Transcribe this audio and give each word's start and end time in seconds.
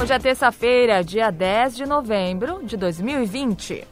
Hoje 0.00 0.12
é 0.12 0.18
terça-feira, 0.20 1.02
dia 1.02 1.28
10 1.28 1.76
de 1.76 1.84
novembro 1.84 2.60
de 2.62 2.76
2020. 2.76 3.84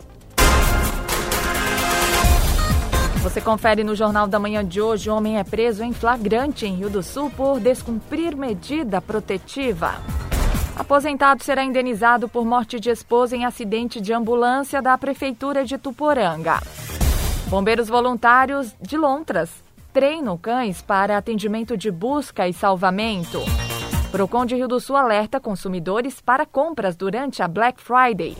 Você 3.24 3.40
confere 3.40 3.82
no 3.82 3.96
Jornal 3.96 4.28
da 4.28 4.38
Manhã 4.38 4.64
de 4.64 4.80
hoje: 4.80 5.10
homem 5.10 5.36
é 5.36 5.42
preso 5.42 5.82
em 5.82 5.92
flagrante 5.92 6.64
em 6.64 6.76
Rio 6.76 6.88
do 6.88 7.02
Sul 7.02 7.28
por 7.36 7.58
descumprir 7.58 8.36
medida 8.36 9.00
protetiva. 9.02 9.96
Aposentado 10.76 11.42
será 11.42 11.64
indenizado 11.64 12.28
por 12.28 12.44
morte 12.44 12.78
de 12.78 12.88
esposa 12.88 13.34
em 13.34 13.44
acidente 13.44 14.00
de 14.00 14.12
ambulância 14.12 14.80
da 14.80 14.96
Prefeitura 14.96 15.64
de 15.64 15.76
Tuporanga. 15.76 16.60
Bombeiros 17.48 17.88
voluntários 17.88 18.76
de 18.80 18.96
Lontras 18.96 19.50
treinam 19.92 20.38
cães 20.38 20.80
para 20.80 21.18
atendimento 21.18 21.76
de 21.76 21.90
busca 21.90 22.46
e 22.46 22.52
salvamento. 22.52 23.40
Procon 24.16 24.46
de 24.46 24.54
Rio 24.54 24.66
do 24.66 24.80
Sul 24.80 24.96
alerta 24.96 25.38
consumidores 25.38 26.22
para 26.22 26.46
compras 26.46 26.96
durante 26.96 27.42
a 27.42 27.46
Black 27.46 27.78
Friday. 27.78 28.34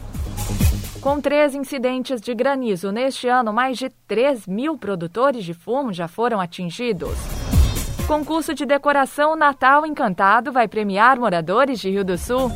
Com 1.03 1.21
três 1.21 1.55
incidentes 1.55 2.19
de 2.19 2.35
granizo 2.35 2.91
neste 2.91 3.29
ano, 3.29 3.53
mais 3.53 3.77
de 3.77 3.91
3 4.09 4.47
mil 4.47 4.79
produtores 4.79 5.45
de 5.45 5.53
fumo 5.53 5.93
já 5.93 6.09
foram 6.09 6.41
atingidos. 6.41 7.13
Concurso 8.09 8.55
de 8.55 8.65
decoração 8.65 9.37
Natal 9.37 9.85
Encantado 9.85 10.51
vai 10.51 10.67
premiar 10.67 11.21
moradores 11.21 11.79
de 11.79 11.91
Rio 11.91 12.07
do 12.07 12.17
Sul. 12.17 12.51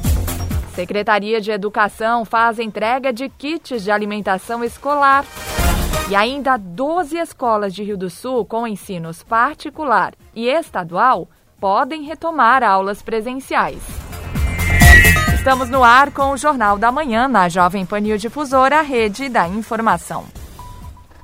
Secretaria 0.74 1.42
de 1.42 1.50
Educação 1.50 2.24
faz 2.24 2.58
entrega 2.58 3.12
de 3.12 3.28
kits 3.28 3.84
de 3.84 3.90
alimentação 3.90 4.64
escolar. 4.64 5.26
E 6.08 6.16
ainda 6.16 6.56
12 6.56 7.18
escolas 7.18 7.74
de 7.74 7.84
Rio 7.84 7.98
do 7.98 8.08
Sul 8.08 8.46
com 8.46 8.66
ensinos 8.66 9.22
particular 9.22 10.14
e 10.34 10.48
estadual 10.48 11.28
podem 11.60 12.02
retomar 12.02 12.64
aulas 12.64 13.02
presenciais. 13.02 13.82
Estamos 15.34 15.68
no 15.68 15.84
ar 15.84 16.10
com 16.10 16.30
o 16.30 16.36
Jornal 16.36 16.78
da 16.78 16.90
Manhã 16.90 17.28
na 17.28 17.48
Jovem 17.48 17.84
Pan 17.84 18.00
News 18.00 18.20
Difusora, 18.20 18.80
rede 18.80 19.28
da 19.28 19.46
informação. 19.46 20.24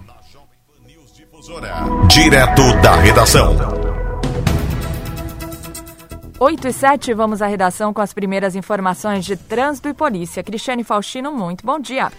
Na 0.07 0.15
Jovem 0.31 0.59
Pan 0.67 0.87
News 0.87 1.15
Difusora, 1.15 1.75
direto 2.09 2.63
da 2.83 2.97
redação. 2.97 3.57
8 6.39 6.69
e 6.69 6.73
7, 6.73 7.15
vamos 7.15 7.41
à 7.41 7.47
redação 7.47 7.95
com 7.95 8.03
as 8.03 8.13
primeiras 8.13 8.55
informações 8.55 9.25
de 9.25 9.37
trânsito 9.37 9.89
e 9.89 9.95
polícia. 9.95 10.43
Cristiane 10.43 10.85
Faustino, 10.85 11.33
muito 11.33 11.65
bom 11.65 11.79
dia. 11.79 12.13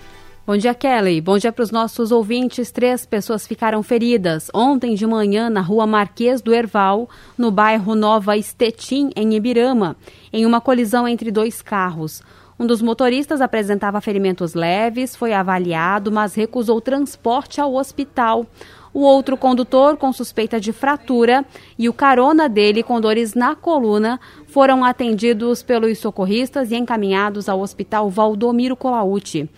Bom 0.47 0.55
dia, 0.55 0.73
Kelly. 0.73 1.19
Bom 1.19 1.37
dia 1.37 1.51
para 1.51 1.61
os 1.61 1.71
nossos 1.71 2.09
ouvintes. 2.09 2.71
Três 2.71 3.05
pessoas 3.05 3.45
ficaram 3.45 3.83
feridas 3.83 4.49
ontem 4.53 4.95
de 4.95 5.05
manhã 5.05 5.49
na 5.49 5.59
rua 5.59 5.85
Marquês 5.85 6.41
do 6.41 6.53
Erval, 6.53 7.09
no 7.37 7.51
bairro 7.51 7.95
Nova 7.95 8.37
Estetim, 8.37 9.09
em 9.13 9.35
Ibirama, 9.35 9.97
em 10.31 10.45
uma 10.45 10.61
colisão 10.61 11.05
entre 11.05 11.31
dois 11.31 11.61
carros. 11.61 12.21
Um 12.57 12.65
dos 12.65 12.81
motoristas 12.81 13.41
apresentava 13.41 13.99
ferimentos 13.99 14.53
leves, 14.53 15.17
foi 15.17 15.33
avaliado, 15.33 16.13
mas 16.13 16.33
recusou 16.33 16.79
transporte 16.79 17.59
ao 17.59 17.75
hospital. 17.75 18.45
O 18.93 19.01
outro 19.01 19.35
condutor, 19.35 19.97
com 19.97 20.13
suspeita 20.13 20.61
de 20.61 20.71
fratura, 20.71 21.43
e 21.77 21.89
o 21.89 21.93
carona 21.93 22.47
dele, 22.47 22.83
com 22.83 23.01
dores 23.01 23.33
na 23.33 23.53
coluna, 23.53 24.17
foram 24.47 24.85
atendidos 24.85 25.61
pelos 25.61 25.97
socorristas 25.97 26.71
e 26.71 26.77
encaminhados 26.77 27.49
ao 27.49 27.59
hospital 27.59 28.09
Valdomiro 28.09 28.77
Colauti. 28.77 29.49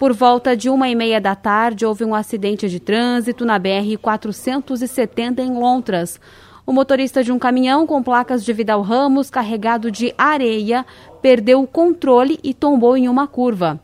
Por 0.00 0.14
volta 0.14 0.56
de 0.56 0.70
uma 0.70 0.88
e 0.88 0.94
meia 0.94 1.20
da 1.20 1.34
tarde, 1.34 1.84
houve 1.84 2.06
um 2.06 2.14
acidente 2.14 2.70
de 2.70 2.80
trânsito 2.80 3.44
na 3.44 3.60
BR-470 3.60 5.40
em 5.40 5.52
Lontras. 5.52 6.18
O 6.64 6.72
motorista 6.72 7.22
de 7.22 7.30
um 7.30 7.38
caminhão 7.38 7.86
com 7.86 8.02
placas 8.02 8.42
de 8.42 8.50
Vidal 8.50 8.80
Ramos 8.80 9.28
carregado 9.28 9.90
de 9.90 10.14
areia 10.16 10.86
perdeu 11.20 11.60
o 11.60 11.66
controle 11.66 12.38
e 12.42 12.54
tombou 12.54 12.96
em 12.96 13.10
uma 13.10 13.28
curva. 13.28 13.78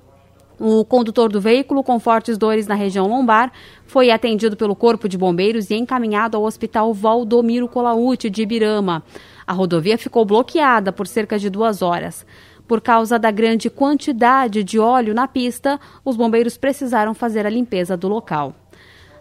O 0.59 0.87
condutor 0.87 1.31
do 1.31 1.39
veículo, 1.39 1.85
com 1.85 2.01
fortes 2.01 2.39
dores 2.39 2.67
na 2.67 2.75
região 2.75 3.07
lombar, 3.07 3.53
foi 3.85 4.11
atendido 4.11 4.57
pelo 4.57 4.75
Corpo 4.75 5.07
de 5.07 5.19
Bombeiros 5.19 5.69
e 5.69 5.75
encaminhado 5.75 6.35
ao 6.35 6.45
Hospital 6.45 6.95
Valdomiro 6.95 7.69
Colaúti 7.69 8.31
de 8.31 8.41
Ibirama. 8.41 9.03
A 9.47 9.53
rodovia 9.53 9.99
ficou 9.99 10.25
bloqueada 10.25 10.91
por 10.93 11.07
cerca 11.07 11.39
de 11.39 11.51
duas 11.51 11.83
horas. 11.83 12.25
Por 12.67 12.81
causa 12.81 13.19
da 13.19 13.31
grande 13.31 13.71
quantidade 13.71 14.65
de 14.65 14.79
óleo 14.79 15.15
na 15.15 15.29
pista, 15.29 15.79
os 16.05 16.17
bombeiros 16.17 16.57
precisaram 16.57 17.15
fazer 17.15 17.47
a 17.47 17.51
limpeza 17.51 17.97
do 17.97 18.09
local. 18.09 18.55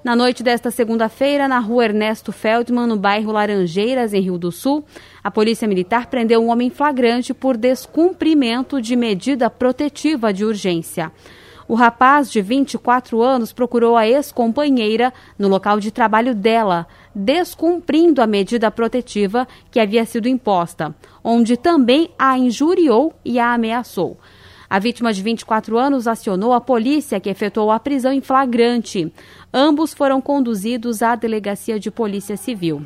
Na 0.06 0.16
noite 0.16 0.44
desta 0.44 0.70
segunda-feira, 0.70 1.48
na 1.48 1.58
rua 1.58 1.86
Ernesto 1.86 2.32
Feldman, 2.32 2.86
no 2.86 2.96
bairro 2.96 3.32
Laranjeiras, 3.32 4.14
em 4.14 4.22
Rio 4.22 4.38
do 4.38 4.52
Sul, 4.52 4.86
a 5.24 5.32
Polícia 5.32 5.68
Militar 5.68 6.08
prendeu 6.08 6.44
um 6.44 6.50
homem 6.50 6.70
flagrante 6.70 7.34
por 7.34 7.58
descumprimento 7.58 8.80
de 8.80 8.96
medida 8.96 9.50
protetiva 9.50 10.32
de 10.32 10.46
urgência. 10.46 11.12
O 11.68 11.74
rapaz, 11.74 12.32
de 12.32 12.40
24 12.40 13.20
anos, 13.24 13.52
procurou 13.52 13.98
a 13.98 14.08
ex-companheira 14.08 15.12
no 15.40 15.48
local 15.48 15.80
de 15.80 15.90
trabalho 15.90 16.36
dela, 16.36 16.86
descumprindo 17.16 18.22
a 18.22 18.28
medida 18.28 18.70
protetiva 18.70 19.48
que 19.72 19.80
havia 19.80 20.06
sido 20.06 20.28
imposta, 20.28 20.94
onde 21.24 21.56
também 21.56 22.10
a 22.20 22.38
injuriou 22.38 23.14
e 23.24 23.40
a 23.40 23.54
ameaçou. 23.54 24.18
A 24.70 24.80
vítima 24.80 25.14
de 25.14 25.22
24 25.22 25.78
anos 25.78 26.08
acionou 26.08 26.52
a 26.52 26.60
polícia, 26.60 27.20
que 27.20 27.30
efetuou 27.30 27.72
a 27.72 27.80
prisão 27.80 28.12
em 28.12 28.20
flagrante. 28.20 29.12
Ambos 29.54 29.94
foram 29.94 30.20
conduzidos 30.20 31.02
à 31.02 31.16
delegacia 31.16 31.80
de 31.80 31.90
polícia 31.90 32.36
civil. 32.36 32.86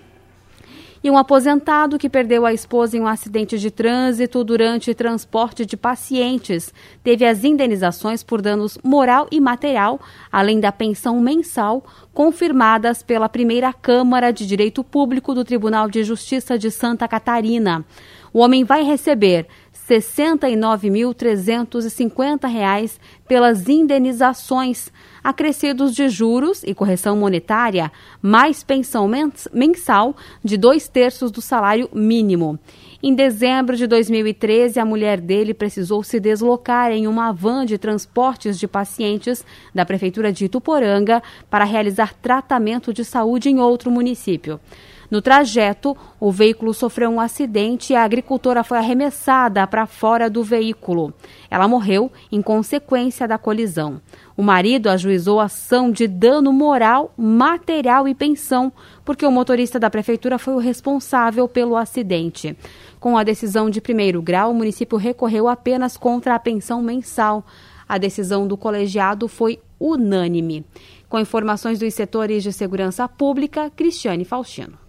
E 1.01 1.09
um 1.09 1.17
aposentado 1.17 1.97
que 1.97 2.09
perdeu 2.09 2.45
a 2.45 2.53
esposa 2.53 2.97
em 2.97 2.99
um 2.99 3.07
acidente 3.07 3.57
de 3.57 3.71
trânsito 3.71 4.43
durante 4.43 4.93
transporte 4.93 5.65
de 5.65 5.77
pacientes 5.77 6.73
teve 7.01 7.25
as 7.25 7.45
indenizações 7.45 8.21
por 8.21 8.41
danos 8.41 8.77
moral 8.83 9.25
e 9.31 9.39
material, 9.39 10.01
além 10.29 10.59
da 10.59 10.73
pensão 10.73 11.21
mensal, 11.21 11.85
confirmadas 12.13 13.01
pela 13.01 13.29
primeira 13.29 13.71
Câmara 13.71 14.33
de 14.33 14.45
Direito 14.45 14.83
Público 14.83 15.33
do 15.33 15.45
Tribunal 15.45 15.89
de 15.89 16.03
Justiça 16.03 16.59
de 16.59 16.69
Santa 16.69 17.07
Catarina. 17.07 17.85
O 18.33 18.39
homem 18.39 18.65
vai 18.65 18.83
receber 18.83 19.47
R$ 19.87 19.99
69.350 19.99 22.99
pelas 23.25 23.69
indenizações, 23.69 24.91
acrescidos 25.23 25.93
de 25.93 26.09
juros 26.09 26.63
e 26.63 26.73
correção 26.73 27.15
monetária, 27.15 27.91
mais 28.21 28.63
pensão 28.63 29.09
mensal 29.53 30.15
de 30.43 30.57
dois 30.57 30.87
terços 30.87 31.31
do 31.31 31.41
salário 31.41 31.89
mínimo. 31.93 32.59
Em 33.01 33.15
dezembro 33.15 33.77
de 33.77 33.87
2013, 33.87 34.77
a 34.77 34.83
mulher 34.83 35.21
dele 35.21 35.53
precisou 35.53 36.03
se 36.03 36.19
deslocar 36.19 36.91
em 36.91 37.07
uma 37.07 37.31
van 37.31 37.65
de 37.65 37.77
transportes 37.77 38.59
de 38.59 38.67
pacientes 38.67 39.45
da 39.73 39.85
Prefeitura 39.85 40.33
de 40.33 40.45
Ituporanga 40.45 41.23
para 41.49 41.63
realizar 41.63 42.13
tratamento 42.13 42.93
de 42.93 43.05
saúde 43.05 43.49
em 43.49 43.59
outro 43.59 43.89
município. 43.89 44.59
No 45.09 45.23
trajeto, 45.23 45.97
o 46.19 46.31
veículo 46.31 46.71
sofreu 46.71 47.09
um 47.09 47.19
acidente 47.19 47.93
e 47.93 47.95
a 47.95 48.03
agricultora 48.03 48.63
foi 48.63 48.77
arremessada 48.77 49.65
para 49.65 49.87
fora 49.87 50.29
do 50.29 50.43
veículo. 50.43 51.11
Ela 51.49 51.67
morreu 51.67 52.11
em 52.31 52.43
consequência 52.43 53.27
da 53.27 53.35
colisão. 53.35 53.99
O 54.37 54.43
marido 54.43 54.87
ajuizou 54.87 55.39
ação 55.39 55.91
de 55.91 56.07
dano 56.07 56.53
moral, 56.53 57.11
material 57.17 58.07
e 58.07 58.13
pensão, 58.13 58.71
porque 59.03 59.25
o 59.25 59.31
motorista 59.31 59.79
da 59.79 59.89
prefeitura 59.89 60.37
foi 60.37 60.53
o 60.53 60.59
responsável 60.59 61.47
pelo 61.47 61.75
acidente. 61.75 62.55
Com 62.99 63.17
a 63.17 63.23
decisão 63.23 63.67
de 63.67 63.81
primeiro 63.81 64.21
grau, 64.21 64.51
o 64.51 64.55
município 64.55 64.97
recorreu 64.97 65.47
apenas 65.47 65.97
contra 65.97 66.35
a 66.35 66.39
pensão 66.39 66.83
mensal. 66.83 67.43
A 67.87 67.97
decisão 67.97 68.47
do 68.47 68.55
colegiado 68.55 69.27
foi 69.27 69.59
unânime. 69.79 70.63
Com 71.09 71.17
informações 71.17 71.79
dos 71.79 71.95
setores 71.95 72.43
de 72.43 72.53
segurança 72.53 73.07
pública, 73.07 73.71
Cristiane 73.71 74.23
Faustino. 74.23 74.88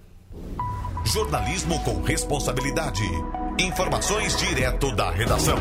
Jornalismo 1.04 1.82
com 1.82 2.02
responsabilidade. 2.02 3.02
Informações 3.58 4.36
direto 4.36 4.94
da 4.94 5.10
redação. 5.10 5.58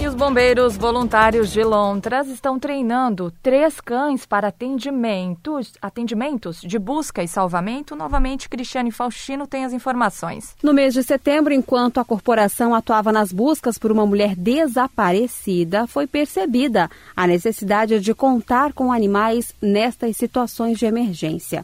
E 0.00 0.06
os 0.06 0.14
bombeiros 0.14 0.78
voluntários 0.78 1.52
de 1.52 1.62
Lontras 1.62 2.26
estão 2.28 2.58
treinando 2.58 3.30
três 3.42 3.82
cães 3.82 4.24
para 4.24 4.48
atendimentos, 4.48 5.74
atendimentos 5.82 6.62
de 6.62 6.78
busca 6.78 7.22
e 7.22 7.28
salvamento. 7.28 7.94
Novamente, 7.94 8.48
Cristiane 8.48 8.90
Faustino 8.90 9.46
tem 9.46 9.66
as 9.66 9.74
informações. 9.74 10.56
No 10.62 10.72
mês 10.72 10.94
de 10.94 11.02
setembro, 11.02 11.52
enquanto 11.52 12.00
a 12.00 12.04
corporação 12.04 12.74
atuava 12.74 13.12
nas 13.12 13.30
buscas 13.30 13.76
por 13.76 13.92
uma 13.92 14.06
mulher 14.06 14.34
desaparecida, 14.34 15.86
foi 15.86 16.06
percebida 16.06 16.90
a 17.14 17.26
necessidade 17.26 18.00
de 18.00 18.14
contar 18.14 18.72
com 18.72 18.90
animais 18.90 19.54
nestas 19.60 20.16
situações 20.16 20.78
de 20.78 20.86
emergência. 20.86 21.62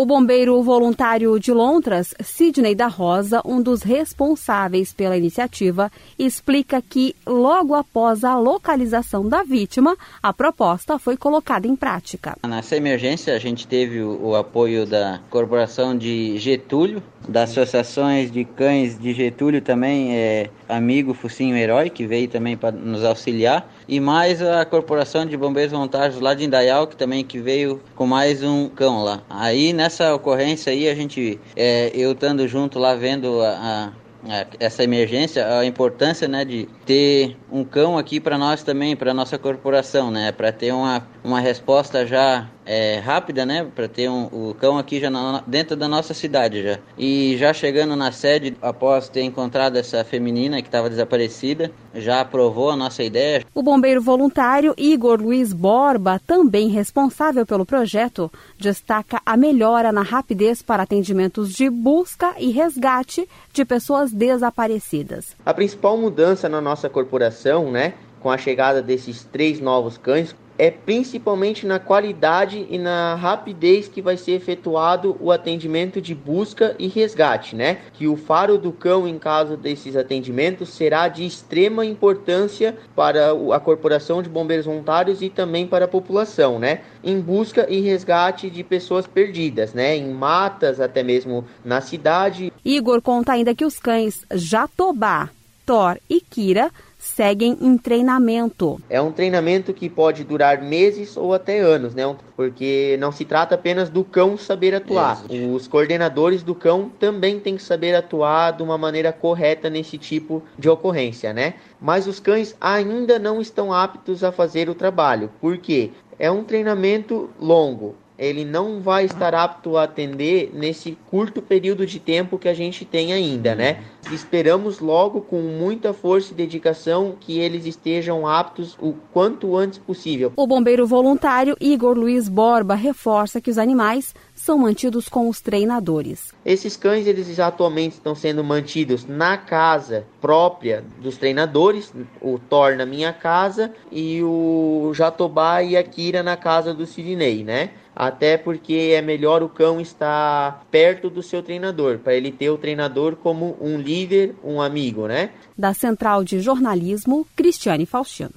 O 0.00 0.06
bombeiro 0.06 0.62
voluntário 0.62 1.38
de 1.38 1.52
Lontras, 1.52 2.14
Sidney 2.22 2.74
da 2.74 2.86
Rosa, 2.86 3.42
um 3.44 3.60
dos 3.60 3.82
responsáveis 3.82 4.94
pela 4.94 5.14
iniciativa, 5.14 5.92
explica 6.18 6.80
que 6.80 7.14
logo 7.26 7.74
após 7.74 8.24
a 8.24 8.34
localização 8.38 9.28
da 9.28 9.42
vítima, 9.42 9.94
a 10.22 10.32
proposta 10.32 10.98
foi 10.98 11.18
colocada 11.18 11.66
em 11.66 11.76
prática. 11.76 12.34
Nessa 12.48 12.76
emergência, 12.76 13.34
a 13.34 13.38
gente 13.38 13.68
teve 13.68 14.00
o, 14.00 14.28
o 14.28 14.34
apoio 14.34 14.86
da 14.86 15.20
Corporação 15.28 15.94
de 15.94 16.38
Getúlio, 16.38 17.02
das 17.28 17.50
associações 17.50 18.32
de 18.32 18.46
cães 18.46 18.98
de 18.98 19.12
Getúlio 19.12 19.60
também, 19.60 20.16
é, 20.16 20.48
amigo 20.66 21.12
Focinho 21.12 21.54
Herói, 21.54 21.90
que 21.90 22.06
veio 22.06 22.26
também 22.26 22.56
para 22.56 22.72
nos 22.72 23.04
auxiliar, 23.04 23.70
e 23.90 23.98
mais 23.98 24.40
a 24.40 24.64
Corporação 24.64 25.26
de 25.26 25.36
Bombeiros 25.36 25.72
Voluntários 25.72 26.20
lá 26.20 26.32
de 26.32 26.44
Indaial, 26.44 26.86
que 26.86 26.94
também 26.94 27.24
que 27.24 27.40
veio 27.40 27.82
com 27.96 28.06
mais 28.06 28.40
um 28.40 28.68
cão 28.68 29.02
lá. 29.02 29.20
Aí 29.28 29.72
nessa 29.72 30.14
ocorrência 30.14 30.72
aí, 30.72 30.88
a 30.88 30.94
gente, 30.94 31.40
é, 31.56 31.90
eu 31.92 32.12
estando 32.12 32.46
junto 32.46 32.78
lá 32.78 32.94
vendo 32.94 33.42
a, 33.42 33.92
a, 34.28 34.46
essa 34.60 34.84
emergência, 34.84 35.58
a 35.58 35.66
importância 35.66 36.28
né, 36.28 36.44
de 36.44 36.68
ter 36.86 37.36
um 37.50 37.64
cão 37.64 37.98
aqui 37.98 38.20
para 38.20 38.38
nós 38.38 38.62
também, 38.62 38.94
para 38.94 39.12
nossa 39.12 39.36
corporação, 39.36 40.08
né, 40.08 40.30
para 40.30 40.52
ter 40.52 40.72
uma, 40.72 41.04
uma 41.24 41.40
resposta 41.40 42.06
já 42.06 42.48
é, 42.70 43.00
rápida, 43.00 43.44
né, 43.44 43.66
para 43.74 43.88
ter 43.88 44.08
um, 44.08 44.26
o 44.26 44.54
cão 44.54 44.78
aqui 44.78 45.00
já 45.00 45.10
na, 45.10 45.42
dentro 45.44 45.74
da 45.74 45.88
nossa 45.88 46.14
cidade 46.14 46.62
já. 46.62 46.78
E 46.96 47.36
já 47.36 47.52
chegando 47.52 47.96
na 47.96 48.12
sede, 48.12 48.56
após 48.62 49.08
ter 49.08 49.22
encontrado 49.22 49.76
essa 49.76 50.04
feminina 50.04 50.62
que 50.62 50.68
estava 50.68 50.88
desaparecida, 50.88 51.72
já 51.92 52.20
aprovou 52.20 52.70
a 52.70 52.76
nossa 52.76 53.02
ideia. 53.02 53.44
O 53.52 53.60
bombeiro 53.60 54.00
voluntário 54.00 54.72
Igor 54.78 55.20
Luiz 55.20 55.52
Borba, 55.52 56.20
também 56.24 56.68
responsável 56.68 57.44
pelo 57.44 57.66
projeto, 57.66 58.30
destaca 58.56 59.20
a 59.26 59.36
melhora 59.36 59.90
na 59.90 60.02
rapidez 60.02 60.62
para 60.62 60.84
atendimentos 60.84 61.52
de 61.52 61.68
busca 61.68 62.36
e 62.38 62.52
resgate 62.52 63.28
de 63.52 63.64
pessoas 63.64 64.12
desaparecidas. 64.12 65.34
A 65.44 65.52
principal 65.52 65.96
mudança 65.96 66.48
na 66.48 66.60
nossa 66.60 66.88
corporação, 66.88 67.72
né, 67.72 67.94
com 68.20 68.30
a 68.30 68.38
chegada 68.38 68.80
desses 68.80 69.24
três 69.24 69.58
novos 69.58 69.98
cães, 69.98 70.36
é 70.60 70.70
principalmente 70.70 71.66
na 71.66 71.78
qualidade 71.78 72.66
e 72.68 72.76
na 72.76 73.14
rapidez 73.14 73.88
que 73.88 74.02
vai 74.02 74.18
ser 74.18 74.32
efetuado 74.32 75.16
o 75.18 75.32
atendimento 75.32 76.02
de 76.02 76.14
busca 76.14 76.76
e 76.78 76.86
resgate, 76.86 77.56
né? 77.56 77.78
Que 77.94 78.06
o 78.06 78.14
faro 78.14 78.58
do 78.58 78.70
cão 78.70 79.08
em 79.08 79.18
caso 79.18 79.56
desses 79.56 79.96
atendimentos 79.96 80.68
será 80.68 81.08
de 81.08 81.24
extrema 81.24 81.86
importância 81.86 82.76
para 82.94 83.30
a 83.54 83.58
corporação 83.58 84.22
de 84.22 84.28
bombeiros 84.28 84.66
voluntários 84.66 85.22
e 85.22 85.30
também 85.30 85.66
para 85.66 85.86
a 85.86 85.88
população, 85.88 86.58
né? 86.58 86.82
Em 87.02 87.18
busca 87.18 87.66
e 87.66 87.80
resgate 87.80 88.50
de 88.50 88.62
pessoas 88.62 89.06
perdidas, 89.06 89.72
né? 89.72 89.96
Em 89.96 90.12
matas, 90.12 90.78
até 90.78 91.02
mesmo 91.02 91.42
na 91.64 91.80
cidade. 91.80 92.52
Igor 92.62 93.00
conta 93.00 93.32
ainda 93.32 93.54
que 93.54 93.64
os 93.64 93.78
cães 93.78 94.26
Jatobá, 94.30 95.30
Thor 95.64 95.96
e 96.06 96.20
Kira 96.20 96.70
seguem 97.00 97.56
em 97.62 97.78
treinamento. 97.78 98.78
É 98.88 99.00
um 99.00 99.10
treinamento 99.10 99.72
que 99.72 99.88
pode 99.88 100.22
durar 100.22 100.62
meses 100.62 101.16
ou 101.16 101.32
até 101.32 101.58
anos, 101.58 101.94
né? 101.94 102.04
Porque 102.36 102.96
não 103.00 103.10
se 103.10 103.24
trata 103.24 103.54
apenas 103.54 103.88
do 103.88 104.04
cão 104.04 104.36
saber 104.36 104.74
atuar. 104.74 105.24
Isso. 105.28 105.50
Os 105.54 105.66
coordenadores 105.66 106.42
do 106.42 106.54
cão 106.54 106.90
também 107.00 107.40
têm 107.40 107.56
que 107.56 107.62
saber 107.62 107.94
atuar 107.94 108.52
de 108.52 108.62
uma 108.62 108.76
maneira 108.76 109.12
correta 109.12 109.70
nesse 109.70 109.96
tipo 109.96 110.42
de 110.58 110.68
ocorrência, 110.68 111.32
né? 111.32 111.54
Mas 111.80 112.06
os 112.06 112.20
cães 112.20 112.54
ainda 112.60 113.18
não 113.18 113.40
estão 113.40 113.72
aptos 113.72 114.22
a 114.22 114.30
fazer 114.30 114.68
o 114.68 114.74
trabalho. 114.74 115.30
Por 115.40 115.56
quê? 115.56 115.90
É 116.18 116.30
um 116.30 116.44
treinamento 116.44 117.30
longo 117.40 117.94
ele 118.20 118.44
não 118.44 118.80
vai 118.80 119.06
estar 119.06 119.34
apto 119.34 119.78
a 119.78 119.84
atender 119.84 120.50
nesse 120.52 120.96
curto 121.08 121.40
período 121.40 121.86
de 121.86 121.98
tempo 121.98 122.38
que 122.38 122.48
a 122.48 122.54
gente 122.54 122.84
tem 122.84 123.14
ainda, 123.14 123.54
né? 123.54 123.82
Esperamos 124.12 124.78
logo 124.78 125.22
com 125.22 125.40
muita 125.40 125.94
força 125.94 126.32
e 126.32 126.36
dedicação 126.36 127.16
que 127.18 127.38
eles 127.38 127.64
estejam 127.64 128.26
aptos 128.26 128.76
o 128.78 128.92
quanto 129.10 129.56
antes 129.56 129.78
possível. 129.78 130.34
O 130.36 130.46
bombeiro 130.46 130.86
voluntário 130.86 131.56
Igor 131.58 131.96
Luiz 131.96 132.28
Borba 132.28 132.74
reforça 132.74 133.40
que 133.40 133.50
os 133.50 133.56
animais 133.56 134.14
são 134.34 134.58
mantidos 134.58 135.08
com 135.08 135.28
os 135.28 135.40
treinadores. 135.40 136.32
Esses 136.44 136.76
cães 136.76 137.06
eles 137.06 137.38
atualmente 137.38 137.92
estão 137.92 138.14
sendo 138.14 138.44
mantidos 138.44 139.06
na 139.06 139.38
casa 139.38 140.06
própria 140.20 140.84
dos 141.00 141.16
treinadores, 141.16 141.92
o 142.20 142.38
Thor 142.38 142.76
na 142.76 142.84
minha 142.84 143.12
casa 143.12 143.72
e 143.90 144.22
o 144.22 144.92
Jatobá 144.94 145.62
e 145.62 145.76
a 145.76 145.82
Kira 145.82 146.22
na 146.22 146.36
casa 146.36 146.74
do 146.74 146.84
Sidney, 146.84 147.44
né? 147.44 147.70
Até 148.02 148.38
porque 148.38 148.94
é 148.96 149.02
melhor 149.02 149.42
o 149.42 149.48
cão 149.50 149.78
estar 149.78 150.64
perto 150.70 151.10
do 151.10 151.22
seu 151.22 151.42
treinador, 151.42 151.98
para 151.98 152.14
ele 152.14 152.32
ter 152.32 152.48
o 152.48 152.56
treinador 152.56 153.14
como 153.14 153.58
um 153.60 153.76
líder, 153.76 154.34
um 154.42 154.58
amigo, 154.58 155.06
né? 155.06 155.32
Da 155.54 155.74
Central 155.74 156.24
de 156.24 156.40
Jornalismo, 156.40 157.26
Cristiane 157.36 157.84
Faustino. 157.84 158.32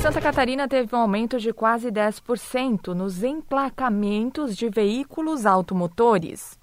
Santa 0.00 0.20
Catarina 0.20 0.68
teve 0.68 0.94
um 0.94 0.98
aumento 1.00 1.40
de 1.40 1.52
quase 1.52 1.90
10% 1.90 2.94
nos 2.94 3.24
emplacamentos 3.24 4.56
de 4.56 4.68
veículos 4.68 5.46
automotores. 5.46 6.56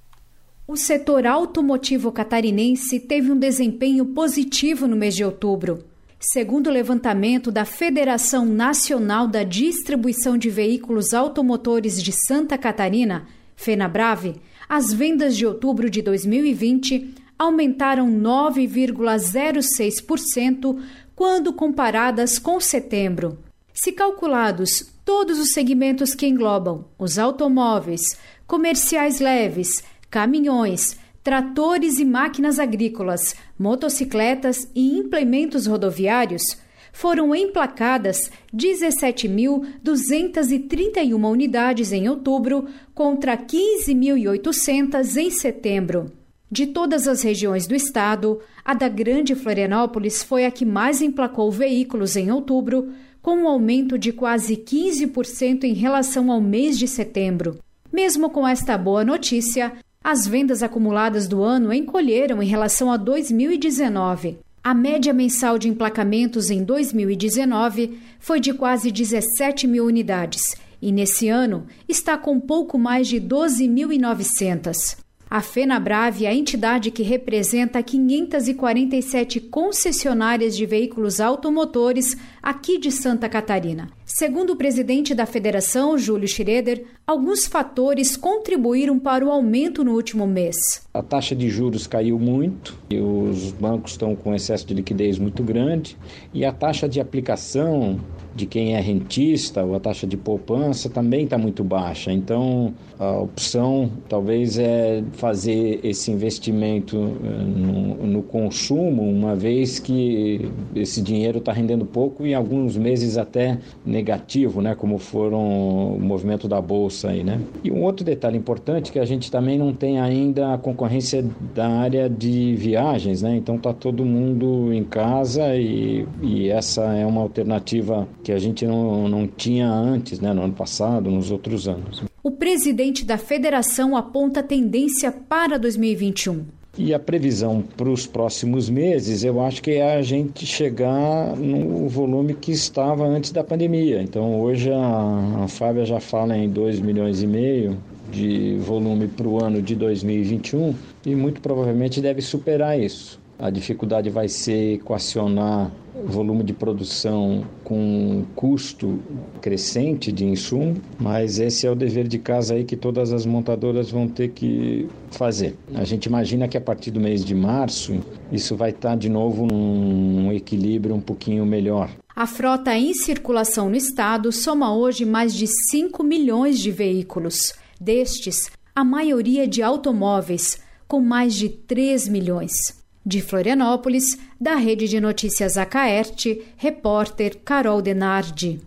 O 0.65 0.77
setor 0.77 1.27
automotivo 1.27 2.13
catarinense 2.13 2.97
teve 2.97 3.29
um 3.29 3.37
desempenho 3.37 4.05
positivo 4.05 4.87
no 4.87 4.95
mês 4.95 5.13
de 5.17 5.25
outubro. 5.25 5.90
Segundo 6.23 6.67
o 6.67 6.71
levantamento 6.71 7.51
da 7.51 7.65
Federação 7.65 8.45
Nacional 8.45 9.27
da 9.27 9.41
Distribuição 9.41 10.37
de 10.37 10.51
Veículos 10.51 11.15
Automotores 11.15 11.99
de 11.99 12.11
Santa 12.27 12.59
Catarina, 12.59 13.27
FenaBrave, 13.55 14.35
as 14.69 14.93
vendas 14.93 15.35
de 15.35 15.47
outubro 15.47 15.89
de 15.89 16.03
2020 16.03 17.15
aumentaram 17.39 18.07
9,06% 18.07 20.79
quando 21.15 21.51
comparadas 21.53 22.37
com 22.37 22.59
setembro. 22.59 23.39
Se 23.73 23.91
calculados 23.91 24.93
todos 25.03 25.39
os 25.39 25.53
segmentos 25.53 26.13
que 26.13 26.27
englobam 26.27 26.85
os 26.99 27.17
automóveis, 27.17 28.15
comerciais 28.45 29.19
leves, 29.19 29.83
caminhões, 30.07 30.99
tratores 31.23 31.99
e 31.99 32.05
máquinas 32.05 32.59
agrícolas, 32.59 33.33
motocicletas 33.57 34.69
e 34.75 34.97
implementos 34.97 35.67
rodoviários, 35.67 36.57
foram 36.91 37.33
emplacadas 37.33 38.29
17.231 38.53 41.29
unidades 41.29 41.93
em 41.93 42.09
outubro 42.09 42.67
contra 42.93 43.37
15.800 43.37 45.17
em 45.17 45.31
setembro. 45.31 46.11
De 46.51 46.67
todas 46.67 47.07
as 47.07 47.21
regiões 47.21 47.65
do 47.65 47.73
estado, 47.73 48.41
a 48.65 48.73
da 48.73 48.89
Grande 48.89 49.33
Florianópolis 49.35 50.21
foi 50.21 50.45
a 50.45 50.51
que 50.51 50.65
mais 50.65 51.01
emplacou 51.01 51.49
veículos 51.49 52.17
em 52.17 52.29
outubro, 52.29 52.91
com 53.21 53.37
um 53.37 53.47
aumento 53.47 53.97
de 53.97 54.11
quase 54.11 54.57
15% 54.57 55.63
em 55.63 55.73
relação 55.73 56.29
ao 56.29 56.41
mês 56.41 56.77
de 56.77 56.89
setembro. 56.89 57.57
Mesmo 57.91 58.29
com 58.29 58.45
esta 58.45 58.77
boa 58.77 59.05
notícia, 59.05 59.71
as 60.03 60.27
vendas 60.27 60.63
acumuladas 60.63 61.27
do 61.27 61.43
ano 61.43 61.71
encolheram 61.71 62.41
em 62.41 62.47
relação 62.47 62.91
a 62.91 62.97
2019. 62.97 64.39
A 64.63 64.73
média 64.73 65.13
mensal 65.13 65.59
de 65.59 65.69
emplacamentos 65.69 66.49
em 66.49 66.63
2019 66.63 67.99
foi 68.19 68.39
de 68.39 68.53
quase 68.53 68.91
17 68.91 69.67
mil 69.67 69.85
unidades 69.85 70.55
e, 70.81 70.91
nesse 70.91 71.29
ano, 71.29 71.67
está 71.87 72.17
com 72.17 72.39
pouco 72.39 72.77
mais 72.77 73.07
de 73.07 73.21
12.900. 73.21 74.97
A 75.29 75.39
FenaBrave 75.39 76.25
é 76.25 76.29
a 76.29 76.35
entidade 76.35 76.91
que 76.91 77.03
representa 77.03 77.81
547 77.81 79.39
concessionárias 79.39 80.57
de 80.57 80.65
veículos 80.65 81.21
automotores 81.21 82.17
aqui 82.41 82.77
de 82.77 82.91
Santa 82.91 83.29
Catarina. 83.29 83.89
Segundo 84.05 84.53
o 84.53 84.55
presidente 84.55 85.13
da 85.13 85.25
federação, 85.25 85.97
Júlio 85.97 86.27
Schroeder, 86.27 86.83
alguns 87.05 87.45
fatores 87.45 88.17
contribuíram 88.17 88.99
para 88.99 89.25
o 89.25 89.31
aumento 89.31 89.83
no 89.83 89.93
último 89.93 90.27
mês. 90.27 90.55
A 90.93 91.01
taxa 91.01 91.35
de 91.35 91.49
juros 91.49 91.87
caiu 91.87 92.19
muito, 92.19 92.77
e 92.89 92.99
os 92.99 93.51
bancos 93.51 93.91
estão 93.91 94.15
com 94.15 94.35
excesso 94.35 94.65
de 94.65 94.73
liquidez 94.73 95.17
muito 95.17 95.43
grande, 95.43 95.97
e 96.33 96.43
a 96.43 96.51
taxa 96.51 96.89
de 96.89 96.99
aplicação 96.99 97.99
de 98.33 98.45
quem 98.45 98.75
é 98.75 98.79
rentista 98.79 99.63
ou 99.63 99.75
a 99.75 99.79
taxa 99.79 100.07
de 100.07 100.15
poupança 100.15 100.89
também 100.89 101.25
está 101.25 101.37
muito 101.37 101.63
baixa. 101.63 102.11
Então, 102.11 102.73
a 102.97 103.11
opção 103.17 103.91
talvez 104.07 104.57
é 104.57 105.03
fazer 105.13 105.79
esse 105.83 106.11
investimento 106.11 106.97
eh, 106.97 107.43
no, 107.43 108.07
no 108.07 108.23
consumo, 108.23 109.03
uma 109.03 109.35
vez 109.35 109.79
que 109.79 110.49
esse 110.75 111.01
dinheiro 111.01 111.39
está 111.39 111.51
rendendo 111.51 111.85
pouco 111.85 112.25
e 112.25 112.30
e 112.31 112.33
alguns 112.33 112.75
meses 112.77 113.17
até 113.17 113.59
negativo, 113.85 114.61
né? 114.61 114.73
Como 114.73 114.97
foram 114.97 115.95
o 115.95 115.99
movimento 115.99 116.47
da 116.47 116.61
bolsa 116.61 117.09
aí, 117.09 117.23
né? 117.23 117.39
E 117.63 117.71
um 117.71 117.83
outro 117.83 118.05
detalhe 118.05 118.37
importante 118.37 118.89
é 118.89 118.93
que 118.93 118.99
a 118.99 119.05
gente 119.05 119.29
também 119.29 119.57
não 119.57 119.73
tem 119.73 119.99
ainda 119.99 120.53
a 120.53 120.57
concorrência 120.57 121.23
da 121.53 121.67
área 121.67 122.09
de 122.09 122.55
viagens, 122.55 123.21
né? 123.21 123.35
Então 123.35 123.57
tá 123.57 123.73
todo 123.73 124.05
mundo 124.05 124.73
em 124.73 124.83
casa 124.83 125.55
e, 125.55 126.07
e 126.21 126.49
essa 126.49 126.83
é 126.93 127.05
uma 127.05 127.21
alternativa 127.21 128.07
que 128.23 128.31
a 128.31 128.39
gente 128.39 128.65
não, 128.65 129.07
não 129.07 129.27
tinha 129.27 129.69
antes, 129.69 130.19
né? 130.19 130.33
No 130.33 130.43
ano 130.43 130.53
passado, 130.53 131.11
nos 131.11 131.31
outros 131.31 131.67
anos. 131.67 132.03
O 132.23 132.31
presidente 132.31 133.03
da 133.03 133.17
federação 133.17 133.95
aponta 133.95 134.41
tendência 134.41 135.11
para 135.11 135.57
2021. 135.57 136.60
E 136.77 136.93
a 136.93 136.99
previsão 136.99 137.61
para 137.61 137.89
os 137.89 138.07
próximos 138.07 138.69
meses, 138.69 139.25
eu 139.25 139.41
acho 139.41 139.61
que 139.61 139.71
é 139.71 139.95
a 139.95 140.01
gente 140.01 140.45
chegar 140.45 141.35
no 141.35 141.89
volume 141.89 142.33
que 142.33 142.51
estava 142.53 143.05
antes 143.05 143.31
da 143.31 143.43
pandemia. 143.43 144.01
Então, 144.01 144.39
hoje 144.39 144.71
a, 144.71 145.43
a 145.43 145.47
Fábia 145.49 145.85
já 145.85 145.99
fala 145.99 146.35
em 146.37 146.49
2 146.49 146.79
milhões 146.79 147.21
e 147.21 147.27
meio 147.27 147.77
de 148.09 148.57
volume 148.59 149.09
para 149.09 149.27
o 149.27 149.43
ano 149.43 149.61
de 149.61 149.75
2021 149.75 150.73
e 151.05 151.13
muito 151.13 151.41
provavelmente 151.41 151.99
deve 151.99 152.21
superar 152.21 152.79
isso. 152.79 153.20
A 153.41 153.49
dificuldade 153.49 154.07
vai 154.11 154.27
ser 154.27 154.75
equacionar 154.75 155.71
volume 156.05 156.43
de 156.43 156.53
produção 156.53 157.43
com 157.63 158.23
custo 158.35 158.99
crescente 159.41 160.11
de 160.11 160.25
insumo, 160.25 160.79
mas 160.99 161.39
esse 161.39 161.65
é 161.65 161.71
o 161.71 161.75
dever 161.75 162.07
de 162.07 162.19
casa 162.19 162.53
aí 162.53 162.63
que 162.63 162.75
todas 162.75 163.11
as 163.11 163.25
montadoras 163.25 163.89
vão 163.89 164.07
ter 164.07 164.29
que 164.29 164.87
fazer. 165.09 165.57
A 165.73 165.83
gente 165.83 166.05
imagina 166.05 166.47
que 166.47 166.55
a 166.55 166.61
partir 166.61 166.91
do 166.91 166.99
mês 166.99 167.25
de 167.25 167.33
março 167.33 167.99
isso 168.31 168.55
vai 168.55 168.69
estar 168.69 168.95
de 168.95 169.09
novo 169.09 169.47
num 169.47 170.31
equilíbrio 170.31 170.93
um 170.93 171.01
pouquinho 171.01 171.43
melhor. 171.43 171.89
A 172.15 172.27
frota 172.27 172.77
em 172.77 172.93
circulação 172.93 173.69
no 173.69 173.75
estado 173.75 174.31
soma 174.31 174.71
hoje 174.75 175.03
mais 175.03 175.33
de 175.33 175.47
5 175.47 176.03
milhões 176.03 176.59
de 176.59 176.69
veículos. 176.69 177.55
Destes, 177.79 178.51
a 178.75 178.83
maioria 178.83 179.47
de 179.47 179.63
automóveis, 179.63 180.61
com 180.87 181.01
mais 181.01 181.33
de 181.33 181.49
3 181.49 182.07
milhões. 182.07 182.80
De 183.05 183.21
Florianópolis, 183.21 184.17
da 184.39 184.55
Rede 184.55 184.87
de 184.87 184.99
Notícias 184.99 185.57
Acaerte, 185.57 186.41
repórter 186.57 187.37
Carol 187.43 187.81
Denardi. 187.81 188.61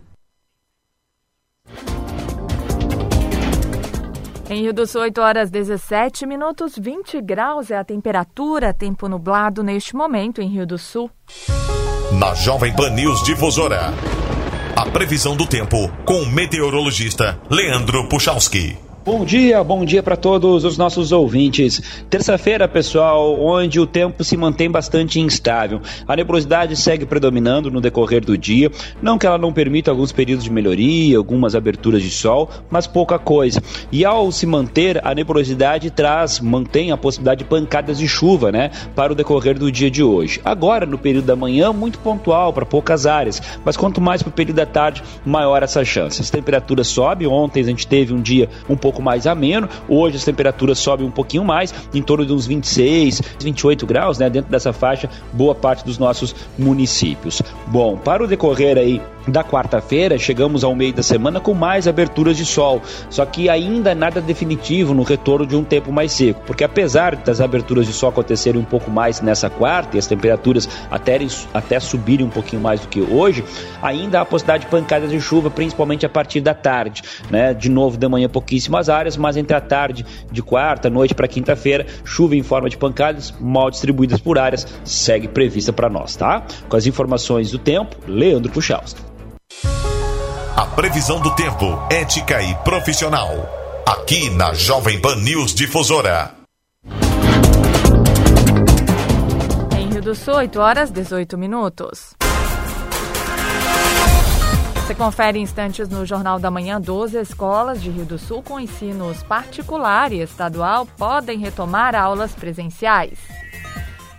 Em 4.47 4.61
Rio 4.61 4.73
do 4.73 4.85
Sul, 4.85 5.01
8 5.01 5.21
horas 5.21 5.49
17 5.49 6.25
minutos, 6.25 6.77
20 6.77 7.19
graus 7.19 7.71
é 7.71 7.77
a 7.77 7.83
temperatura, 7.83 8.73
tempo 8.73 9.09
nublado 9.09 9.63
neste 9.63 9.95
momento 9.95 10.39
em 10.39 10.47
Rio 10.47 10.67
do 10.67 10.77
Sul. 10.77 11.09
Na 12.19 12.35
Jovem 12.35 12.73
Pan 12.75 12.91
News 12.91 13.23
Difusora, 13.23 13.91
a 14.75 14.85
previsão 14.91 15.35
do 15.35 15.47
tempo 15.47 15.89
com 16.05 16.21
o 16.21 16.27
meteorologista 16.27 17.41
Leandro 17.49 18.07
Puchalski. 18.07 18.84
Bom 19.05 19.23
dia, 19.23 19.63
bom 19.63 19.85
dia 19.85 20.01
para 20.01 20.15
todos 20.15 20.63
os 20.63 20.79
nossos 20.79 21.11
ouvintes. 21.11 21.79
Terça-feira, 22.09 22.67
pessoal, 22.67 23.39
onde 23.39 23.79
o 23.79 23.85
tempo 23.85 24.23
se 24.23 24.35
mantém 24.35 24.67
bastante 24.67 25.19
instável. 25.19 25.79
A 26.07 26.15
nebulosidade 26.15 26.75
segue 26.75 27.05
predominando 27.05 27.69
no 27.69 27.79
decorrer 27.79 28.25
do 28.25 28.35
dia. 28.35 28.71
Não 29.03 29.19
que 29.19 29.27
ela 29.27 29.37
não 29.37 29.53
permita 29.53 29.91
alguns 29.91 30.11
períodos 30.11 30.43
de 30.43 30.51
melhoria, 30.51 31.19
algumas 31.19 31.53
aberturas 31.53 32.01
de 32.01 32.09
sol, 32.09 32.49
mas 32.67 32.87
pouca 32.87 33.19
coisa. 33.19 33.61
E 33.91 34.03
ao 34.03 34.31
se 34.31 34.47
manter, 34.47 34.99
a 35.05 35.13
nebulosidade 35.13 35.91
traz, 35.91 36.39
mantém 36.39 36.91
a 36.91 36.97
possibilidade 36.97 37.43
de 37.43 37.45
pancadas 37.45 37.99
de 37.99 38.07
chuva, 38.07 38.51
né, 38.51 38.71
para 38.95 39.13
o 39.13 39.15
decorrer 39.15 39.59
do 39.59 39.71
dia 39.71 39.91
de 39.91 40.01
hoje. 40.01 40.41
Agora, 40.43 40.83
no 40.83 40.97
período 40.97 41.25
da 41.25 41.35
manhã, 41.35 41.71
muito 41.71 41.99
pontual 41.99 42.51
para 42.51 42.65
poucas 42.65 43.05
áreas, 43.05 43.39
mas 43.63 43.77
quanto 43.77 44.01
mais 44.01 44.23
para 44.23 44.31
o 44.31 44.33
período 44.33 44.55
da 44.55 44.65
tarde, 44.65 45.03
maior 45.23 45.61
essa 45.61 45.85
chance. 45.85 46.19
As 46.19 46.31
temperaturas 46.31 46.87
sobem. 46.87 47.27
Ontem 47.27 47.59
a 47.59 47.65
gente 47.65 47.85
teve 47.85 48.11
um 48.11 48.19
dia 48.19 48.49
um 48.67 48.75
pouco 48.75 48.94
pouco 48.95 49.01
mais 49.01 49.27
ameno. 49.27 49.67
Hoje 49.89 50.15
as 50.15 50.23
temperaturas 50.23 50.79
sobem 50.79 51.05
um 51.05 51.11
pouquinho 51.11 51.43
mais, 51.43 51.73
em 51.93 52.01
torno 52.01 52.25
de 52.25 52.31
uns 52.31 52.47
26, 52.47 53.21
28 53.39 53.85
graus, 53.85 54.17
né, 54.17 54.29
dentro 54.29 54.49
dessa 54.49 54.71
faixa, 54.71 55.09
boa 55.33 55.53
parte 55.53 55.83
dos 55.83 55.97
nossos 55.97 56.33
municípios. 56.57 57.41
Bom, 57.67 57.97
para 57.97 58.23
o 58.23 58.27
decorrer 58.27 58.77
aí 58.77 59.01
da 59.27 59.43
quarta-feira, 59.43 60.17
chegamos 60.17 60.63
ao 60.63 60.75
meio 60.75 60.93
da 60.93 61.01
semana 61.01 61.39
com 61.39 61.53
mais 61.53 61.87
aberturas 61.87 62.37
de 62.37 62.45
sol, 62.45 62.81
só 63.09 63.25
que 63.25 63.49
ainda 63.49 63.95
nada 63.95 64.21
definitivo 64.21 64.93
no 64.93 65.03
retorno 65.03 65.47
de 65.47 65.55
um 65.55 65.63
tempo 65.63 65.91
mais 65.91 66.11
seco, 66.11 66.41
porque 66.45 66.63
apesar 66.63 67.15
das 67.15 67.41
aberturas 67.41 67.87
de 67.87 67.93
sol 67.93 68.09
acontecerem 68.09 68.61
um 68.61 68.65
pouco 68.65 68.91
mais 68.91 69.21
nessa 69.21 69.49
quarta 69.49 69.95
e 69.95 69.99
as 69.99 70.05
temperaturas 70.05 70.69
até, 70.91 71.19
até 71.53 71.79
subirem 71.79 72.25
um 72.25 72.29
pouquinho 72.29 72.61
mais 72.61 72.81
do 72.81 72.87
que 72.87 73.01
hoje, 73.01 73.43
ainda 73.81 74.19
há 74.19 74.21
a 74.21 74.25
possibilidade 74.25 74.65
de 74.65 74.69
pancadas 74.69 75.09
de 75.09 75.19
chuva, 75.19 75.49
principalmente 75.49 76.05
a 76.05 76.09
partir 76.09 76.41
da 76.41 76.53
tarde, 76.53 77.01
né? 77.29 77.53
De 77.53 77.69
novo 77.69 77.97
de 77.97 78.07
manhã 78.07 78.29
pouquíssimas 78.29 78.84
áreas, 78.89 79.17
mas 79.17 79.37
entre 79.37 79.55
a 79.55 79.61
tarde 79.61 80.05
de 80.31 80.41
quarta, 80.41 80.89
noite 80.89 81.13
para 81.13 81.27
quinta-feira, 81.27 81.85
chuva 82.03 82.35
em 82.35 82.43
forma 82.43 82.69
de 82.69 82.77
pancadas 82.77 83.33
mal 83.39 83.69
distribuídas 83.69 84.19
por 84.19 84.37
áreas 84.37 84.67
segue 84.83 85.27
prevista 85.27 85.71
para 85.71 85.89
nós, 85.89 86.15
tá? 86.15 86.43
Com 86.69 86.75
as 86.75 86.85
informações 86.85 87.51
do 87.51 87.59
tempo, 87.59 87.95
Leandro 88.07 88.51
Puchalski. 88.51 89.01
A 90.55 90.65
previsão 90.67 91.19
do 91.19 91.35
tempo, 91.35 91.65
ética 91.91 92.41
e 92.41 92.55
profissional. 92.63 93.29
Aqui 93.85 94.29
na 94.29 94.53
Jovem 94.53 94.99
Pan 94.99 95.15
News 95.17 95.53
Difusora. 95.53 96.31
Em 99.77 99.89
Rio 99.89 100.01
do 100.01 100.15
Sul, 100.15 100.35
8 100.35 100.59
horas 100.59 100.91
18 100.91 101.37
minutos. 101.37 102.15
Você 104.85 104.93
confere 104.93 105.39
instantes 105.39 105.89
no 105.89 106.05
Jornal 106.05 106.37
da 106.37 106.51
Manhã. 106.51 106.79
12 106.79 107.17
escolas 107.17 107.81
de 107.81 107.89
Rio 107.89 108.05
do 108.05 108.19
Sul 108.19 108.43
com 108.43 108.59
ensinos 108.59 109.23
particular 109.23 110.13
e 110.13 110.21
estadual 110.21 110.85
podem 110.85 111.39
retomar 111.39 111.95
aulas 111.95 112.33
presenciais. 112.33 113.17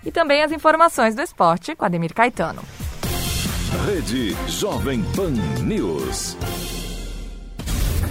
E 0.05 0.11
também 0.11 0.43
as 0.43 0.51
informações 0.51 1.15
do 1.15 1.23
esporte 1.23 1.77
com 1.77 1.85
Ademir 1.85 2.13
Caetano. 2.13 2.63
Rede 3.87 4.37
Jovem 4.49 5.05
Pan 5.15 5.31
News. 5.63 6.37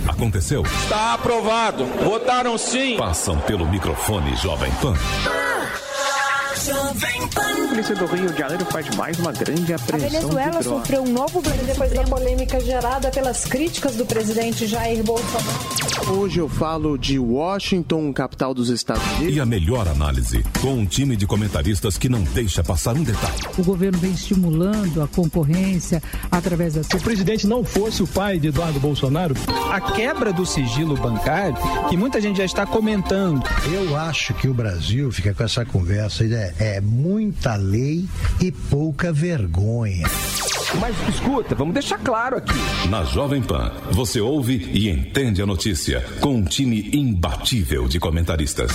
Aconteceu? 0.08 0.62
Está 0.62 1.16
aprovado. 1.16 1.84
Votaram 2.06 2.58
sim. 2.58 2.96
Passam 2.96 3.38
pelo 3.40 3.68
microfone 3.68 4.34
Jovem 4.38 4.72
Pan. 4.76 4.94
A 6.68 7.68
polícia 7.68 7.94
do 7.94 8.06
Rio 8.08 8.32
de 8.32 8.40
Janeiro 8.40 8.66
faz 8.66 8.90
mais 8.96 9.20
uma 9.20 9.32
grande 9.32 9.72
apreensão. 9.72 10.08
A 10.08 10.12
Venezuela 10.12 10.58
de 10.58 10.64
sofreu 10.64 11.04
um 11.04 11.12
novo 11.12 11.40
depois 11.42 11.94
da 11.94 12.04
polêmica 12.04 12.60
gerada 12.60 13.12
pelas 13.12 13.46
críticas 13.46 13.96
do 13.96 14.06
presidente 14.06 14.66
Jair 14.66 15.04
Bolsonaro. 15.04 15.86
Hoje 16.08 16.40
eu 16.40 16.50
falo 16.50 16.98
de 16.98 17.20
Washington, 17.20 18.12
capital 18.12 18.54
dos 18.54 18.70
Estados 18.70 19.04
Unidos. 19.18 19.36
E 19.36 19.40
a 19.40 19.46
melhor 19.46 19.88
análise, 19.88 20.44
com 20.62 20.74
um 20.74 20.86
time 20.86 21.16
de 21.16 21.28
comentaristas 21.28 21.98
que 21.98 22.10
não 22.10 22.22
deixa 22.22 22.64
passar 22.64 22.96
um 22.96 23.04
detalhe. 23.04 23.36
O 23.58 23.64
governo 23.64 24.00
vem 24.00 24.12
estimulando 24.12 25.04
a 25.04 25.08
concorrência 25.08 26.02
através 26.32 26.74
da. 26.74 26.84
Se 26.84 26.96
o 26.96 27.02
presidente 27.02 27.46
não 27.46 27.64
fosse 27.64 28.02
o 28.02 28.08
pai 28.08 28.40
de 28.40 28.48
Eduardo 28.48 28.80
Bolsonaro, 28.80 29.36
a 29.72 29.80
quebra 29.80 30.34
do 30.34 30.46
sigilo 30.46 30.96
bancário, 30.96 31.58
que 31.90 31.98
muita 31.98 32.20
gente 32.20 32.38
já 32.38 32.46
está 32.46 32.66
comentando. 32.66 33.44
Eu 33.72 33.96
acho 33.96 34.34
que 34.34 34.48
o 34.48 34.54
Brasil 34.54 35.12
fica 35.12 35.34
com 35.34 35.44
essa 35.44 35.66
conversa 35.66 36.24
é, 36.24 36.55
é 36.60 36.82
muita 36.82 37.56
lei 37.56 38.06
e 38.42 38.52
pouca 38.52 39.12
vergonha. 39.12 40.08
Mas 40.80 40.96
escuta, 41.10 41.56
vamos 41.56 41.74
deixar 41.74 41.98
claro 42.00 42.38
aqui. 42.38 42.54
Na 42.90 43.04
Jovem 43.04 43.42
Pan, 43.42 43.72
você 43.92 44.20
ouve 44.20 44.70
e 44.74 44.90
entende 44.90 45.42
a 45.42 45.46
notícia 45.46 46.02
com 46.20 46.36
um 46.36 46.44
time 46.44 46.90
imbatível 46.94 47.88
de 47.88 48.00
comentaristas. 48.00 48.72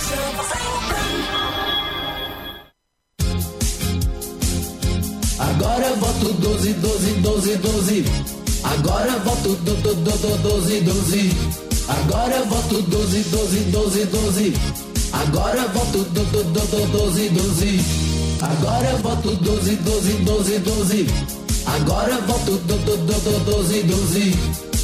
Agora 5.39 5.85
eu 5.85 5.95
voto 5.97 6.33
12, 6.33 6.73
12, 6.73 7.13
12, 7.13 7.57
12. 7.57 8.05
Agora 8.63 9.11
eu 9.11 9.19
voto 9.21 9.49
do, 9.55 9.75
do, 9.75 9.95
do, 9.95 10.17
do, 10.17 10.37
12, 10.37 10.81
12. 10.81 11.31
Agora 11.87 12.35
eu 12.35 12.45
voto 12.45 12.81
12, 12.81 13.23
12, 13.23 13.59
12, 13.71 14.05
12. 14.05 14.90
Agora 15.13 15.59
eu 15.59 15.69
voto 15.69 15.97
do, 15.97 16.23
do, 16.25 16.43
do, 16.43 16.65
do, 16.67 16.97
12, 16.97 17.29
12. 17.29 17.79
Agora 18.41 18.89
eu 18.89 18.97
voto 18.99 19.35
12, 19.35 19.75
12, 19.75 20.13
12, 20.13 20.59
12. 20.59 21.07
Agora 21.65 22.11
eu 22.13 22.21
voto 22.23 22.51
do, 22.51 22.77
do, 22.77 22.97
do, 22.97 23.13
do, 23.21 23.45
12, 23.51 23.83
12. 23.83 24.35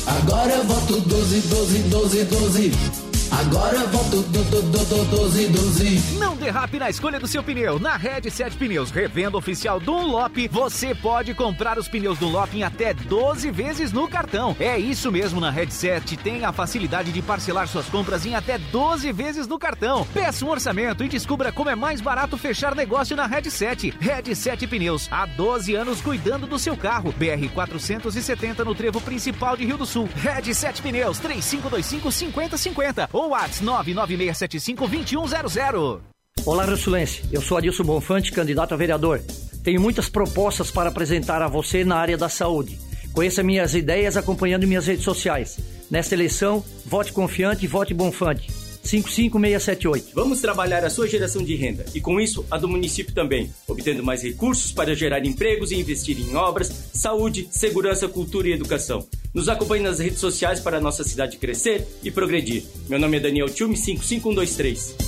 Agora 0.05 0.53
eu 0.53 0.63
voto 0.65 0.99
12, 1.01 1.39
12, 1.41 1.79
12, 1.89 2.23
12. 2.25 3.06
Agora 3.31 3.85
voto 3.87 4.21
do, 4.21 4.43
do, 4.43 4.61
do, 4.61 4.85
do, 4.85 5.05
12, 5.17 5.47
12. 5.49 6.17
Não 6.17 6.37
derrape 6.37 6.79
na 6.79 6.89
escolha 6.89 7.19
do 7.19 7.27
seu 7.27 7.43
pneu. 7.43 7.77
Na 7.77 7.97
Red 7.97 8.29
7 8.29 8.55
Pneus, 8.55 8.89
revenda 8.89 9.37
oficial 9.37 9.79
Dunlop, 9.79 10.47
você 10.49 10.95
pode 10.95 11.33
comprar 11.33 11.77
os 11.77 11.89
pneus 11.89 12.17
Dunlop 12.17 12.53
em 12.53 12.63
até 12.63 12.93
12 12.93 13.51
vezes 13.51 13.91
no 13.91 14.07
cartão. 14.07 14.55
É 14.59 14.77
isso 14.77 15.11
mesmo, 15.11 15.41
na 15.41 15.51
Red 15.51 15.71
7 15.71 16.15
tem 16.15 16.45
a 16.45 16.53
facilidade 16.53 17.11
de 17.11 17.21
parcelar 17.21 17.67
suas 17.67 17.87
compras 17.87 18.25
em 18.25 18.33
até 18.33 18.57
12 18.57 19.11
vezes 19.11 19.45
no 19.45 19.59
cartão. 19.59 20.07
Peça 20.13 20.45
um 20.45 20.49
orçamento 20.49 21.03
e 21.03 21.09
descubra 21.09 21.51
como 21.51 21.69
é 21.69 21.75
mais 21.75 21.99
barato 21.99 22.37
fechar 22.37 22.75
negócio 22.75 23.15
na 23.15 23.27
Red 23.27 23.49
7. 23.49 23.93
Red 23.99 24.33
7 24.35 24.67
Pneus, 24.67 25.07
há 25.11 25.25
12 25.25 25.75
anos 25.75 25.99
cuidando 26.01 26.47
do 26.47 26.57
seu 26.57 26.77
carro. 26.77 27.13
BR 27.17 27.49
470 27.53 28.63
no 28.63 28.73
trevo 28.73 29.01
principal 29.01 29.57
de 29.57 29.65
Rio 29.65 29.77
do 29.77 29.85
Sul. 29.85 30.07
Red 30.15 30.53
7 30.53 30.81
Pneus, 30.81 31.19
3525 31.19 32.11
5050 32.11 33.16
ou 33.17 33.29
WhatsApp 33.29 33.91
996752100. 33.93 36.01
Olá, 36.45 36.65
Russulense. 36.65 37.23
Eu 37.31 37.41
sou 37.41 37.57
Adilson 37.57 37.83
Bonfante, 37.83 38.31
candidato 38.31 38.75
a 38.75 38.77
vereador. 38.77 39.19
Tenho 39.63 39.81
muitas 39.81 40.07
propostas 40.07 40.69
para 40.69 40.89
apresentar 40.89 41.41
a 41.41 41.47
você 41.47 41.83
na 41.83 41.97
área 41.97 42.15
da 42.15 42.29
saúde. 42.29 42.77
Conheça 43.13 43.41
minhas 43.41 43.73
ideias 43.73 44.15
acompanhando 44.15 44.67
minhas 44.67 44.85
redes 44.85 45.03
sociais. 45.03 45.57
Nesta 45.89 46.13
eleição, 46.13 46.63
vote 46.85 47.11
confiante 47.11 47.65
e 47.65 47.67
vote 47.67 47.91
Bonfante. 47.91 48.66
55678. 48.87 50.13
Vamos 50.13 50.39
trabalhar 50.39 50.85
a 50.85 50.89
sua 50.89 51.07
geração 51.07 51.43
de 51.43 51.55
renda 51.55 51.85
e, 51.93 51.99
com 51.99 52.19
isso, 52.19 52.45
a 52.49 52.57
do 52.57 52.67
município 52.67 53.13
também, 53.13 53.51
obtendo 53.67 54.03
mais 54.03 54.23
recursos 54.23 54.71
para 54.71 54.95
gerar 54.95 55.25
empregos 55.25 55.71
e 55.71 55.79
investir 55.79 56.19
em 56.19 56.35
obras, 56.35 56.89
saúde, 56.93 57.47
segurança, 57.51 58.07
cultura 58.07 58.47
e 58.47 58.53
educação. 58.53 59.05
Nos 59.33 59.49
acompanhe 59.49 59.83
nas 59.83 59.99
redes 59.99 60.19
sociais 60.19 60.59
para 60.59 60.77
a 60.77 60.81
nossa 60.81 61.03
cidade 61.03 61.37
crescer 61.37 61.85
e 62.03 62.09
progredir. 62.09 62.63
Meu 62.89 62.99
nome 62.99 63.17
é 63.17 63.19
Daniel 63.19 63.47
Tchume, 63.47 63.75
55123. 63.75 65.06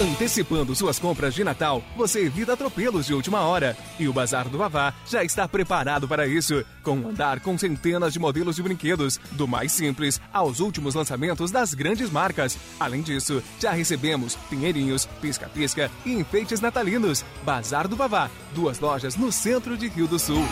Antecipando 0.00 0.76
suas 0.76 0.96
compras 0.96 1.34
de 1.34 1.42
Natal, 1.42 1.82
você 1.96 2.20
evita 2.20 2.52
atropelos 2.52 3.04
de 3.04 3.12
última 3.12 3.40
hora. 3.40 3.76
E 3.98 4.06
o 4.06 4.12
Bazar 4.12 4.48
do 4.48 4.56
Vavá 4.56 4.94
já 5.04 5.24
está 5.24 5.48
preparado 5.48 6.06
para 6.06 6.24
isso, 6.24 6.64
com 6.84 6.98
um 6.98 7.08
andar 7.08 7.40
com 7.40 7.58
centenas 7.58 8.12
de 8.12 8.20
modelos 8.20 8.54
de 8.54 8.62
brinquedos, 8.62 9.18
do 9.32 9.48
mais 9.48 9.72
simples 9.72 10.20
aos 10.32 10.60
últimos 10.60 10.94
lançamentos 10.94 11.50
das 11.50 11.74
grandes 11.74 12.10
marcas. 12.10 12.56
Além 12.78 13.02
disso, 13.02 13.42
já 13.58 13.72
recebemos 13.72 14.36
pinheirinhos, 14.48 15.04
pisca-pisca 15.20 15.90
e 16.06 16.12
enfeites 16.12 16.60
natalinos. 16.60 17.24
Bazar 17.42 17.88
do 17.88 17.96
Vavá, 17.96 18.30
duas 18.54 18.78
lojas 18.78 19.16
no 19.16 19.32
centro 19.32 19.76
de 19.76 19.88
Rio 19.88 20.06
do 20.06 20.18
Sul. 20.18 20.44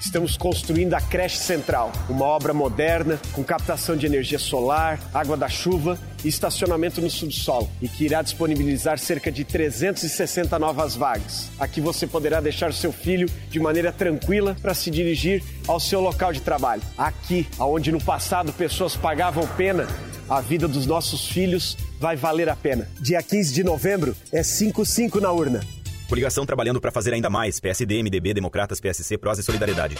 Estamos 0.00 0.34
construindo 0.34 0.94
a 0.94 1.00
creche 1.00 1.36
central, 1.36 1.92
uma 2.08 2.24
obra 2.24 2.54
moderna 2.54 3.20
com 3.32 3.44
captação 3.44 3.94
de 3.94 4.06
energia 4.06 4.38
solar, 4.38 4.98
água 5.12 5.36
da 5.36 5.46
chuva 5.46 5.98
e 6.24 6.28
estacionamento 6.28 7.02
no 7.02 7.10
subsolo 7.10 7.68
e 7.82 7.88
que 7.88 8.06
irá 8.06 8.22
disponibilizar 8.22 8.98
cerca 8.98 9.30
de 9.30 9.44
360 9.44 10.58
novas 10.58 10.96
vagas. 10.96 11.50
Aqui 11.60 11.82
você 11.82 12.06
poderá 12.06 12.40
deixar 12.40 12.72
seu 12.72 12.92
filho 12.92 13.28
de 13.50 13.60
maneira 13.60 13.92
tranquila 13.92 14.56
para 14.62 14.72
se 14.72 14.90
dirigir 14.90 15.44
ao 15.68 15.78
seu 15.78 16.00
local 16.00 16.32
de 16.32 16.40
trabalho. 16.40 16.82
Aqui, 16.96 17.46
onde 17.58 17.92
no 17.92 18.02
passado 18.02 18.54
pessoas 18.54 18.96
pagavam 18.96 19.46
pena, 19.48 19.86
a 20.30 20.40
vida 20.40 20.66
dos 20.66 20.86
nossos 20.86 21.26
filhos 21.26 21.76
vai 21.98 22.16
valer 22.16 22.48
a 22.48 22.56
pena. 22.56 22.88
Dia 23.00 23.22
15 23.22 23.52
de 23.52 23.62
novembro 23.62 24.16
é 24.32 24.42
55 24.42 25.20
na 25.20 25.30
urna. 25.30 25.60
Coligação 26.10 26.44
trabalhando 26.44 26.80
para 26.80 26.90
fazer 26.90 27.14
ainda 27.14 27.30
mais. 27.30 27.60
PSD, 27.60 28.02
MDB, 28.02 28.34
Democratas, 28.34 28.80
PSC, 28.80 29.16
Prós 29.16 29.38
e 29.38 29.44
Solidariedade. 29.44 29.94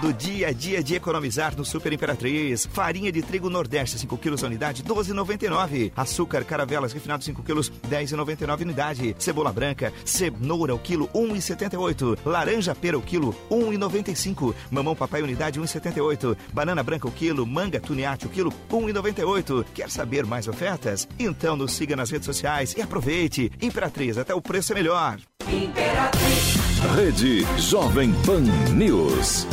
Todo 0.00 0.14
dia 0.14 0.48
é 0.48 0.52
dia 0.54 0.82
de 0.82 0.94
economizar 0.94 1.54
no 1.54 1.62
Super 1.62 1.92
Imperatriz. 1.92 2.66
Farinha 2.72 3.12
de 3.12 3.20
trigo 3.20 3.50
Nordeste, 3.50 3.98
5 3.98 4.16
quilos 4.16 4.42
a 4.42 4.46
unidade, 4.46 4.82
12,99. 4.82 5.92
Açúcar 5.94 6.42
Caravelas 6.42 6.94
refinado, 6.94 7.22
5 7.22 7.42
quilos, 7.42 7.70
10,99 7.86 8.62
unidade. 8.62 9.14
Cebola 9.18 9.52
branca, 9.52 9.92
cenoura 10.02 10.74
o 10.74 10.78
quilo, 10.78 11.06
1,78. 11.08 12.18
Laranja 12.24 12.74
pera 12.74 12.96
o 12.96 13.02
quilo, 13.02 13.34
1,95. 13.50 14.54
Mamão 14.70 14.96
papai 14.96 15.20
unidade, 15.20 15.60
1,78. 15.60 16.34
Banana 16.50 16.82
branca 16.82 17.06
o 17.06 17.12
quilo, 17.12 17.46
manga 17.46 17.78
tuniate 17.78 18.26
o 18.26 18.30
quilo, 18.30 18.50
1,98. 18.70 19.66
Quer 19.74 19.90
saber 19.90 20.24
mais 20.24 20.48
ofertas? 20.48 21.06
Então 21.18 21.56
nos 21.56 21.74
siga 21.74 21.94
nas 21.94 22.10
redes 22.10 22.24
sociais 22.24 22.74
e 22.74 22.80
aproveite. 22.80 23.52
Imperatriz, 23.60 24.16
até 24.16 24.34
o 24.34 24.40
preço 24.40 24.72
é 24.72 24.76
melhor. 24.76 25.20
Imperatriz. 25.46 26.54
Rede 26.96 27.46
Jovem 27.58 28.14
Pan 28.24 28.40
News. 28.72 29.46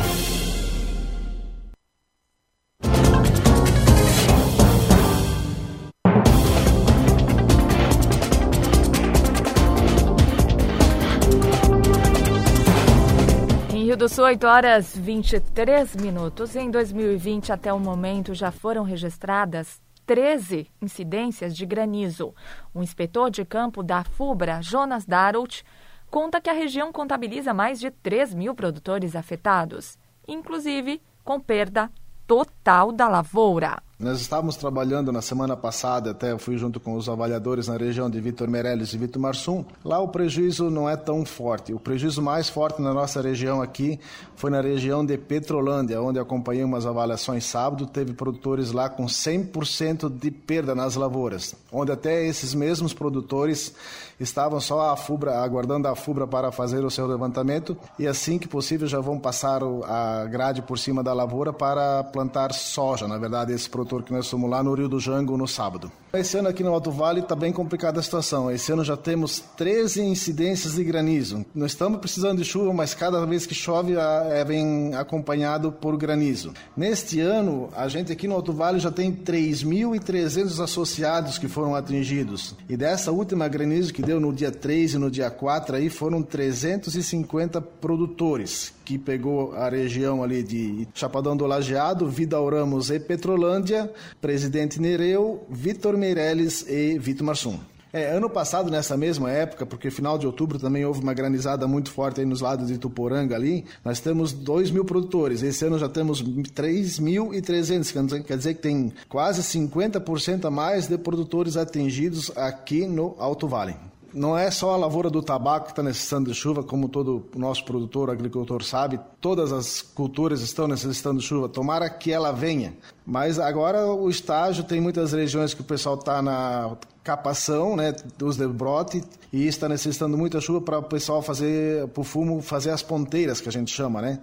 Do 13.97 14.07
Sul, 14.07 14.25
8 14.25 14.45
horas 14.45 14.95
23 14.95 15.95
minutos. 15.95 16.55
Em 16.55 16.69
2020, 16.69 17.51
até 17.51 17.73
o 17.73 17.79
momento, 17.79 18.31
já 18.35 18.51
foram 18.51 18.83
registradas 18.83 19.81
13 20.05 20.69
incidências 20.79 21.57
de 21.57 21.65
granizo. 21.65 22.31
O 22.75 22.83
inspetor 22.83 23.31
de 23.31 23.43
campo 23.43 23.81
da 23.81 24.03
FUBRA, 24.03 24.61
Jonas 24.61 25.03
Darolt, 25.03 25.63
conta 26.11 26.39
que 26.39 26.49
a 26.49 26.53
região 26.53 26.91
contabiliza 26.91 27.55
mais 27.55 27.79
de 27.79 27.89
3 27.89 28.35
mil 28.35 28.53
produtores 28.53 29.15
afetados, 29.15 29.97
inclusive 30.27 31.01
com 31.23 31.39
perda 31.39 31.89
total 32.27 32.91
da 32.91 33.07
lavoura. 33.07 33.81
Nós 33.99 34.21
estávamos 34.21 34.55
trabalhando 34.55 35.11
na 35.11 35.23
semana 35.23 35.57
passada, 35.57 36.11
até 36.11 36.31
eu 36.31 36.37
fui 36.37 36.55
junto 36.55 36.79
com 36.79 36.93
os 36.93 37.09
avaliadores 37.09 37.67
na 37.67 37.75
região 37.77 38.07
de 38.07 38.21
Vitor 38.21 38.47
Meirelles 38.47 38.93
e 38.93 38.97
Vitor 38.97 39.19
Marsum. 39.19 39.65
Lá 39.83 39.97
o 39.97 40.09
prejuízo 40.09 40.69
não 40.69 40.87
é 40.87 40.95
tão 40.95 41.25
forte. 41.25 41.73
O 41.73 41.79
prejuízo 41.79 42.21
mais 42.21 42.47
forte 42.47 42.79
na 42.79 42.93
nossa 42.93 43.19
região 43.23 43.59
aqui 43.59 43.99
foi 44.35 44.51
na 44.51 44.61
região 44.61 45.03
de 45.03 45.17
Petrolândia, 45.17 45.99
onde 45.99 46.19
acompanhei 46.19 46.63
umas 46.63 46.85
avaliações 46.85 47.43
sábado. 47.45 47.87
Teve 47.87 48.13
produtores 48.13 48.71
lá 48.71 48.87
com 48.87 49.07
100% 49.07 50.15
de 50.15 50.29
perda 50.29 50.75
nas 50.75 50.95
lavouras, 50.95 51.55
onde 51.71 51.91
até 51.91 52.23
esses 52.23 52.53
mesmos 52.53 52.93
produtores 52.93 53.73
estavam 54.19 54.59
só 54.59 54.91
a 54.91 54.95
FUBRA, 54.95 55.39
aguardando 55.39 55.87
a 55.87 55.95
FUBRA 55.95 56.27
para 56.27 56.51
fazer 56.51 56.85
o 56.85 56.91
seu 56.91 57.07
levantamento 57.07 57.75
e 57.97 58.05
assim 58.05 58.37
que 58.37 58.47
possível 58.47 58.87
já 58.87 58.99
vão 58.99 59.19
passar 59.19 59.61
a 59.63 60.25
grade 60.25 60.61
por 60.61 60.77
cima 60.77 61.03
da 61.03 61.13
lavoura 61.13 61.51
para 61.51 62.03
plantar 62.03 62.53
soja. 62.53 63.07
Na 63.07 63.17
verdade, 63.17 63.53
esse 63.53 63.67
produtor 63.67 63.86
produtor 63.87 64.03
que 64.03 64.13
nós 64.13 64.29
fomos 64.29 64.49
lá 64.49 64.61
no 64.61 64.73
Rio 64.73 64.89
do 64.89 64.99
Jango 64.99 65.37
no 65.37 65.47
sábado. 65.47 65.91
Esse 66.13 66.37
ano 66.37 66.49
aqui 66.49 66.63
no 66.63 66.73
Alto 66.73 66.91
Vale 66.91 67.21
está 67.21 67.35
bem 67.35 67.51
complicada 67.51 67.99
a 67.99 68.03
situação. 68.03 68.51
Esse 68.51 68.71
ano 68.71 68.83
já 68.83 68.97
temos 68.97 69.39
13 69.55 70.01
incidências 70.01 70.75
de 70.75 70.83
granizo. 70.83 71.45
Nós 71.55 71.71
estamos 71.71 71.99
precisando 71.99 72.39
de 72.39 72.45
chuva, 72.45 72.73
mas 72.73 72.93
cada 72.93 73.25
vez 73.25 73.45
que 73.45 73.55
chove 73.55 73.95
é, 73.95 74.43
vem 74.43 74.93
acompanhado 74.95 75.71
por 75.71 75.97
granizo. 75.97 76.53
Neste 76.75 77.19
ano, 77.19 77.69
a 77.75 77.87
gente 77.87 78.11
aqui 78.11 78.27
no 78.27 78.35
Alto 78.35 78.53
Vale 78.53 78.79
já 78.79 78.91
tem 78.91 79.11
3.300 79.11 80.63
associados 80.63 81.37
que 81.37 81.47
foram 81.47 81.75
atingidos. 81.75 82.55
E 82.69 82.75
dessa 82.75 83.11
última 83.11 83.47
granizo 83.47 83.93
que 83.93 84.01
deu 84.01 84.19
no 84.19 84.33
dia 84.33 84.51
3 84.51 84.93
e 84.93 84.97
no 84.97 85.09
dia 85.09 85.29
4 85.29 85.75
aí 85.75 85.89
foram 85.89 86.21
350 86.21 87.61
produtores 87.61 88.76
que 88.87 88.97
pegou 88.97 89.53
a 89.53 89.67
região 89.67 90.23
ali 90.23 90.41
de 90.41 90.87
Chapadão 90.93 91.35
do 91.35 91.45
Lajeado, 91.45 92.07
Vidal 92.07 92.49
Ramos 92.49 92.89
e 92.89 92.97
Petrolândia, 92.97 93.91
Presidente 94.21 94.79
Nereu, 94.79 95.45
Vitor 95.49 95.97
Meirelles 95.97 96.65
e 96.69 96.97
Vitor 96.97 97.25
Marsum. 97.25 97.59
É, 97.91 98.15
ano 98.15 98.29
passado, 98.29 98.71
nessa 98.71 98.95
mesma 98.95 99.29
época, 99.29 99.65
porque 99.65 99.91
final 99.91 100.17
de 100.17 100.25
outubro 100.25 100.57
também 100.57 100.85
houve 100.85 101.01
uma 101.01 101.13
granizada 101.13 101.67
muito 101.67 101.91
forte 101.91 102.21
aí 102.21 102.25
nos 102.25 102.39
lados 102.39 102.69
de 102.69 102.77
Tuporanga 102.77 103.35
ali, 103.35 103.65
nós 103.83 103.99
temos 103.99 104.31
2 104.31 104.71
mil 104.71 104.85
produtores. 104.85 105.43
Esse 105.43 105.65
ano 105.65 105.77
já 105.77 105.89
temos 105.89 106.23
3.300, 106.23 108.23
quer 108.23 108.37
dizer 108.37 108.53
que 108.53 108.61
tem 108.61 108.93
quase 109.09 109.41
50% 109.41 110.45
a 110.45 110.51
mais 110.51 110.87
de 110.87 110.97
produtores 110.97 111.57
atingidos 111.57 112.31
aqui 112.37 112.87
no 112.87 113.17
Alto 113.19 113.49
Vale 113.49 113.75
não 114.17 114.37
é 114.37 114.49
só 114.49 114.73
a 114.73 114.77
lavoura 114.77 115.09
do 115.09 115.21
tabaco 115.21 115.67
que 115.67 115.71
está 115.71 115.83
necessitando 115.83 116.31
de 116.31 116.35
chuva, 116.35 116.63
como 116.63 116.89
todo 116.89 117.25
o 117.35 117.39
nosso 117.39 117.63
produtor, 117.63 118.09
agricultor 118.09 118.63
sabe, 118.63 118.99
todas 119.21 119.51
as 119.51 119.81
culturas 119.81 120.41
estão 120.41 120.67
necessitando 120.67 121.19
de 121.19 121.25
chuva. 121.25 121.47
Tomara 121.47 121.89
que 121.89 122.11
ela 122.11 122.31
venha. 122.31 122.73
Mas 123.05 123.39
agora 123.39 123.85
o 123.85 124.09
estágio 124.09 124.63
tem 124.63 124.81
muitas 124.81 125.13
regiões 125.13 125.53
que 125.53 125.61
o 125.61 125.63
pessoal 125.63 125.95
está 125.95 126.21
na 126.21 126.75
capação, 127.03 127.77
né, 127.77 127.95
dos 128.17 128.35
de 128.35 128.45
brote 128.45 129.01
e 129.31 129.47
está 129.47 129.69
necessitando 129.69 130.17
muita 130.17 130.41
chuva 130.41 130.59
para 130.59 130.79
o 130.79 130.83
pessoal 130.83 131.21
fazer, 131.21 131.87
para 131.87 132.01
o 132.01 132.03
fumo 132.03 132.41
fazer 132.41 132.71
as 132.71 132.83
ponteiras 132.83 133.39
que 133.39 133.47
a 133.47 133.51
gente 133.51 133.73
chama, 133.73 134.01
né? 134.01 134.19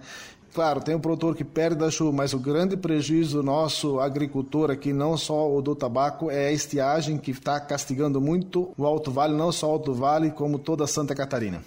Claro, 0.55 0.79
tem 0.79 0.95
um 0.95 1.01
produtor 1.01 1.35
que 1.35 1.43
perde 1.43 1.75
da 1.75 1.91
chuva, 1.91 2.13
mas 2.13 2.33
o 2.33 2.39
grande 2.39 2.77
prejuízo 2.77 3.43
nosso 3.43 3.99
agricultor 3.99 4.71
aqui, 4.71 4.93
não 4.93 5.17
só 5.17 5.53
o 5.53 5.61
do 5.61 5.75
tabaco, 5.75 6.31
é 6.31 6.47
a 6.47 6.51
estiagem 6.53 7.17
que 7.17 7.31
está 7.31 7.59
castigando 7.59 8.21
muito 8.21 8.71
o 8.77 8.85
Alto 8.85 9.11
Vale, 9.11 9.33
não 9.33 9.51
só 9.51 9.67
o 9.67 9.71
Alto 9.71 9.93
Vale, 9.93 10.31
como 10.31 10.57
toda 10.57 10.87
Santa 10.87 11.13
Catarina. 11.13 11.61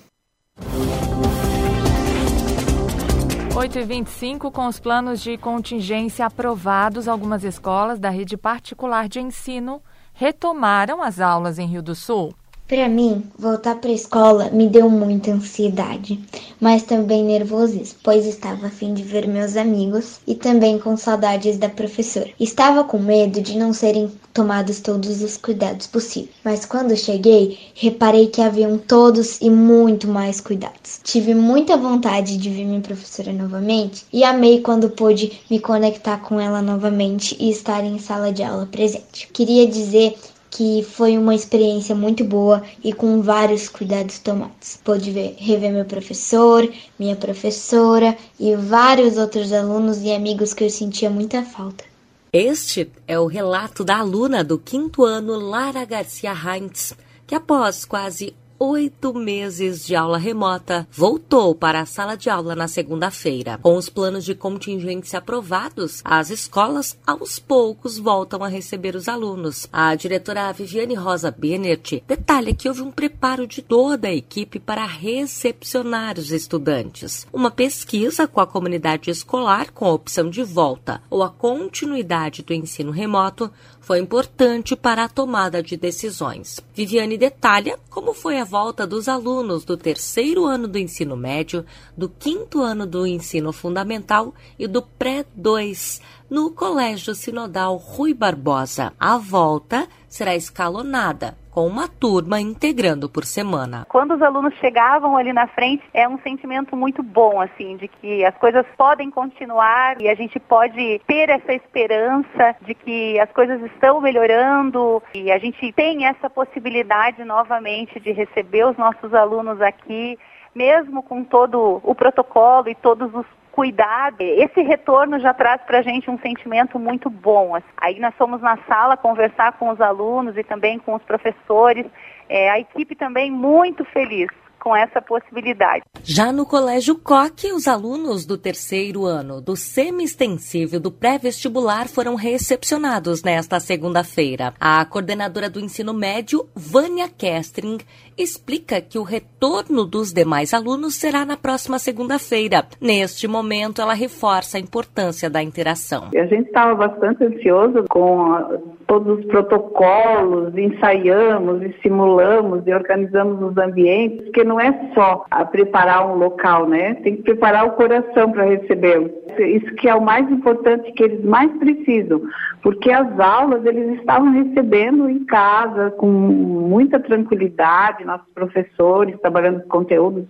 8 3.54 3.78
e 3.78 3.82
25 3.84 4.50
com 4.50 4.66
os 4.66 4.80
planos 4.80 5.20
de 5.20 5.36
contingência 5.36 6.24
aprovados, 6.24 7.08
algumas 7.08 7.44
escolas 7.44 7.98
da 7.98 8.08
rede 8.08 8.38
particular 8.38 9.06
de 9.06 9.20
ensino 9.20 9.82
retomaram 10.14 11.02
as 11.02 11.20
aulas 11.20 11.58
em 11.58 11.66
Rio 11.66 11.82
do 11.82 11.94
Sul. 11.94 12.32
Para 12.68 12.86
mim, 12.86 13.24
voltar 13.38 13.76
para 13.76 13.88
a 13.88 13.94
escola 13.94 14.50
me 14.50 14.68
deu 14.68 14.90
muita 14.90 15.30
ansiedade, 15.30 16.20
mas 16.60 16.82
também 16.82 17.24
nervosismo, 17.24 17.98
pois 18.02 18.26
estava 18.26 18.66
a 18.66 18.70
fim 18.70 18.92
de 18.92 19.02
ver 19.02 19.26
meus 19.26 19.56
amigos 19.56 20.20
e 20.26 20.34
também 20.34 20.78
com 20.78 20.94
saudades 20.94 21.56
da 21.56 21.70
professora. 21.70 22.28
Estava 22.38 22.84
com 22.84 22.98
medo 22.98 23.40
de 23.40 23.56
não 23.56 23.72
serem 23.72 24.12
tomados 24.34 24.80
todos 24.80 25.22
os 25.22 25.38
cuidados 25.38 25.86
possíveis, 25.86 26.34
mas 26.44 26.66
quando 26.66 26.94
cheguei, 26.94 27.58
reparei 27.74 28.26
que 28.26 28.42
haviam 28.42 28.76
todos 28.76 29.40
e 29.40 29.48
muito 29.48 30.06
mais 30.06 30.38
cuidados. 30.38 31.00
Tive 31.02 31.34
muita 31.34 31.74
vontade 31.74 32.36
de 32.36 32.50
ver 32.50 32.66
minha 32.66 32.82
professora 32.82 33.32
novamente 33.32 34.04
e 34.12 34.22
amei 34.22 34.60
quando 34.60 34.90
pude 34.90 35.40
me 35.50 35.58
conectar 35.58 36.18
com 36.18 36.38
ela 36.38 36.60
novamente 36.60 37.34
e 37.40 37.48
estar 37.48 37.82
em 37.82 37.98
sala 37.98 38.30
de 38.30 38.42
aula 38.42 38.68
presente. 38.70 39.26
Queria 39.32 39.66
dizer 39.66 40.18
que 40.50 40.82
foi 40.82 41.18
uma 41.18 41.34
experiência 41.34 41.94
muito 41.94 42.24
boa 42.24 42.62
e 42.82 42.92
com 42.92 43.20
vários 43.20 43.68
cuidados 43.68 44.18
tomados. 44.18 44.78
Pude 44.82 45.10
ver, 45.10 45.36
rever 45.38 45.72
meu 45.72 45.84
professor, 45.84 46.68
minha 46.98 47.16
professora 47.16 48.16
e 48.38 48.54
vários 48.56 49.16
outros 49.16 49.52
alunos 49.52 50.02
e 50.02 50.12
amigos 50.12 50.54
que 50.54 50.64
eu 50.64 50.70
sentia 50.70 51.10
muita 51.10 51.42
falta. 51.42 51.84
Este 52.32 52.90
é 53.06 53.18
o 53.18 53.26
relato 53.26 53.84
da 53.84 53.98
aluna 53.98 54.44
do 54.44 54.58
quinto 54.58 55.04
ano 55.04 55.38
Lara 55.38 55.84
Garcia 55.84 56.32
Heinz, 56.32 56.94
que 57.26 57.34
após 57.34 57.84
quase 57.84 58.34
oito 58.58 59.14
meses 59.14 59.86
de 59.86 59.94
aula 59.94 60.18
remota, 60.18 60.86
voltou 60.90 61.54
para 61.54 61.80
a 61.80 61.86
sala 61.86 62.16
de 62.16 62.28
aula 62.28 62.56
na 62.56 62.66
segunda-feira. 62.66 63.58
Com 63.62 63.76
os 63.76 63.88
planos 63.88 64.24
de 64.24 64.34
contingência 64.34 65.20
aprovados, 65.20 66.00
as 66.04 66.30
escolas 66.30 66.98
aos 67.06 67.38
poucos 67.38 67.98
voltam 67.98 68.42
a 68.42 68.48
receber 68.48 68.96
os 68.96 69.08
alunos. 69.08 69.68
A 69.72 69.94
diretora 69.94 70.52
Viviane 70.52 70.94
Rosa 70.94 71.30
Bennett 71.30 72.02
detalha 72.06 72.52
que 72.52 72.68
houve 72.68 72.82
um 72.82 72.90
preparo 72.90 73.46
de 73.46 73.62
toda 73.62 74.08
a 74.08 74.14
equipe 74.14 74.58
para 74.58 74.84
recepcionar 74.84 76.18
os 76.18 76.32
estudantes. 76.32 77.26
Uma 77.32 77.50
pesquisa 77.50 78.26
com 78.26 78.40
a 78.40 78.46
comunidade 78.46 79.10
escolar 79.10 79.70
com 79.70 79.84
a 79.84 79.92
opção 79.92 80.28
de 80.28 80.42
volta 80.42 81.00
ou 81.08 81.22
a 81.22 81.30
continuidade 81.30 82.42
do 82.42 82.52
ensino 82.52 82.90
remoto 82.90 83.50
foi 83.80 84.00
importante 84.00 84.76
para 84.76 85.04
a 85.04 85.08
tomada 85.08 85.62
de 85.62 85.74
decisões. 85.74 86.60
Viviane 86.74 87.16
detalha 87.16 87.78
como 87.88 88.12
foi 88.12 88.38
a 88.38 88.44
volta 88.48 88.86
dos 88.86 89.08
alunos 89.08 89.62
do 89.62 89.76
terceiro 89.76 90.46
ano 90.46 90.66
do 90.66 90.78
ensino 90.78 91.14
médio, 91.14 91.66
do 91.94 92.08
quinto 92.08 92.62
ano 92.62 92.86
do 92.86 93.06
ensino 93.06 93.52
fundamental 93.52 94.34
e 94.58 94.66
do 94.66 94.80
pré-2 94.80 96.00
no 96.30 96.50
Colégio 96.50 97.14
Sinodal 97.14 97.76
Rui 97.76 98.14
Barbosa. 98.14 98.94
A 98.98 99.18
volta 99.18 99.86
será 100.08 100.34
escalonada, 100.34 101.36
com 101.50 101.66
uma 101.66 101.88
turma 101.88 102.40
integrando 102.40 103.08
por 103.08 103.24
semana. 103.24 103.84
Quando 103.88 104.14
os 104.14 104.22
alunos 104.22 104.54
chegavam 104.54 105.16
ali 105.16 105.32
na 105.32 105.46
frente, 105.48 105.82
é 105.92 106.08
um 106.08 106.18
sentimento 106.20 106.76
muito 106.76 107.02
bom, 107.02 107.40
assim, 107.40 107.76
de 107.76 107.88
que 107.88 108.24
as 108.24 108.36
coisas 108.36 108.64
podem 108.76 109.10
continuar 109.10 110.00
e 110.00 110.08
a 110.08 110.14
gente 110.14 110.38
pode 110.38 111.00
ter 111.06 111.28
essa 111.28 111.52
esperança 111.52 112.56
de 112.62 112.74
que 112.74 113.18
as 113.18 113.30
coisas 113.32 113.60
estão 113.62 114.00
melhorando 114.00 115.02
e 115.14 115.30
a 115.30 115.38
gente 115.38 115.72
tem 115.72 116.06
essa 116.06 116.30
possibilidade 116.30 117.24
novamente 117.24 118.00
de 118.00 118.12
receber 118.12 118.64
os 118.66 118.76
nossos 118.76 119.12
alunos 119.12 119.60
aqui 119.60 120.18
mesmo 120.54 121.02
com 121.02 121.22
todo 121.22 121.80
o 121.84 121.94
protocolo 121.94 122.68
e 122.68 122.74
todos 122.74 123.14
os 123.14 123.26
cuidado, 123.58 124.20
esse 124.20 124.62
retorno 124.62 125.18
já 125.18 125.34
traz 125.34 125.60
para 125.62 125.80
a 125.80 125.82
gente 125.82 126.08
um 126.08 126.16
sentimento 126.20 126.78
muito 126.78 127.10
bom. 127.10 127.58
Aí 127.76 127.98
nós 127.98 128.14
fomos 128.14 128.40
na 128.40 128.56
sala 128.68 128.96
conversar 128.96 129.58
com 129.58 129.70
os 129.70 129.80
alunos 129.80 130.36
e 130.36 130.44
também 130.44 130.78
com 130.78 130.94
os 130.94 131.02
professores, 131.02 131.84
é, 132.28 132.48
a 132.50 132.60
equipe 132.60 132.94
também 132.94 133.32
muito 133.32 133.84
feliz 133.86 134.28
com 134.60 134.76
essa 134.76 135.00
possibilidade. 135.00 135.82
Já 136.04 136.30
no 136.30 136.44
Colégio 136.44 136.96
Coque, 136.96 137.52
os 137.52 137.66
alunos 137.66 138.26
do 138.26 138.36
terceiro 138.36 139.04
ano 139.04 139.40
do 139.40 139.56
semi-extensivo 139.56 140.78
do 140.78 140.90
pré-vestibular 140.90 141.88
foram 141.88 142.14
recepcionados 142.14 143.22
nesta 143.22 143.58
segunda-feira. 143.60 144.52
A 144.60 144.84
coordenadora 144.84 145.48
do 145.48 145.60
ensino 145.60 145.94
médio, 145.94 146.48
Vânia 146.54 147.08
Kestring, 147.08 147.78
explica 148.18 148.80
que 148.80 148.98
o 148.98 149.02
retorno 149.02 149.84
dos 149.84 150.12
demais 150.12 150.52
alunos 150.52 150.96
será 150.96 151.24
na 151.24 151.36
próxima 151.36 151.78
segunda-feira. 151.78 152.66
Neste 152.80 153.28
momento, 153.28 153.80
ela 153.80 153.94
reforça 153.94 154.58
a 154.58 154.60
importância 154.60 155.30
da 155.30 155.42
interação. 155.42 156.10
A 156.14 156.26
gente 156.26 156.48
estava 156.48 156.74
bastante 156.74 157.24
ansioso 157.24 157.84
com 157.88 158.76
todos 158.86 159.18
os 159.18 159.24
protocolos, 159.26 160.56
ensaiamos 160.56 161.62
e 161.62 161.74
simulamos 161.82 162.66
e 162.66 162.72
organizamos 162.72 163.40
os 163.42 163.56
ambientes, 163.58 164.24
porque 164.24 164.42
não 164.42 164.58
é 164.58 164.72
só 164.94 165.24
a 165.30 165.44
preparar 165.44 166.10
um 166.10 166.14
local, 166.14 166.66
né? 166.66 166.94
Tem 166.94 167.16
que 167.16 167.22
preparar 167.22 167.66
o 167.66 167.72
coração 167.72 168.32
para 168.32 168.44
recebê-los. 168.44 169.10
Isso 169.38 169.74
que 169.76 169.88
é 169.88 169.94
o 169.94 170.02
mais 170.02 170.28
importante 170.30 170.90
que 170.92 171.04
eles 171.04 171.24
mais 171.24 171.50
precisam, 171.58 172.20
porque 172.62 172.90
as 172.90 173.20
aulas 173.20 173.64
eles 173.64 174.00
estavam 174.00 174.32
recebendo 174.32 175.08
em 175.08 175.24
casa 175.24 175.90
com 175.92 176.08
muita 176.08 176.98
tranquilidade, 176.98 178.04
nossos 178.08 178.26
professores 178.34 179.20
trabalhando 179.20 179.58
os 179.58 179.66
conteúdos 179.66 180.24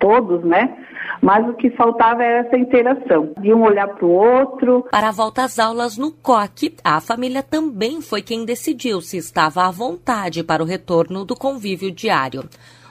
todos, 0.00 0.42
né? 0.42 0.76
Mas 1.22 1.46
o 1.48 1.52
que 1.52 1.70
faltava 1.70 2.24
era 2.24 2.46
essa 2.46 2.56
interação, 2.56 3.34
de 3.38 3.52
um 3.52 3.62
olhar 3.62 3.86
para 3.86 4.06
o 4.06 4.10
outro. 4.10 4.86
Para 4.90 5.10
a 5.10 5.12
volta 5.12 5.44
às 5.44 5.58
aulas 5.58 5.98
no 5.98 6.10
COC, 6.10 6.76
a 6.82 7.00
família 7.00 7.42
também 7.42 8.00
foi 8.00 8.22
quem 8.22 8.44
decidiu 8.44 9.00
se 9.02 9.18
estava 9.18 9.66
à 9.66 9.70
vontade 9.70 10.42
para 10.42 10.62
o 10.62 10.66
retorno 10.66 11.24
do 11.24 11.36
convívio 11.36 11.92
diário. 11.92 12.44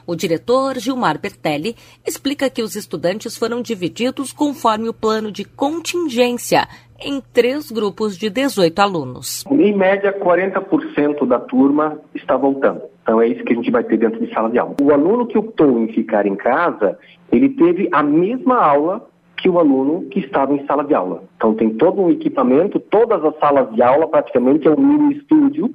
O 0.05 0.15
diretor 0.15 0.77
Gilmar 0.79 1.19
Bertelli 1.19 1.75
explica 2.05 2.49
que 2.49 2.63
os 2.63 2.75
estudantes 2.75 3.37
foram 3.37 3.61
divididos 3.61 4.31
conforme 4.31 4.89
o 4.89 4.93
plano 4.93 5.31
de 5.31 5.43
contingência 5.43 6.67
em 6.99 7.21
três 7.33 7.71
grupos 7.71 8.17
de 8.17 8.29
18 8.29 8.79
alunos. 8.79 9.45
Em 9.49 9.75
média, 9.75 10.11
40% 10.19 11.27
da 11.27 11.39
turma 11.39 11.99
está 12.13 12.35
voltando. 12.35 12.81
Então 13.09 13.19
é 13.19 13.27
isso 13.27 13.43
que 13.43 13.53
a 13.53 13.55
gente 13.55 13.71
vai 13.71 13.83
ter 13.83 13.97
dentro 13.97 14.23
de 14.23 14.31
sala 14.31 14.51
de 14.51 14.59
aula. 14.59 14.75
O 14.79 14.93
aluno 14.93 15.25
que 15.25 15.35
optou 15.35 15.79
em 15.79 15.87
ficar 15.87 16.27
em 16.27 16.35
casa, 16.35 16.95
ele 17.31 17.49
teve 17.49 17.89
a 17.91 18.03
mesma 18.03 18.55
aula 18.55 19.09
que 19.35 19.49
o 19.49 19.57
aluno 19.57 20.07
que 20.11 20.19
estava 20.19 20.53
em 20.53 20.63
sala 20.67 20.83
de 20.83 20.93
aula. 20.93 21.23
Então 21.35 21.55
tem 21.55 21.71
todo 21.71 21.99
um 21.99 22.11
equipamento, 22.11 22.79
todas 22.79 23.25
as 23.25 23.35
salas 23.39 23.73
de 23.73 23.81
aula 23.81 24.07
praticamente 24.07 24.67
é 24.67 24.71
um 24.71 24.79
mini 24.79 25.15
estúdio 25.15 25.71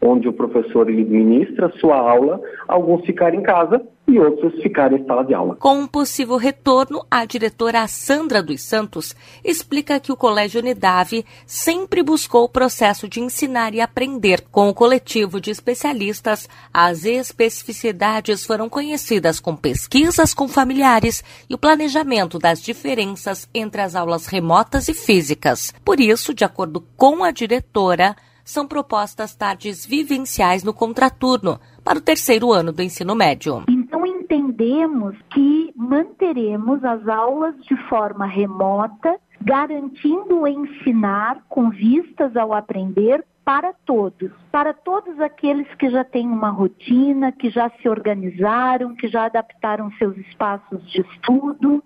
onde 0.00 0.28
o 0.28 0.32
professor 0.32 0.88
ele 0.88 1.04
ministra 1.04 1.72
sua 1.80 1.96
aula, 1.96 2.40
alguns 2.68 3.04
ficarem 3.04 3.40
em 3.40 3.42
casa 3.42 3.80
e 4.06 4.18
outros 4.18 4.52
ficarem 4.62 5.00
em 5.00 5.06
sala 5.06 5.24
de 5.24 5.32
aula. 5.32 5.56
Com 5.56 5.78
um 5.78 5.86
possível 5.86 6.36
retorno, 6.36 7.04
a 7.10 7.24
diretora 7.24 7.86
Sandra 7.88 8.42
dos 8.42 8.62
Santos 8.62 9.16
explica 9.42 9.98
que 9.98 10.12
o 10.12 10.16
Colégio 10.16 10.60
Unidade 10.60 11.24
sempre 11.46 12.02
buscou 12.02 12.44
o 12.44 12.48
processo 12.48 13.08
de 13.08 13.20
ensinar 13.20 13.74
e 13.74 13.80
aprender. 13.80 14.44
Com 14.52 14.68
o 14.68 14.74
coletivo 14.74 15.40
de 15.40 15.50
especialistas, 15.50 16.48
as 16.72 17.04
especificidades 17.04 18.44
foram 18.44 18.68
conhecidas 18.68 19.40
com 19.40 19.56
pesquisas 19.56 20.34
com 20.34 20.46
familiares 20.46 21.24
e 21.48 21.54
o 21.54 21.58
planejamento 21.58 22.38
das 22.38 22.60
diferenças 22.60 23.48
entre 23.54 23.80
as 23.80 23.96
aulas 23.96 24.26
remotas 24.26 24.88
e 24.88 24.94
físicas. 24.94 25.72
Por 25.82 25.98
isso, 25.98 26.34
de 26.34 26.44
acordo 26.44 26.84
com 26.96 27.24
a 27.24 27.30
diretora, 27.30 28.14
são 28.44 28.66
propostas 28.66 29.34
tardes 29.34 29.86
vivenciais 29.86 30.62
no 30.62 30.74
contraturno 30.74 31.58
para 31.82 31.98
o 31.98 32.02
terceiro 32.02 32.52
ano 32.52 32.72
do 32.72 32.82
ensino 32.82 33.14
médio. 33.14 33.64
Então 33.68 34.06
entendemos 34.06 35.16
que 35.32 35.72
manteremos 35.74 36.84
as 36.84 37.08
aulas 37.08 37.54
de 37.64 37.76
forma 37.88 38.26
remota, 38.26 39.16
garantindo 39.40 40.40
o 40.40 40.48
ensinar 40.48 41.42
com 41.48 41.70
vistas 41.70 42.36
ao 42.36 42.52
aprender 42.52 43.24
para 43.44 43.74
todos, 43.84 44.32
para 44.50 44.72
todos 44.72 45.20
aqueles 45.20 45.68
que 45.74 45.90
já 45.90 46.02
têm 46.02 46.26
uma 46.26 46.48
rotina, 46.48 47.30
que 47.30 47.50
já 47.50 47.70
se 47.80 47.88
organizaram, 47.88 48.94
que 48.94 49.06
já 49.06 49.26
adaptaram 49.26 49.92
seus 49.92 50.16
espaços 50.16 50.82
de 50.90 51.02
estudo 51.02 51.84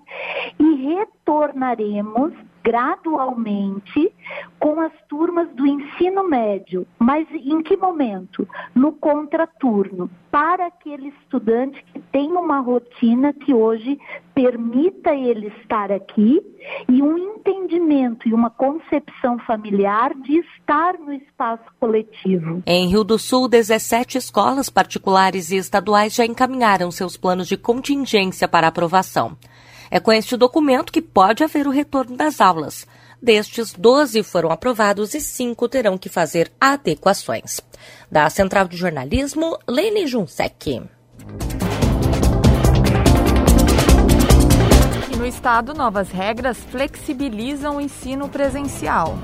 e 0.59 0.95
retornaremos 0.95 2.33
gradualmente 2.63 4.13
com 4.59 4.81
as 4.81 4.93
turmas 5.09 5.49
do 5.55 5.67
ensino 5.67 6.29
médio. 6.29 6.87
Mas 6.99 7.27
em 7.33 7.63
que 7.63 7.77
momento? 7.77 8.47
No 8.75 8.93
contraturno, 8.93 10.11
para 10.31 10.67
aquele 10.67 11.09
estudante 11.09 11.83
que 11.93 12.01
tem 12.13 12.31
uma 12.33 12.61
rotina 12.61 13.33
que 13.33 13.55
hoje 13.55 13.99
permita 14.35 15.15
ele 15.15 15.53
estar 15.61 15.91
aqui 15.91 16.41
e 16.89 17.03
um 17.03 17.17
entendimento 17.17 18.29
e 18.29 18.35
uma 18.35 18.51
concepção 18.51 19.39
familiar 19.41 20.15
de 20.15 20.39
estar 20.39 20.99
no 20.99 21.13
espaço 21.13 21.65
coletivo. 21.81 22.63
Em 22.67 22.89
Rio 22.89 23.05
do 23.05 23.19
Sul, 23.19 23.49
17 23.49 24.19
escolas 24.19 24.69
particulares 24.69 25.51
e 25.51 25.57
estaduais 25.57 26.15
já 26.15 26.25
encaminharam 26.25 26.91
seus 26.91 27.17
planos 27.17 27.49
de 27.49 27.57
contingência 27.57 28.47
para 28.47 28.69
aprovação. 28.69 29.37
É 29.91 29.99
com 30.01 30.13
este 30.13 30.37
documento 30.37 30.93
que 30.93 31.03
pode 31.03 31.43
haver 31.43 31.67
o 31.67 31.71
retorno 31.71 32.17
das 32.17 32.41
aulas. 32.41 32.87
Destes, 33.21 33.73
12 33.73 34.23
foram 34.23 34.51
aprovados 34.51 35.15
e 35.15 35.21
5 35.21 35.69
terão 35.69 35.99
que 35.99 36.09
fazer 36.09 36.53
adequações. 36.61 37.61
Da 38.11 38.31
Central 38.31 38.69
de 38.69 38.77
Jornalismo, 38.77 39.59
Lene 39.67 40.07
Junsec. 40.07 40.83
no 45.19 45.27
estado, 45.27 45.75
novas 45.75 46.11
regras 46.11 46.57
flexibilizam 46.71 47.77
o 47.77 47.81
ensino 47.81 48.29
presencial. 48.29 49.19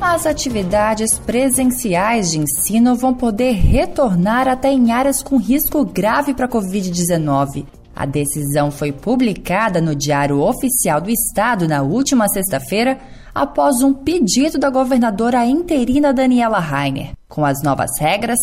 As 0.00 0.26
atividades 0.26 1.18
presenciais 1.18 2.30
de 2.30 2.38
ensino 2.38 2.94
vão 2.94 3.14
poder 3.14 3.52
retornar 3.52 4.46
até 4.46 4.70
em 4.70 4.92
áreas 4.92 5.22
com 5.22 5.36
risco 5.36 5.84
grave 5.84 6.34
para 6.34 6.46
a 6.46 6.48
Covid-19. 6.48 7.77
A 7.98 8.06
decisão 8.06 8.70
foi 8.70 8.92
publicada 8.92 9.80
no 9.80 9.92
Diário 9.92 10.40
Oficial 10.40 11.00
do 11.00 11.10
Estado 11.10 11.66
na 11.66 11.82
última 11.82 12.28
sexta-feira, 12.28 12.96
após 13.34 13.82
um 13.82 13.92
pedido 13.92 14.56
da 14.56 14.70
governadora 14.70 15.44
interina 15.44 16.12
Daniela 16.12 16.60
Rainer. 16.60 17.14
Com 17.28 17.44
as 17.44 17.60
novas 17.60 17.90
regras, 17.98 18.38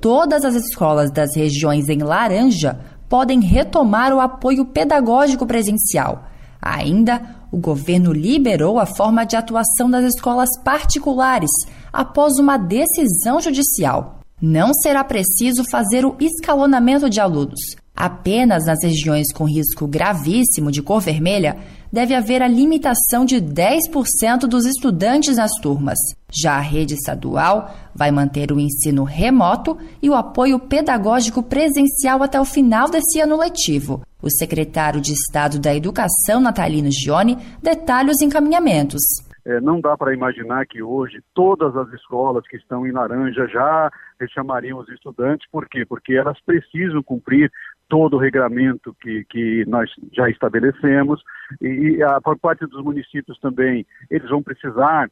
todas 0.00 0.44
as 0.44 0.56
escolas 0.56 1.12
das 1.12 1.36
regiões 1.36 1.88
em 1.88 1.98
laranja 1.98 2.80
podem 3.08 3.38
retomar 3.38 4.12
o 4.12 4.18
apoio 4.18 4.64
pedagógico 4.64 5.46
presencial. 5.46 6.24
Ainda, 6.60 7.22
o 7.52 7.58
governo 7.58 8.12
liberou 8.12 8.76
a 8.76 8.86
forma 8.86 9.24
de 9.24 9.36
atuação 9.36 9.88
das 9.88 10.04
escolas 10.16 10.48
particulares 10.64 11.50
após 11.92 12.40
uma 12.40 12.56
decisão 12.56 13.40
judicial. 13.40 14.18
Não 14.42 14.74
será 14.74 15.04
preciso 15.04 15.62
fazer 15.70 16.04
o 16.04 16.16
escalonamento 16.18 17.08
de 17.08 17.20
alunos. 17.20 17.76
Apenas 17.96 18.66
nas 18.66 18.84
regiões 18.84 19.32
com 19.32 19.44
risco 19.44 19.86
gravíssimo 19.86 20.70
de 20.70 20.82
cor 20.82 21.00
vermelha 21.00 21.56
deve 21.90 22.14
haver 22.14 22.42
a 22.42 22.48
limitação 22.48 23.24
de 23.24 23.36
10% 23.36 24.40
dos 24.40 24.66
estudantes 24.66 25.38
nas 25.38 25.52
turmas. 25.62 25.98
Já 26.30 26.56
a 26.56 26.60
rede 26.60 26.92
estadual 26.92 27.74
vai 27.94 28.10
manter 28.10 28.52
o 28.52 28.60
ensino 28.60 29.02
remoto 29.02 29.78
e 30.02 30.10
o 30.10 30.14
apoio 30.14 30.58
pedagógico 30.58 31.42
presencial 31.42 32.22
até 32.22 32.38
o 32.38 32.44
final 32.44 32.90
desse 32.90 33.18
ano 33.18 33.38
letivo. 33.38 34.02
O 34.22 34.28
secretário 34.28 35.00
de 35.00 35.12
Estado 35.12 35.58
da 35.58 35.74
Educação, 35.74 36.38
Natalino 36.38 36.90
Gione, 36.90 37.38
detalha 37.62 38.10
os 38.10 38.20
encaminhamentos. 38.20 39.00
É, 39.46 39.60
não 39.60 39.80
dá 39.80 39.96
para 39.96 40.12
imaginar 40.12 40.66
que 40.66 40.82
hoje 40.82 41.22
todas 41.32 41.76
as 41.76 41.88
escolas 41.92 42.44
que 42.48 42.56
estão 42.56 42.84
em 42.84 42.90
laranja 42.90 43.46
já 43.46 43.88
chamariam 44.34 44.80
os 44.80 44.88
estudantes, 44.88 45.48
por 45.52 45.68
quê? 45.68 45.84
Porque 45.86 46.14
elas 46.14 46.36
precisam 46.40 47.00
cumprir 47.00 47.48
todo 47.88 48.14
o 48.14 48.20
regramento 48.20 48.94
que, 49.00 49.24
que 49.24 49.64
nós 49.66 49.90
já 50.12 50.28
estabelecemos 50.28 51.22
e, 51.60 52.02
a, 52.02 52.20
por 52.20 52.38
parte 52.38 52.66
dos 52.66 52.82
municípios 52.82 53.38
também, 53.38 53.86
eles 54.10 54.28
vão 54.28 54.42
precisar 54.42 55.08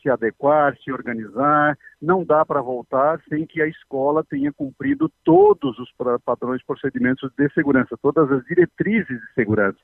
se 0.00 0.08
adequar, 0.08 0.76
se 0.78 0.92
organizar. 0.92 1.76
Não 2.00 2.24
dá 2.24 2.44
para 2.44 2.62
voltar 2.62 3.20
sem 3.28 3.44
que 3.46 3.60
a 3.60 3.66
escola 3.66 4.24
tenha 4.24 4.52
cumprido 4.52 5.10
todos 5.24 5.78
os 5.78 5.90
padrões, 6.24 6.64
procedimentos 6.64 7.30
de 7.36 7.48
segurança, 7.52 7.98
todas 8.00 8.30
as 8.30 8.44
diretrizes 8.44 9.20
de 9.20 9.34
segurança. 9.34 9.78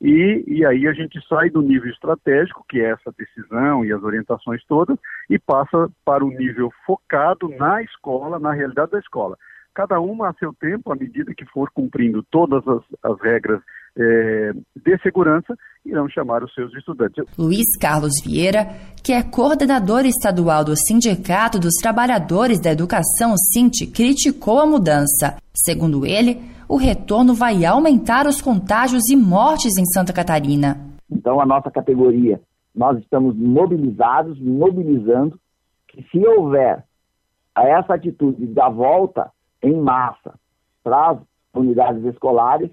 E, 0.00 0.44
e 0.46 0.64
aí 0.64 0.86
a 0.86 0.92
gente 0.92 1.20
sai 1.28 1.50
do 1.50 1.60
nível 1.60 1.90
estratégico, 1.90 2.64
que 2.68 2.80
é 2.80 2.90
essa 2.90 3.12
decisão 3.18 3.84
e 3.84 3.92
as 3.92 4.02
orientações 4.02 4.64
todas, 4.64 4.98
e 5.28 5.38
passa 5.38 5.90
para 6.04 6.24
o 6.24 6.30
nível 6.30 6.72
focado 6.86 7.48
na 7.58 7.82
escola, 7.82 8.38
na 8.38 8.52
realidade 8.52 8.92
da 8.92 8.98
escola 8.98 9.36
cada 9.74 10.00
uma 10.00 10.28
a 10.28 10.34
seu 10.34 10.52
tempo, 10.52 10.92
à 10.92 10.96
medida 10.96 11.34
que 11.34 11.44
for 11.46 11.70
cumprindo 11.70 12.22
todas 12.30 12.66
as, 12.66 12.82
as 13.02 13.20
regras 13.20 13.60
é, 13.96 14.52
de 14.76 14.98
segurança, 15.02 15.56
irão 15.84 16.08
chamar 16.08 16.42
os 16.42 16.52
seus 16.54 16.72
estudantes. 16.74 17.24
Luiz 17.38 17.76
Carlos 17.78 18.12
Vieira, 18.24 18.66
que 19.02 19.12
é 19.12 19.22
coordenador 19.22 20.04
estadual 20.06 20.64
do 20.64 20.76
Sindicato 20.76 21.58
dos 21.58 21.74
Trabalhadores 21.74 22.60
da 22.60 22.70
Educação, 22.70 23.34
SINT, 23.36 23.86
criticou 23.94 24.60
a 24.60 24.66
mudança. 24.66 25.36
Segundo 25.54 26.06
ele, 26.06 26.40
o 26.68 26.76
retorno 26.76 27.34
vai 27.34 27.64
aumentar 27.64 28.26
os 28.26 28.40
contágios 28.40 29.10
e 29.10 29.16
mortes 29.16 29.76
em 29.76 29.84
Santa 29.84 30.12
Catarina. 30.12 30.78
Então, 31.10 31.40
a 31.40 31.44
nossa 31.44 31.70
categoria, 31.70 32.40
nós 32.74 32.98
estamos 32.98 33.36
mobilizados, 33.36 34.40
mobilizando, 34.40 35.38
que 35.88 36.02
se 36.10 36.26
houver 36.26 36.82
essa 37.54 37.94
atitude 37.94 38.46
da 38.46 38.68
volta, 38.70 39.30
em 39.62 39.74
massa 39.74 40.34
para 40.82 41.10
as 41.10 41.18
unidades 41.54 42.04
escolares, 42.04 42.70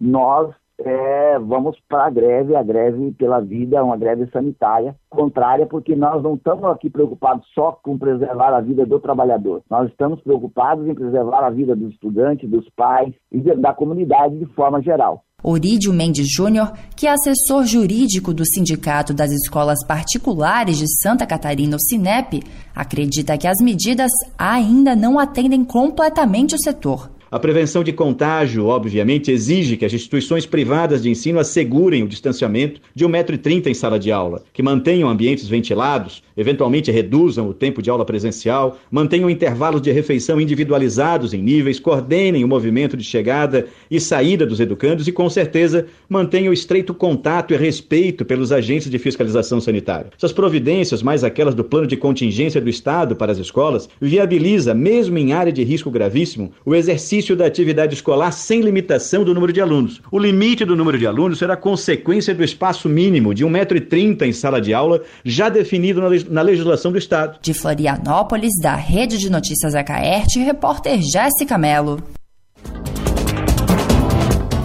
nós 0.00 0.54
é, 0.78 1.38
vamos 1.40 1.76
para 1.88 2.06
a 2.06 2.10
greve, 2.10 2.54
a 2.54 2.62
greve 2.62 3.10
pela 3.12 3.40
vida, 3.40 3.82
uma 3.82 3.96
greve 3.96 4.26
sanitária 4.30 4.94
contrária, 5.10 5.66
porque 5.66 5.96
nós 5.96 6.22
não 6.22 6.34
estamos 6.34 6.64
aqui 6.66 6.88
preocupados 6.88 7.46
só 7.52 7.72
com 7.72 7.98
preservar 7.98 8.54
a 8.54 8.60
vida 8.60 8.86
do 8.86 9.00
trabalhador. 9.00 9.62
Nós 9.68 9.90
estamos 9.90 10.20
preocupados 10.20 10.86
em 10.86 10.94
preservar 10.94 11.44
a 11.44 11.50
vida 11.50 11.74
dos 11.74 11.92
estudantes, 11.92 12.48
dos 12.48 12.68
pais 12.70 13.12
e 13.32 13.40
da 13.40 13.74
comunidade 13.74 14.38
de 14.38 14.46
forma 14.54 14.80
geral. 14.80 15.24
Orídio 15.40 15.92
Mendes 15.92 16.26
Júnior, 16.28 16.72
que 16.96 17.06
é 17.06 17.12
assessor 17.12 17.64
jurídico 17.64 18.34
do 18.34 18.44
Sindicato 18.44 19.14
das 19.14 19.30
Escolas 19.30 19.86
Particulares 19.86 20.78
de 20.78 20.86
Santa 21.00 21.24
Catarina, 21.24 21.76
o 21.76 21.80
SINEP, 21.80 22.42
acredita 22.74 23.38
que 23.38 23.46
as 23.46 23.58
medidas 23.62 24.10
ainda 24.36 24.96
não 24.96 25.16
atendem 25.16 25.64
completamente 25.64 26.56
o 26.56 26.58
setor. 26.58 27.08
A 27.30 27.38
prevenção 27.38 27.84
de 27.84 27.92
contágio, 27.92 28.66
obviamente, 28.66 29.30
exige 29.30 29.76
que 29.76 29.84
as 29.84 29.92
instituições 29.92 30.44
privadas 30.44 31.02
de 31.02 31.10
ensino 31.10 31.38
assegurem 31.38 32.02
o 32.02 32.08
distanciamento 32.08 32.80
de 32.94 33.06
1,30m 33.06 33.66
em 33.66 33.74
sala 33.74 33.98
de 33.98 34.10
aula, 34.10 34.42
que 34.52 34.62
mantenham 34.62 35.08
ambientes 35.08 35.46
ventilados, 35.46 36.22
eventualmente 36.38 36.92
reduzam 36.92 37.48
o 37.48 37.52
tempo 37.52 37.82
de 37.82 37.90
aula 37.90 38.04
presencial, 38.04 38.78
mantenham 38.88 39.28
intervalos 39.28 39.82
de 39.82 39.90
refeição 39.90 40.40
individualizados 40.40 41.34
em 41.34 41.42
níveis, 41.42 41.80
coordenem 41.80 42.44
o 42.44 42.48
movimento 42.48 42.96
de 42.96 43.02
chegada 43.02 43.66
e 43.90 44.00
saída 44.00 44.46
dos 44.46 44.60
educandos 44.60 45.08
e, 45.08 45.12
com 45.12 45.28
certeza, 45.28 45.86
mantenham 46.08 46.52
estreito 46.52 46.94
contato 46.94 47.52
e 47.52 47.56
respeito 47.56 48.24
pelos 48.24 48.52
agentes 48.52 48.88
de 48.88 48.98
fiscalização 48.98 49.60
sanitária. 49.60 50.10
Essas 50.16 50.32
providências, 50.32 51.02
mais 51.02 51.24
aquelas 51.24 51.56
do 51.56 51.64
plano 51.64 51.88
de 51.88 51.96
contingência 51.96 52.60
do 52.60 52.70
Estado 52.70 53.16
para 53.16 53.32
as 53.32 53.38
escolas, 53.38 53.88
viabiliza, 54.00 54.72
mesmo 54.72 55.18
em 55.18 55.32
área 55.32 55.52
de 55.52 55.64
risco 55.64 55.90
gravíssimo, 55.90 56.52
o 56.64 56.72
exercício 56.72 57.34
da 57.34 57.46
atividade 57.46 57.94
escolar 57.94 58.30
sem 58.30 58.60
limitação 58.60 59.24
do 59.24 59.34
número 59.34 59.52
de 59.52 59.60
alunos. 59.60 60.00
O 60.12 60.18
limite 60.18 60.64
do 60.64 60.76
número 60.76 60.96
de 60.96 61.06
alunos 61.06 61.38
será 61.38 61.56
consequência 61.56 62.32
do 62.32 62.44
espaço 62.44 62.88
mínimo 62.88 63.34
de 63.34 63.44
1,30m 63.44 64.22
em 64.22 64.32
sala 64.32 64.60
de 64.60 64.72
aula, 64.72 65.02
já 65.24 65.48
definido 65.48 66.00
na 66.00 66.06
legislação 66.06 66.27
do 66.28 66.98
Estado. 66.98 67.38
De 67.40 67.54
Florianópolis, 67.54 68.52
da 68.62 68.74
Rede 68.74 69.18
de 69.18 69.30
Notícias 69.30 69.74
Acaerte, 69.74 70.38
repórter 70.40 71.00
Jéssica 71.00 71.56
Mello. 71.56 72.02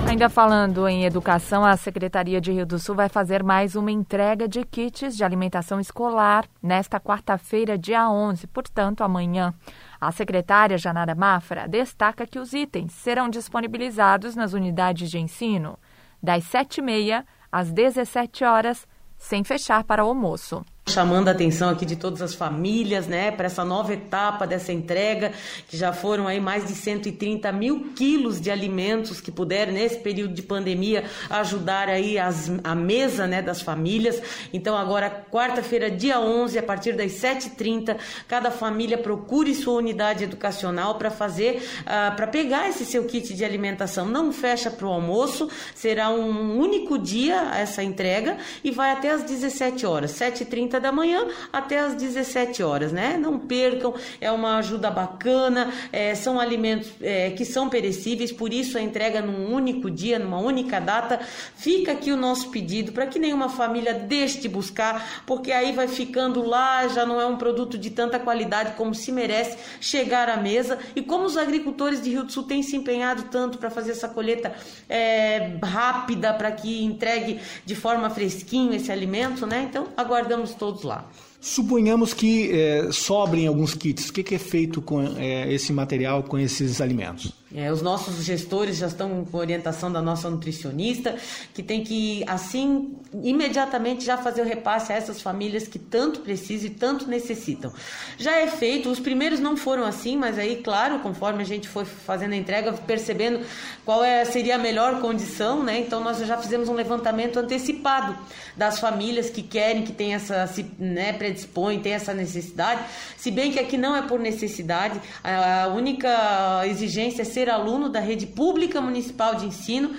Ainda 0.08 0.30
falando 0.30 0.88
em 0.88 1.06
educação, 1.06 1.66
a 1.66 1.76
Secretaria 1.76 2.40
de 2.40 2.52
Rio 2.52 2.68
do 2.68 2.78
Sul 2.78 2.94
vai 2.94 3.10
fazer 3.10 3.42
mais 3.42 3.76
uma 3.76 3.92
entrega 3.92 4.48
de 4.48 4.64
kits 4.64 5.18
de 5.18 5.24
alimentação 5.24 5.80
escolar 5.80 6.46
nesta 6.62 7.00
quarta-feira, 7.00 7.78
dia 7.80 8.08
11, 8.08 8.46
portanto, 8.48 9.04
amanhã. 9.04 9.54
A 10.00 10.12
secretária 10.12 10.78
Janara 10.78 11.16
Mafra 11.16 11.68
destaca 11.68 12.28
que 12.28 12.38
os 12.38 12.54
itens 12.54 12.92
serão 12.92 13.28
disponibilizados 13.28 14.36
nas 14.36 14.54
unidades 14.54 15.10
de 15.10 15.18
ensino 15.18 15.80
das 16.22 16.44
7h30 16.44 17.26
às 17.52 17.72
17 17.72 18.44
horas, 18.44 18.88
sem 19.18 19.44
fechar 19.44 19.84
para 19.84 20.06
o 20.06 20.10
almoço 20.10 20.64
chamando 20.86 21.30
a 21.30 21.32
atenção 21.32 21.70
aqui 21.70 21.86
de 21.86 21.96
todas 21.96 22.22
as 22.22 22.36
famílias, 22.36 23.08
né, 23.08 23.32
para 23.32 23.46
essa 23.46 23.64
nova 23.64 23.94
etapa 23.94 24.46
dessa 24.46 24.74
entrega, 24.74 25.32
que 25.68 25.78
já 25.78 25.94
foram 25.94 26.28
aí 26.28 26.42
mais 26.42 26.68
de 26.68 26.76
130 26.76 27.52
mil 27.54 27.94
quilos 27.96 28.40
de 28.40 28.52
alimentos 28.52 29.22
que 29.22 29.32
puderam, 29.32 29.72
nesse 29.72 29.98
período 30.00 30.34
de 30.34 30.42
pandemia, 30.42 31.06
ajudar 31.30 31.88
aí 31.88 32.20
as, 32.20 32.52
a 32.64 32.76
mesa, 32.76 33.26
né, 33.26 33.42
das 33.42 33.62
famílias. 33.62 34.22
Então, 34.52 34.76
agora, 34.76 35.10
quarta-feira, 35.32 35.90
dia 35.90 36.20
11, 36.20 36.60
a 36.60 36.64
partir 36.64 36.94
das 36.94 37.14
7h30, 37.14 37.98
cada 38.28 38.52
família 38.52 38.98
procure 38.98 39.56
sua 39.56 39.76
unidade 39.76 40.26
educacional 40.26 40.96
para 40.96 41.10
fazer, 41.10 41.64
uh, 41.82 42.16
para 42.16 42.28
pegar 42.28 42.68
esse 42.68 42.86
seu 42.86 43.06
kit 43.06 43.34
de 43.34 43.46
alimentação. 43.46 44.06
Não 44.06 44.34
fecha 44.34 44.70
para 44.70 44.86
o 44.86 44.92
almoço, 44.92 45.50
será 45.74 46.10
um 46.10 46.60
único 46.60 46.98
dia 46.98 47.52
essa 47.56 47.82
entrega 47.82 48.38
e 48.64 48.70
vai 48.70 48.92
até 48.92 49.10
às 49.12 49.24
17 49.24 49.86
horas, 49.86 50.12
7h30 50.12 50.73
8h30 50.74 50.80
da 50.80 50.92
manhã 50.92 51.28
até 51.52 51.80
as 51.80 51.96
17 51.96 52.64
horas, 52.64 52.92
né? 52.92 53.18
Não 53.18 53.38
percam, 53.38 53.94
é 54.20 54.32
uma 54.32 54.58
ajuda 54.58 54.90
bacana, 54.90 55.72
é, 55.92 56.16
são 56.16 56.40
alimentos 56.40 56.90
é, 57.02 57.32
que 57.32 57.46
são 57.46 57.70
perecíveis, 57.70 58.32
por 58.32 58.52
isso 58.52 58.78
a 58.78 58.82
entrega 58.82 59.22
num 59.22 59.54
único 59.54 59.90
dia, 59.90 60.18
numa 60.18 60.40
única 60.40 60.80
data. 60.80 61.20
Fica 61.56 61.92
aqui 61.92 62.12
o 62.12 62.18
nosso 62.18 62.50
pedido 62.50 62.92
para 62.92 63.06
que 63.06 63.20
nenhuma 63.20 63.50
família 63.50 63.94
deixe 63.94 64.40
de 64.40 64.50
buscar, 64.50 65.24
porque 65.26 65.52
aí 65.52 65.72
vai 65.72 65.88
ficando 65.88 66.44
lá, 66.44 66.88
já 66.88 67.06
não 67.06 67.20
é 67.20 67.26
um 67.26 67.38
produto 67.38 67.78
de 67.78 67.90
tanta 67.90 68.20
qualidade 68.20 68.74
como 68.76 68.96
se 68.96 69.12
merece 69.12 69.58
chegar 69.80 70.30
à 70.30 70.38
mesa. 70.38 70.80
E 70.96 71.02
como 71.02 71.26
os 71.26 71.38
agricultores 71.38 72.02
de 72.02 72.10
Rio 72.10 72.24
do 72.24 72.32
Sul 72.32 72.44
têm 72.44 72.64
se 72.64 72.76
empenhado 72.76 73.24
tanto 73.24 73.58
para 73.58 73.70
fazer 73.70 73.92
essa 73.92 74.08
colheita 74.08 74.54
é, 74.90 75.58
rápida, 75.64 76.34
para 76.34 76.52
que 76.52 76.84
entregue 76.84 77.40
de 77.66 77.76
forma 77.76 78.10
fresquinho 78.10 78.74
esse 78.74 78.92
alimento, 78.92 79.46
né? 79.46 79.68
Então 79.70 79.88
aguardamos 79.96 80.54
todos 80.54 80.63
lá. 80.84 81.10
Suponhamos 81.42 82.14
que 82.14 82.52
é, 82.52 82.92
sobrem 82.92 83.48
alguns 83.48 83.76
kits. 83.76 84.10
O 84.10 84.14
que, 84.14 84.24
que 84.24 84.36
é 84.36 84.40
feito 84.40 84.82
com 84.82 85.02
é, 85.18 85.52
esse 85.54 85.74
material, 85.74 86.24
com 86.24 86.40
esses 86.40 86.80
alimentos? 86.80 87.34
É, 87.56 87.72
os 87.72 87.84
nossos 87.84 88.24
gestores 88.24 88.78
já 88.78 88.88
estão 88.88 89.24
com 89.26 89.38
orientação 89.38 89.92
da 89.92 90.02
nossa 90.02 90.28
nutricionista, 90.28 91.16
que 91.54 91.62
tem 91.62 91.84
que, 91.84 92.24
assim, 92.28 92.96
imediatamente 93.22 94.04
já 94.04 94.18
fazer 94.18 94.42
o 94.42 94.46
repasse 94.46 94.92
a 94.92 94.96
essas 94.96 95.22
famílias 95.22 95.68
que 95.68 95.78
tanto 95.78 96.22
precisam 96.22 96.68
e 96.68 96.70
tanto 96.72 97.08
necessitam. 97.08 97.72
Já 98.18 98.40
é 98.40 98.48
feito, 98.48 98.90
os 98.90 99.00
primeiros 99.00 99.40
não 99.40 99.56
foram 99.56 99.86
assim, 99.86 100.18
mas 100.18 100.40
aí, 100.40 100.62
claro, 100.64 101.00
conforme 101.00 101.44
a 101.44 101.46
gente 101.46 101.68
foi 101.68 101.86
fazendo 101.86 102.34
a 102.34 102.36
entrega, 102.36 102.74
percebendo 102.74 103.46
qual 103.86 104.04
é, 104.04 104.26
seria 104.26 104.56
a 104.56 104.58
melhor 104.58 105.00
condição, 105.00 105.62
né? 105.62 105.80
Então 105.80 106.04
nós 106.04 106.18
já 106.20 106.38
fizemos 106.38 106.70
um 106.70 106.74
levantamento 106.74 107.38
antecipado 107.38 108.18
das 108.58 108.80
famílias 108.80 109.30
que 109.30 109.44
querem, 109.44 109.84
que 109.84 109.92
tem 109.92 110.16
essa, 110.16 110.48
se 110.48 110.66
né, 110.80 111.14
predispõem, 111.14 111.80
tem 111.80 111.94
essa 111.94 112.14
necessidade, 112.14 112.84
se 113.18 113.30
bem 113.30 113.52
que 113.52 113.60
aqui 113.60 113.78
não 113.78 113.96
é 113.96 114.02
por 114.02 114.20
necessidade, 114.20 115.00
a 115.24 115.68
única 115.68 116.64
exigência 116.66 117.22
é 117.22 117.26
ser 117.26 117.43
ser 117.44 117.50
aluno 117.50 117.90
da 117.90 118.00
rede 118.00 118.26
pública 118.26 118.80
municipal 118.80 119.36
de 119.36 119.46
ensino, 119.46 119.92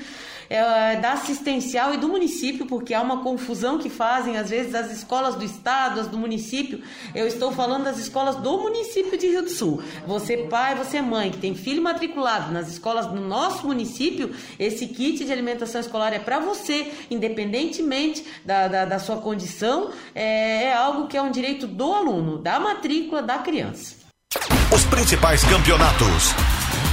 é, 0.48 0.96
da 0.96 1.12
assistencial 1.12 1.94
e 1.94 1.96
do 1.96 2.08
município, 2.08 2.66
porque 2.66 2.92
há 2.94 3.00
uma 3.00 3.22
confusão 3.22 3.78
que 3.78 3.88
fazem, 3.88 4.36
às 4.36 4.50
vezes, 4.50 4.74
as 4.74 4.90
escolas 4.90 5.34
do 5.34 5.44
estado, 5.44 6.00
as 6.00 6.06
do 6.06 6.18
município. 6.18 6.82
Eu 7.14 7.26
estou 7.26 7.50
falando 7.52 7.84
das 7.84 7.98
escolas 7.98 8.36
do 8.36 8.58
município 8.58 9.18
de 9.18 9.26
Rio 9.26 9.42
do 9.42 9.50
Sul. 9.50 9.82
Você, 10.06 10.36
pai, 10.36 10.74
você, 10.74 11.00
mãe, 11.00 11.30
que 11.30 11.38
tem 11.38 11.54
filho 11.54 11.82
matriculado 11.82 12.52
nas 12.52 12.68
escolas 12.68 13.06
do 13.06 13.20
nosso 13.20 13.66
município, 13.66 14.34
esse 14.58 14.86
kit 14.86 15.24
de 15.24 15.32
alimentação 15.32 15.80
escolar 15.80 16.12
é 16.12 16.18
para 16.18 16.38
você, 16.38 16.92
independentemente 17.10 18.24
da, 18.44 18.68
da, 18.68 18.84
da 18.84 18.98
sua 18.98 19.16
condição, 19.16 19.90
é, 20.14 20.64
é 20.64 20.74
algo 20.74 21.08
que 21.08 21.16
é 21.16 21.22
um 21.22 21.30
direito 21.30 21.66
do 21.66 21.92
aluno, 21.92 22.38
da 22.38 22.60
matrícula 22.60 23.22
da 23.22 23.38
criança. 23.38 24.04
Os 24.74 24.84
principais 24.86 25.44
campeonatos 25.44 26.34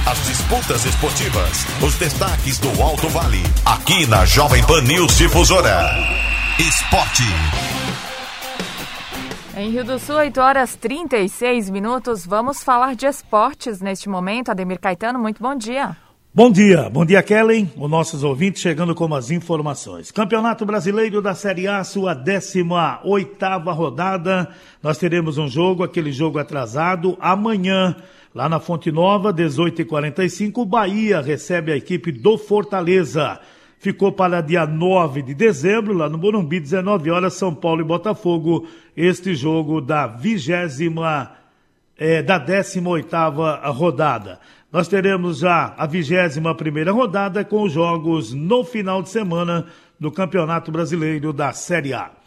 as 0.06 0.18
disputas 0.26 0.84
esportivas, 0.84 1.64
os 1.80 1.94
destaques 1.94 2.58
do 2.58 2.82
Alto 2.82 3.08
Vale, 3.08 3.42
aqui 3.64 4.06
na 4.06 4.24
Jovem 4.24 4.64
Pan 4.66 4.82
News 4.82 5.16
Difusora. 5.16 5.94
Esporte. 6.58 7.22
Em 9.56 9.70
Rio 9.70 9.84
do 9.84 9.98
Sul, 9.98 10.16
8 10.16 10.40
horas 10.40 10.74
36 10.74 11.70
minutos. 11.70 12.26
Vamos 12.26 12.64
falar 12.64 12.96
de 12.96 13.06
esportes 13.06 13.80
neste 13.80 14.08
momento. 14.08 14.50
Ademir 14.50 14.80
Caetano, 14.80 15.18
muito 15.18 15.40
bom 15.40 15.54
dia. 15.54 15.96
Bom 16.34 16.50
dia, 16.50 16.88
bom 16.88 17.04
dia 17.04 17.22
Kellen, 17.22 17.70
os 17.76 17.90
nossos 17.90 18.24
ouvintes 18.24 18.62
chegando 18.62 18.94
com 18.94 19.14
as 19.14 19.30
informações. 19.30 20.10
Campeonato 20.10 20.64
Brasileiro 20.64 21.20
da 21.20 21.34
Série 21.34 21.68
A, 21.68 21.84
sua 21.84 22.14
18 22.14 22.66
oitava 23.04 23.70
rodada. 23.70 24.48
Nós 24.82 24.96
teremos 24.96 25.36
um 25.36 25.46
jogo, 25.46 25.84
aquele 25.84 26.10
jogo 26.10 26.38
atrasado, 26.38 27.18
amanhã 27.20 27.94
Lá 28.34 28.48
na 28.48 28.58
Fonte 28.58 28.90
Nova, 28.90 29.30
18h45, 29.32 30.52
o 30.56 30.64
Bahia 30.64 31.20
recebe 31.20 31.70
a 31.70 31.76
equipe 31.76 32.10
do 32.10 32.38
Fortaleza. 32.38 33.38
Ficou 33.78 34.10
para 34.10 34.40
dia 34.40 34.66
9 34.66 35.20
de 35.20 35.34
dezembro, 35.34 35.92
lá 35.92 36.08
no 36.08 36.16
Morumbi, 36.16 36.58
19 36.58 37.10
horas, 37.10 37.34
São 37.34 37.54
Paulo 37.54 37.82
e 37.82 37.84
Botafogo. 37.84 38.66
Este 38.96 39.34
jogo 39.34 39.82
da 39.82 40.06
vigésima, 40.06 41.32
é, 41.98 42.22
da 42.22 42.38
18 42.38 43.14
rodada. 43.72 44.40
Nós 44.72 44.88
teremos 44.88 45.40
já 45.40 45.74
a 45.76 45.84
21 45.84 46.54
primeira 46.54 46.90
rodada 46.90 47.44
com 47.44 47.64
os 47.64 47.72
jogos 47.72 48.32
no 48.32 48.64
final 48.64 49.02
de 49.02 49.10
semana 49.10 49.66
do 50.00 50.10
Campeonato 50.10 50.72
Brasileiro 50.72 51.34
da 51.34 51.52
Série 51.52 51.92
A. 51.92 52.21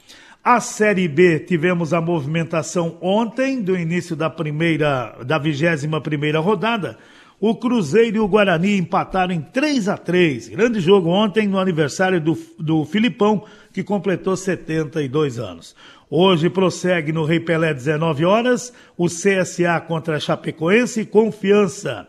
A 0.45 0.59
Série 0.59 1.07
B 1.07 1.39
tivemos 1.39 1.91
a 1.91 1.99
movimentação 1.99 2.99
ontem 3.01 3.59
do 3.63 3.75
início 3.75 4.15
da 4.15 4.29
primeira, 4.29 5.17
da 5.25 5.39
vigésima 5.39 5.99
primeira 5.99 6.39
rodada. 6.39 6.99
O 7.41 7.55
Cruzeiro 7.55 8.17
e 8.17 8.19
o 8.19 8.27
Guarani 8.27 8.77
empataram 8.77 9.33
em 9.33 9.41
3 9.41 9.89
a 9.89 9.97
3 9.97 10.49
Grande 10.49 10.79
jogo 10.79 11.09
ontem 11.09 11.47
no 11.47 11.57
aniversário 11.57 12.21
do, 12.21 12.37
do 12.59 12.85
Filipão, 12.85 13.43
que 13.73 13.83
completou 13.83 14.37
72 14.37 15.39
anos. 15.39 15.75
Hoje 16.07 16.47
prossegue 16.47 17.11
no 17.11 17.25
Rei 17.25 17.39
Pelé 17.39 17.73
19 17.73 18.23
horas, 18.23 18.71
o 18.95 19.07
CSA 19.07 19.81
contra 19.87 20.17
a 20.17 20.19
Chapecoense, 20.19 21.07
Confiança 21.07 22.07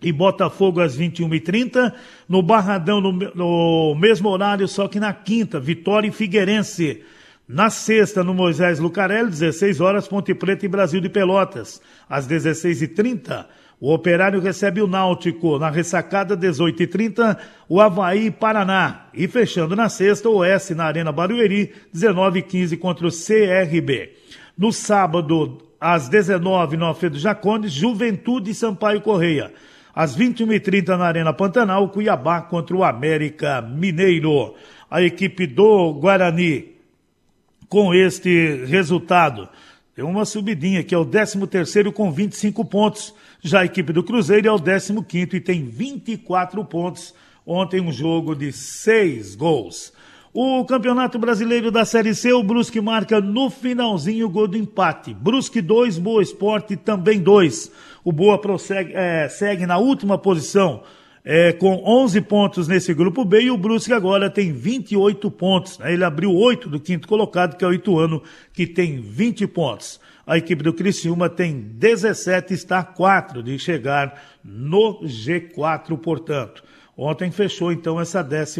e 0.00 0.12
Botafogo 0.12 0.80
às 0.80 0.96
21h30, 0.96 1.92
no 2.28 2.40
Barradão 2.40 3.00
no, 3.00 3.10
no 3.10 3.96
mesmo 3.96 4.28
horário, 4.28 4.68
só 4.68 4.86
que 4.86 5.00
na 5.00 5.12
quinta, 5.12 5.58
Vitória 5.58 6.06
e 6.06 6.12
Figueirense. 6.12 7.02
Na 7.48 7.70
sexta, 7.70 8.22
no 8.22 8.34
Moisés 8.34 8.78
Lucarelli, 8.78 9.30
16 9.30 9.80
horas, 9.80 10.06
Ponte 10.06 10.34
Preta 10.34 10.66
e 10.66 10.68
Brasil 10.68 11.00
de 11.00 11.08
Pelotas. 11.08 11.80
Às 12.06 12.28
16h30, 12.28 13.46
o 13.80 13.90
Operário 13.90 14.38
recebe 14.38 14.82
o 14.82 14.86
Náutico. 14.86 15.58
Na 15.58 15.70
ressacada, 15.70 16.36
18h30, 16.36 17.38
o 17.66 17.80
Havaí 17.80 18.26
e 18.26 18.30
Paraná. 18.30 19.06
E 19.14 19.26
fechando 19.26 19.74
na 19.74 19.88
sexta, 19.88 20.28
o 20.28 20.36
Oeste 20.36 20.74
na 20.74 20.84
Arena 20.84 21.10
Barueri, 21.10 21.72
19h15 21.96 22.78
contra 22.78 23.06
o 23.06 23.10
CRB. 23.10 24.12
No 24.56 24.70
sábado, 24.70 25.56
às 25.80 26.06
19h, 26.10 26.72
no 26.72 26.84
Alfredo 26.84 27.18
Jacones, 27.18 27.72
Juventude 27.72 28.50
e 28.50 28.54
Sampaio 28.54 29.00
Correia. 29.00 29.50
Às 29.94 30.14
21h30 30.14 30.98
na 30.98 31.06
Arena 31.06 31.32
Pantanal, 31.32 31.88
Cuiabá 31.88 32.42
contra 32.42 32.76
o 32.76 32.84
América 32.84 33.62
Mineiro. 33.62 34.54
A 34.90 35.00
equipe 35.00 35.46
do 35.46 35.94
Guarani 35.94 36.77
com 37.68 37.94
este 37.94 38.64
resultado. 38.64 39.48
Tem 39.94 40.04
uma 40.04 40.24
subidinha, 40.24 40.82
que 40.82 40.94
é 40.94 40.98
o 40.98 41.04
13º 41.04 41.92
com 41.92 42.10
25 42.10 42.64
pontos. 42.64 43.14
Já 43.42 43.60
a 43.60 43.64
equipe 43.64 43.92
do 43.92 44.02
Cruzeiro 44.02 44.48
é 44.48 44.52
o 44.52 44.58
15º 44.58 45.34
e 45.34 45.40
tem 45.40 45.64
24 45.64 46.64
pontos. 46.64 47.14
Ontem 47.44 47.80
um 47.80 47.92
jogo 47.92 48.34
de 48.34 48.52
seis 48.52 49.34
gols. 49.34 49.92
O 50.32 50.64
Campeonato 50.66 51.18
Brasileiro 51.18 51.70
da 51.70 51.84
Série 51.84 52.14
C, 52.14 52.32
o 52.32 52.42
Brusque 52.42 52.80
marca 52.80 53.20
no 53.20 53.50
finalzinho 53.50 54.26
o 54.26 54.30
gol 54.30 54.46
do 54.46 54.56
empate. 54.56 55.14
Brusque 55.14 55.60
2, 55.60 55.98
Boa 55.98 56.22
Esporte 56.22 56.76
também 56.76 57.18
2. 57.18 57.72
O 58.04 58.12
Boa 58.12 58.38
prossegue, 58.38 58.92
é, 58.94 59.28
segue 59.28 59.66
na 59.66 59.78
última 59.78 60.16
posição 60.16 60.82
é, 61.30 61.52
com 61.52 61.82
11 61.84 62.22
pontos 62.22 62.66
nesse 62.66 62.94
grupo 62.94 63.22
B 63.22 63.42
e 63.42 63.50
o 63.50 63.58
Brusque 63.58 63.92
agora 63.92 64.30
tem 64.30 64.50
28 64.50 65.30
pontos. 65.30 65.78
Né? 65.78 65.92
Ele 65.92 66.02
abriu 66.02 66.34
8 66.34 66.70
do 66.70 66.80
quinto 66.80 67.06
colocado, 67.06 67.54
que 67.58 67.62
é 67.62 67.68
o 67.68 67.74
Ituano, 67.74 68.22
que 68.50 68.66
tem 68.66 68.98
20 68.98 69.46
pontos. 69.48 70.00
A 70.26 70.38
equipe 70.38 70.62
do 70.62 70.72
Criciúma 70.72 71.28
tem 71.28 71.60
17, 71.60 72.54
está 72.54 72.78
a 72.78 72.82
4 72.82 73.42
de 73.42 73.58
chegar 73.58 74.18
no 74.42 75.02
G4, 75.02 75.98
portanto. 75.98 76.64
Ontem 76.96 77.30
fechou 77.30 77.70
então 77.70 78.00
essa 78.00 78.24
14 78.24 78.58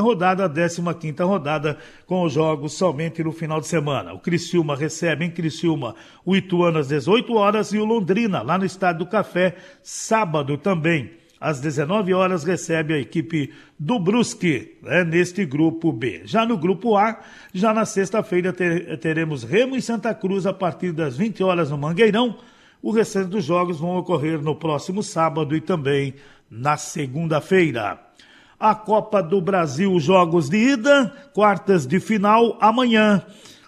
rodada, 0.00 0.46
a 0.46 0.94
15 0.94 1.22
rodada 1.22 1.76
com 2.06 2.22
os 2.22 2.32
jogos 2.32 2.72
somente 2.72 3.22
no 3.22 3.30
final 3.30 3.60
de 3.60 3.66
semana. 3.66 4.14
O 4.14 4.20
Criciúma 4.20 4.74
recebe 4.74 5.26
em 5.26 5.30
Criciúma 5.30 5.94
o 6.24 6.34
Ituano 6.34 6.78
às 6.78 6.88
18 6.88 7.34
horas 7.34 7.74
e 7.74 7.78
o 7.78 7.84
Londrina 7.84 8.40
lá 8.40 8.56
no 8.56 8.64
Estádio 8.64 9.00
do 9.00 9.06
Café 9.06 9.56
sábado 9.82 10.56
também 10.56 11.25
às 11.40 11.60
19 11.60 12.14
horas, 12.14 12.44
recebe 12.44 12.94
a 12.94 12.98
equipe 12.98 13.52
do 13.78 13.98
Brusque, 13.98 14.78
né, 14.82 15.04
neste 15.04 15.44
grupo 15.44 15.92
B. 15.92 16.22
Já 16.24 16.46
no 16.46 16.56
grupo 16.56 16.96
A, 16.96 17.20
já 17.52 17.74
na 17.74 17.84
sexta-feira 17.84 18.52
ter, 18.52 18.98
teremos 18.98 19.44
Remo 19.44 19.76
e 19.76 19.82
Santa 19.82 20.14
Cruz 20.14 20.46
a 20.46 20.52
partir 20.52 20.92
das 20.92 21.16
20 21.16 21.42
horas 21.44 21.70
no 21.70 21.76
Mangueirão. 21.76 22.38
O 22.82 22.90
restante 22.90 23.28
dos 23.28 23.44
jogos 23.44 23.80
vão 23.80 23.96
ocorrer 23.96 24.40
no 24.40 24.54
próximo 24.54 25.02
sábado 25.02 25.54
e 25.54 25.60
também 25.60 26.14
na 26.50 26.76
segunda-feira. 26.76 28.00
A 28.58 28.74
Copa 28.74 29.22
do 29.22 29.40
Brasil, 29.40 29.98
jogos 30.00 30.48
de 30.48 30.56
ida, 30.56 31.12
quartas 31.34 31.86
de 31.86 32.00
final 32.00 32.56
amanhã. 32.60 33.22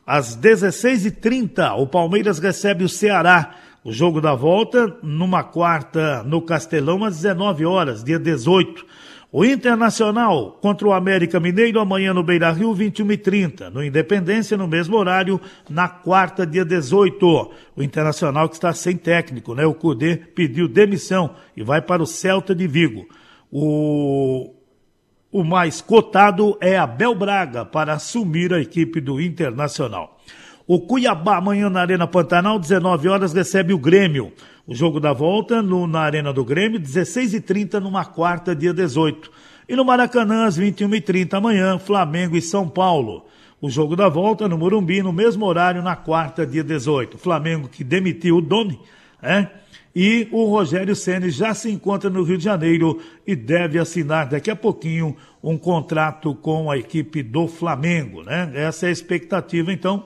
Às 0.07 0.35
16h30, 0.35 1.78
o 1.78 1.87
Palmeiras 1.87 2.38
recebe 2.38 2.83
o 2.85 2.88
Ceará. 2.88 3.54
O 3.85 3.93
jogo 3.93 4.21
da 4.21 4.35
volta, 4.35 4.97
numa 5.03 5.45
quarta 5.45 6.23
no 6.25 6.43
Castelão, 6.43 7.05
às 7.05 7.17
19 7.17 7.64
horas, 7.64 8.03
dia 8.03 8.19
18. 8.19 8.85
O 9.31 9.45
Internacional 9.45 10.59
contra 10.61 10.88
o 10.88 10.93
América 10.93 11.38
Mineiro 11.38 11.79
amanhã 11.79 12.14
no 12.14 12.25
Beira 12.25 12.51
Rio, 12.51 12.75
21 12.75 13.12
e 13.12 13.17
30. 13.17 13.71
No 13.71 13.85
Independência, 13.85 14.57
no 14.57 14.67
mesmo 14.67 14.97
horário, 14.97 15.38
na 15.69 15.87
quarta, 15.87 16.47
dia 16.47 16.64
18. 16.64 17.51
O 17.77 17.83
Internacional 17.83 18.49
que 18.49 18.55
está 18.55 18.73
sem 18.73 18.97
técnico, 18.97 19.55
né? 19.55 19.67
O 19.67 19.75
Cudê 19.75 20.17
pediu 20.17 20.67
demissão 20.67 21.35
e 21.55 21.62
vai 21.62 21.83
para 21.83 22.03
o 22.03 22.07
Celta 22.07 22.55
de 22.55 22.67
Vigo. 22.67 23.07
O, 23.53 24.55
o 25.31 25.45
mais 25.45 25.83
cotado 25.83 26.57
é 26.61 26.79
Abel 26.79 27.14
Braga 27.14 27.67
para 27.67 27.93
assumir 27.93 28.53
a 28.55 28.61
equipe 28.61 28.99
do 28.99 29.21
Internacional. 29.21 30.19
O 30.68 30.78
Cuiabá 30.78 31.38
amanhã 31.38 31.70
na 31.70 31.81
Arena 31.81 32.07
Pantanal, 32.07 32.59
19 32.59 33.09
horas, 33.09 33.33
recebe 33.33 33.72
o 33.72 33.78
Grêmio. 33.78 34.31
O 34.66 34.74
jogo 34.74 35.00
da 35.00 35.14
volta 35.14 35.62
no, 35.62 35.87
na 35.87 36.00
Arena 36.00 36.31
do 36.31 36.44
Grêmio, 36.44 36.78
16h30, 36.78 37.81
numa 37.81 38.04
quarta, 38.04 38.54
dia 38.54 38.74
18. 38.74 39.31
E 39.66 39.74
no 39.74 39.83
Maracanã, 39.83 40.44
às 40.44 40.59
21h30 40.59 41.33
amanhã, 41.33 41.78
Flamengo 41.78 42.37
e 42.37 42.42
São 42.42 42.68
Paulo. 42.68 43.24
O 43.62 43.70
jogo 43.70 43.96
da 43.96 44.11
volta 44.11 44.46
no 44.46 44.59
Morumbi, 44.59 45.02
no 45.02 45.11
mesmo 45.11 45.46
horário, 45.46 45.83
na 45.83 45.96
quarta, 45.96 46.46
dia 46.46 46.62
18. 46.62 47.16
Flamengo 47.16 47.66
que 47.66 47.83
demitiu 47.83 48.37
o 48.37 48.42
Domi, 48.42 48.78
né? 49.22 49.50
E 49.96 50.28
o 50.31 50.44
Rogério 50.44 50.94
Ceni 50.94 51.31
já 51.31 51.54
se 51.54 51.70
encontra 51.70 52.11
no 52.11 52.22
Rio 52.22 52.37
de 52.37 52.44
Janeiro 52.44 53.01
e 53.26 53.34
deve 53.34 53.78
assinar 53.78 54.28
daqui 54.28 54.51
a 54.51 54.55
pouquinho 54.55 55.16
um 55.43 55.57
contrato 55.57 56.34
com 56.34 56.70
a 56.70 56.76
equipe 56.76 57.22
do 57.22 57.49
Flamengo, 57.49 58.22
né? 58.22 58.53
Essa 58.55 58.84
é 58.84 58.90
a 58.90 58.93
expectativa, 58.93 59.72
então, 59.72 60.05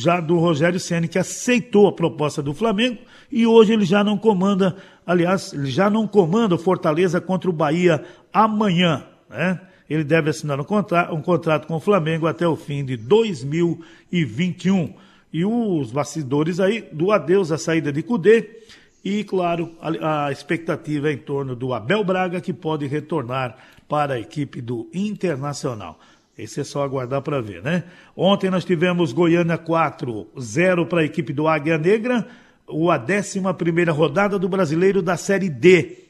já 0.00 0.20
do 0.20 0.38
Rogério 0.38 0.80
Ceni 0.80 1.08
que 1.08 1.18
aceitou 1.18 1.86
a 1.86 1.92
proposta 1.92 2.42
do 2.42 2.54
Flamengo 2.54 2.98
e 3.30 3.46
hoje 3.46 3.72
ele 3.72 3.84
já 3.84 4.02
não 4.02 4.16
comanda, 4.16 4.76
aliás, 5.06 5.52
ele 5.52 5.70
já 5.70 5.90
não 5.90 6.06
comanda 6.06 6.54
o 6.54 6.58
Fortaleza 6.58 7.20
contra 7.20 7.48
o 7.50 7.52
Bahia 7.52 8.04
amanhã, 8.32 9.04
né? 9.28 9.60
Ele 9.88 10.04
deve 10.04 10.30
assinar 10.30 10.60
um 10.60 10.64
contrato, 10.64 11.12
um 11.12 11.20
contrato 11.20 11.66
com 11.66 11.74
o 11.74 11.80
Flamengo 11.80 12.28
até 12.28 12.46
o 12.46 12.54
fim 12.54 12.84
de 12.84 12.96
2021. 12.96 14.94
E 15.32 15.44
os 15.44 15.90
bastidores 15.90 16.60
aí 16.60 16.88
do 16.92 17.10
adeus 17.10 17.50
à 17.50 17.58
saída 17.58 17.92
de 17.92 18.00
Cudê 18.02 18.60
e, 19.04 19.24
claro, 19.24 19.72
a, 19.80 20.26
a 20.26 20.32
expectativa 20.32 21.08
é 21.08 21.12
em 21.12 21.18
torno 21.18 21.56
do 21.56 21.72
Abel 21.72 22.04
Braga, 22.04 22.40
que 22.40 22.52
pode 22.52 22.86
retornar 22.86 23.56
para 23.88 24.14
a 24.14 24.20
equipe 24.20 24.60
do 24.60 24.88
Internacional. 24.92 25.98
Esse 26.42 26.60
é 26.60 26.64
só 26.64 26.82
aguardar 26.82 27.20
para 27.20 27.40
ver, 27.42 27.62
né? 27.62 27.84
Ontem 28.16 28.50
nós 28.50 28.64
tivemos 28.64 29.12
Goiânia 29.12 29.58
4, 29.58 30.26
0 30.40 30.86
para 30.86 31.00
a 31.00 31.04
equipe 31.04 31.32
do 31.32 31.46
Águia 31.46 31.76
Negra, 31.76 32.26
a 32.66 32.72
11 32.72 33.90
rodada 33.90 34.38
do 34.38 34.48
Brasileiro 34.48 35.02
da 35.02 35.16
Série 35.16 35.50
D. 35.50 36.04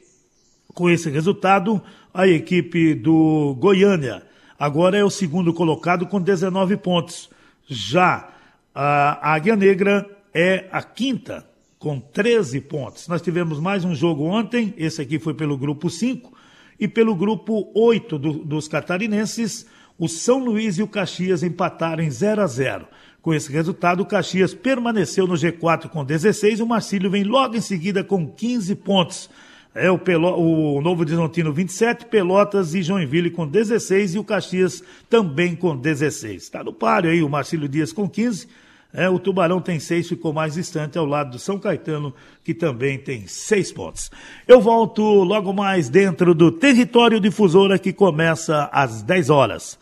Com 0.73 0.89
esse 0.89 1.09
resultado, 1.09 1.81
a 2.13 2.27
equipe 2.27 2.93
do 2.93 3.55
Goiânia 3.59 4.23
agora 4.57 4.97
é 4.97 5.03
o 5.03 5.09
segundo 5.09 5.53
colocado 5.53 6.07
com 6.07 6.21
19 6.21 6.77
pontos. 6.77 7.29
Já 7.67 8.29
a 8.73 9.33
Águia 9.33 9.55
Negra 9.55 10.09
é 10.33 10.65
a 10.71 10.81
quinta 10.81 11.45
com 11.77 11.99
13 11.99 12.61
pontos. 12.61 13.07
Nós 13.07 13.21
tivemos 13.21 13.59
mais 13.59 13.83
um 13.83 13.93
jogo 13.93 14.23
ontem, 14.23 14.73
esse 14.77 15.01
aqui 15.01 15.19
foi 15.19 15.33
pelo 15.33 15.57
grupo 15.57 15.89
5, 15.89 16.31
e 16.79 16.87
pelo 16.87 17.15
grupo 17.15 17.71
8 17.75 18.17
do, 18.17 18.33
dos 18.33 18.67
catarinenses, 18.67 19.67
o 20.01 20.07
São 20.07 20.43
Luís 20.43 20.79
e 20.79 20.81
o 20.81 20.87
Caxias 20.87 21.43
empataram 21.43 22.03
em 22.03 22.09
0 22.09 22.41
a 22.41 22.47
0. 22.47 22.87
Com 23.21 23.35
esse 23.35 23.51
resultado, 23.51 24.01
o 24.01 24.05
Caxias 24.07 24.51
permaneceu 24.51 25.27
no 25.27 25.35
G4 25.35 25.89
com 25.89 26.03
16 26.03 26.57
e 26.57 26.63
o 26.63 26.65
Marcílio 26.65 27.11
vem 27.11 27.23
logo 27.23 27.55
em 27.55 27.61
seguida 27.61 28.03
com 28.03 28.27
15 28.27 28.73
pontos. 28.77 29.29
É 29.75 29.91
o, 29.91 29.99
Pelo, 29.99 30.35
o 30.39 30.81
Novo 30.81 31.01
Horizontino 31.01 31.53
27, 31.53 32.07
Pelotas 32.07 32.73
e 32.73 32.81
Joinville 32.81 33.29
com 33.29 33.47
16 33.47 34.15
e 34.15 34.17
o 34.17 34.23
Caxias 34.23 34.83
também 35.07 35.55
com 35.55 35.77
16. 35.77 36.41
Está 36.41 36.63
no 36.63 36.73
páreo 36.73 37.11
aí 37.11 37.21
o 37.21 37.29
Marcílio 37.29 37.69
Dias 37.69 37.93
com 37.93 38.09
15. 38.09 38.47
É, 38.91 39.07
o 39.07 39.19
Tubarão 39.19 39.61
tem 39.61 39.79
seis, 39.79 40.09
ficou 40.09 40.33
mais 40.33 40.55
distante 40.55 40.97
ao 40.97 41.05
lado 41.05 41.29
do 41.29 41.39
São 41.39 41.59
Caetano, 41.59 42.11
que 42.43 42.55
também 42.55 42.97
tem 42.97 43.27
seis 43.27 43.71
pontos. 43.71 44.09
Eu 44.47 44.59
volto 44.59 45.03
logo 45.03 45.53
mais 45.53 45.89
dentro 45.89 46.33
do 46.33 46.51
Território 46.51 47.19
Difusora, 47.19 47.77
que 47.77 47.93
começa 47.93 48.67
às 48.73 49.03
10 49.03 49.29
horas. 49.29 49.79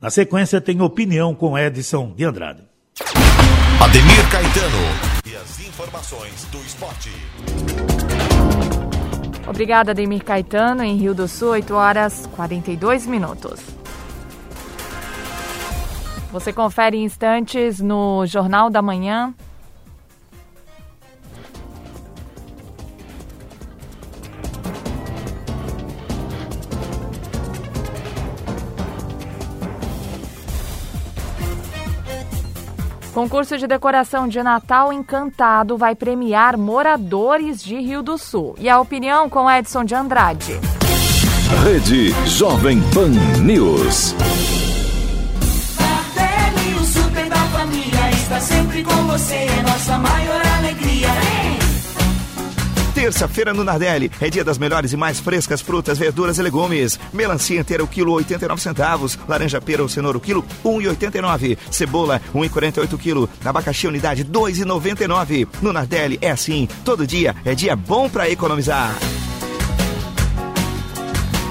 Na 0.00 0.08
sequência, 0.08 0.62
tem 0.62 0.80
opinião 0.80 1.34
com 1.34 1.58
Edson 1.58 2.14
de 2.16 2.24
Andrade. 2.24 2.62
Ademir 3.82 4.30
Caetano 4.30 4.78
e 5.26 5.36
as 5.36 5.60
informações 5.60 6.44
do 6.50 6.58
esporte. 6.58 7.10
Obrigada, 9.46 9.90
Ademir 9.90 10.24
Caetano, 10.24 10.82
em 10.82 10.96
Rio 10.96 11.12
do 11.14 11.28
Sul, 11.28 11.50
8 11.50 11.74
horas 11.74 12.26
42 12.34 13.06
minutos. 13.06 13.60
Você 16.32 16.50
confere 16.50 16.96
em 16.96 17.04
instantes 17.04 17.78
no 17.78 18.24
Jornal 18.24 18.70
da 18.70 18.80
Manhã. 18.80 19.34
Concurso 33.12 33.58
de 33.58 33.66
decoração 33.66 34.28
de 34.28 34.42
Natal 34.42 34.92
Encantado 34.92 35.76
vai 35.76 35.94
premiar 35.94 36.56
moradores 36.56 37.62
de 37.62 37.76
Rio 37.80 38.02
do 38.02 38.16
Sul. 38.16 38.54
E 38.58 38.68
a 38.68 38.80
opinião 38.80 39.28
com 39.28 39.50
Edson 39.50 39.84
de 39.84 39.94
Andrade. 39.94 40.58
Rede 41.64 42.14
Jovem 42.26 42.80
Pan 42.94 43.10
News. 43.42 44.14
o 46.80 46.84
super 46.84 47.28
da 47.28 47.36
família 47.36 48.10
está 48.12 48.40
sempre 48.40 48.84
com 48.84 49.06
você, 49.06 49.34
é 49.34 49.62
nossa. 49.62 50.49
Terça-feira 53.00 53.54
no 53.54 53.64
Nardelli 53.64 54.10
é 54.20 54.28
dia 54.28 54.44
das 54.44 54.58
melhores 54.58 54.92
e 54.92 54.96
mais 54.96 55.18
frescas 55.18 55.62
frutas, 55.62 55.96
verduras 55.96 56.36
e 56.36 56.42
legumes. 56.42 57.00
Melancia 57.14 57.58
inteira 57.58 57.82
o 57.82 57.88
quilo 57.88 58.12
89 58.12 58.60
centavos, 58.60 59.18
laranja 59.26 59.58
pera 59.58 59.82
ou 59.82 59.88
cenoura 59.88 60.18
o 60.18 60.20
quilo 60.20 60.44
1,89, 60.62 61.56
cebola 61.70 62.20
1,48 62.34 62.98
quilo, 62.98 63.26
abacaxi 63.42 63.86
unidade 63.86 64.22
2,99. 64.22 65.48
No 65.62 65.72
Nardelli 65.72 66.18
é 66.20 66.30
assim, 66.30 66.68
todo 66.84 67.06
dia 67.06 67.34
é 67.42 67.54
dia 67.54 67.74
bom 67.74 68.06
para 68.06 68.28
economizar. 68.28 68.94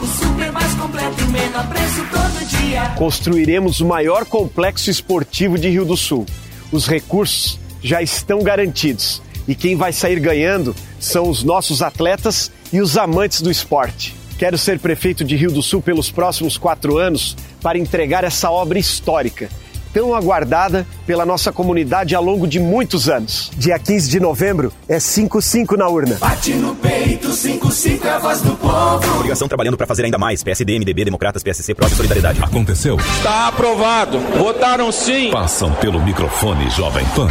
O 0.04 0.06
super 0.06 0.52
mais 0.52 0.76
completo 0.76 1.20
e 1.20 1.28
menor 1.30 1.68
preço 1.68 2.06
todo 2.12 2.46
dia. 2.48 2.94
Construiremos 2.96 3.80
o 3.80 3.88
maior 3.88 4.24
complexo 4.24 4.92
esportivo 4.92 5.58
de 5.58 5.68
Rio 5.68 5.84
do 5.84 5.98
Sul. 5.98 6.28
Os 6.72 6.86
recursos 6.86 7.60
já 7.82 8.04
estão 8.04 8.44
garantidos 8.44 9.20
e 9.50 9.56
quem 9.56 9.76
vai 9.76 9.92
sair 9.92 10.20
ganhando 10.20 10.76
são 11.00 11.28
os 11.28 11.44
nossos 11.44 11.82
atletas 11.82 12.52
e 12.72 12.80
os 12.80 12.96
amantes 12.96 13.42
do 13.42 13.50
esporte. 13.50 14.16
Quero 14.38 14.60
ser 14.60 14.80
prefeito 14.80 15.24
de 15.24 15.36
Rio 15.36 15.52
do 15.52 15.64
Sul 15.64 15.82
pelos 15.82 16.12
próximos 16.12 16.56
quatro 16.56 17.00
anos 17.00 17.36
para 17.60 17.78
entregar 17.78 18.24
essa 18.24 18.52
obra 18.52 18.78
histórica 18.78 19.50
tão 19.92 20.14
aguardada 20.14 20.86
pela 21.08 21.26
nossa 21.26 21.52
comunidade 21.52 22.14
ao 22.14 22.24
longo 22.24 22.48
de 22.48 22.60
muitos 22.60 23.10
anos. 23.10 23.52
Dia 23.58 23.80
15 23.80 24.08
de 24.08 24.20
novembro 24.20 24.72
é 24.88 24.98
5-5 24.98 25.76
na 25.76 25.88
urna. 25.88 26.16
Bate 26.20 26.54
no 26.54 26.76
peito, 26.76 27.30
5-5 27.30 28.06
é 28.06 28.10
a 28.10 28.20
voz 28.20 28.42
do 28.42 28.56
povo. 28.56 29.16
Obrigação 29.16 29.48
trabalhando 29.48 29.78
para 29.78 29.88
fazer 29.88 30.06
ainda 30.06 30.20
mais. 30.20 30.44
PSD, 30.44 30.78
MDB, 30.78 31.06
Democratas, 31.06 31.42
PSC, 31.42 31.74
Pró 31.74 31.88
Solidariedade. 31.90 32.40
Aconteceu. 32.44 32.98
Está 32.98 33.48
aprovado. 33.48 34.20
Votaram 34.38 34.92
sim. 34.92 35.32
Passam 35.32 35.74
pelo 35.74 36.00
microfone 36.00 36.70
Jovem 36.70 37.06
Pan. 37.16 37.28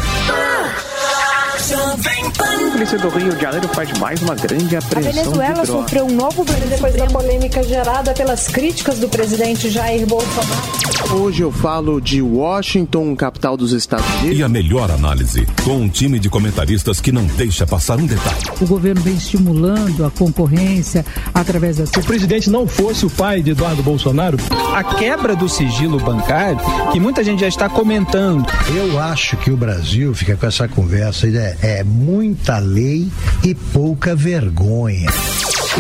A 1.58 2.70
polícia 2.70 2.98
do 2.98 3.08
Rio 3.08 3.32
de 3.32 3.42
Janeiro 3.42 3.68
faz 3.74 3.98
mais 3.98 4.22
uma 4.22 4.36
grande 4.36 4.76
apreensão. 4.76 5.10
A 5.10 5.24
Venezuela 5.24 5.62
de 5.62 5.66
sofreu 5.66 6.04
um 6.06 6.14
novo 6.14 6.44
depois 6.44 6.94
da 6.94 7.06
polêmica 7.06 7.64
gerada 7.64 8.12
pelas 8.14 8.46
críticas 8.46 9.00
do 9.00 9.08
presidente 9.08 9.68
Jair 9.68 10.06
Bolsonaro. 10.06 10.78
Hoje 11.10 11.42
eu 11.42 11.50
falo 11.50 12.00
de 12.00 12.22
Washington, 12.22 13.16
capital 13.16 13.56
dos 13.56 13.72
Estados 13.72 14.06
Unidos. 14.20 14.38
E 14.38 14.42
a 14.42 14.48
melhor 14.48 14.90
análise, 14.90 15.46
com 15.64 15.78
um 15.78 15.88
time 15.88 16.18
de 16.18 16.28
comentaristas 16.28 17.00
que 17.00 17.10
não 17.10 17.24
deixa 17.24 17.66
passar 17.66 17.98
um 17.98 18.06
detalhe. 18.06 18.36
O 18.60 18.66
governo 18.66 19.00
vem 19.00 19.14
estimulando 19.14 20.04
a 20.04 20.10
concorrência 20.10 21.04
através 21.34 21.78
da. 21.78 21.86
Se 21.86 21.98
o 21.98 22.04
presidente 22.04 22.50
não 22.50 22.68
fosse 22.68 23.06
o 23.06 23.10
pai 23.10 23.42
de 23.42 23.50
Eduardo 23.50 23.82
Bolsonaro, 23.82 24.38
a 24.74 24.84
quebra 24.84 25.34
do 25.34 25.48
sigilo 25.48 25.98
bancário, 25.98 26.60
que 26.92 27.00
muita 27.00 27.24
gente 27.24 27.40
já 27.40 27.48
está 27.48 27.68
comentando. 27.68 28.46
Eu 28.74 29.00
acho 29.00 29.36
que 29.38 29.50
o 29.50 29.56
Brasil 29.56 30.14
fica 30.14 30.36
com 30.36 30.46
essa 30.46 30.68
conversa 30.68 31.26
é, 31.26 31.47
é 31.62 31.84
muita 31.84 32.58
lei 32.58 33.08
e 33.44 33.54
pouca 33.54 34.14
vergonha. 34.14 35.08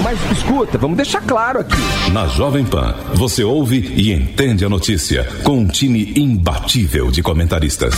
Mas 0.02 0.18
escuta, 0.30 0.78
vamos 0.78 0.96
deixar 0.96 1.20
claro 1.22 1.60
aqui. 1.60 1.76
Na 2.12 2.26
Jovem 2.28 2.64
Pan, 2.64 2.94
você 3.14 3.42
ouve 3.42 3.78
e 3.96 4.12
entende 4.12 4.64
a 4.64 4.68
notícia 4.68 5.24
com 5.42 5.58
um 5.58 5.66
time 5.66 6.12
imbatível 6.16 7.10
de 7.10 7.22
comentaristas. 7.22 7.94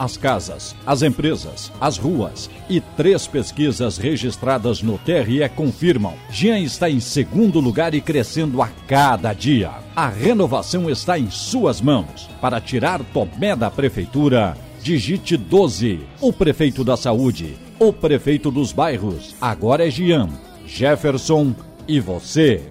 As 0.00 0.16
casas, 0.16 0.74
as 0.86 1.02
empresas, 1.02 1.70
as 1.78 1.98
ruas 1.98 2.48
e 2.70 2.80
três 2.80 3.26
pesquisas 3.26 3.98
registradas 3.98 4.80
no 4.80 4.96
TRE 4.96 5.46
confirmam. 5.54 6.14
Jean 6.30 6.58
está 6.58 6.88
em 6.88 7.00
segundo 7.00 7.60
lugar 7.60 7.94
e 7.94 8.00
crescendo 8.00 8.62
a 8.62 8.68
cada 8.88 9.34
dia. 9.34 9.70
A 9.94 10.08
renovação 10.08 10.88
está 10.88 11.18
em 11.18 11.30
suas 11.30 11.82
mãos. 11.82 12.30
Para 12.40 12.62
tirar 12.62 13.04
Tomé 13.12 13.54
da 13.54 13.70
prefeitura, 13.70 14.56
digite 14.82 15.36
12. 15.36 16.00
O 16.18 16.32
prefeito 16.32 16.82
da 16.82 16.96
saúde, 16.96 17.58
o 17.78 17.92
prefeito 17.92 18.50
dos 18.50 18.72
bairros. 18.72 19.36
Agora 19.38 19.86
é 19.86 19.90
Jean, 19.90 20.30
Jefferson 20.66 21.54
e 21.86 22.00
você. 22.00 22.62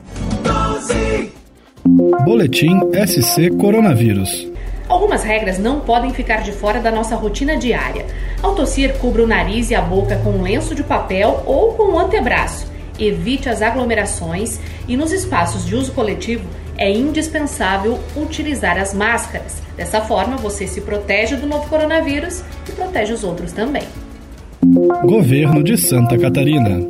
12. 0.44 1.32
Boletim 2.26 2.80
SC 3.06 3.52
Coronavírus. 3.52 4.50
Algumas 5.00 5.24
regras 5.24 5.58
não 5.58 5.80
podem 5.80 6.14
ficar 6.14 6.44
de 6.44 6.52
fora 6.52 6.82
da 6.82 6.92
nossa 6.92 7.16
rotina 7.16 7.56
diária. 7.56 8.06
Ao 8.44 8.54
tossir, 8.54 8.98
cubra 8.98 9.24
o 9.24 9.28
nariz 9.28 9.70
e 9.70 9.76
a 9.76 9.82
boca 9.82 10.18
com 10.18 10.32
um 10.32 10.42
lenço 10.42 10.76
de 10.76 10.84
papel 10.84 11.42
ou 11.46 11.74
com 11.74 11.94
um 11.94 11.98
antebraço. 11.98 12.70
Evite 13.00 13.48
as 13.48 13.62
aglomerações 13.62 14.60
e 14.90 14.98
nos 14.98 15.14
espaços 15.14 15.66
de 15.66 15.74
uso 15.74 15.94
coletivo 15.94 16.46
é 16.78 16.92
indispensável 16.92 17.98
utilizar 18.14 18.78
as 18.78 18.94
máscaras. 18.94 19.62
Dessa 19.78 20.02
forma, 20.02 20.36
você 20.36 20.68
se 20.68 20.82
protege 20.82 21.38
do 21.38 21.48
novo 21.48 21.70
coronavírus 21.70 22.44
e 22.68 22.74
protege 22.74 23.14
os 23.14 23.24
outros 23.24 23.54
também. 23.54 23.84
Governo 25.06 25.64
de 25.64 25.78
Santa 25.78 26.18
Catarina. 26.18 26.86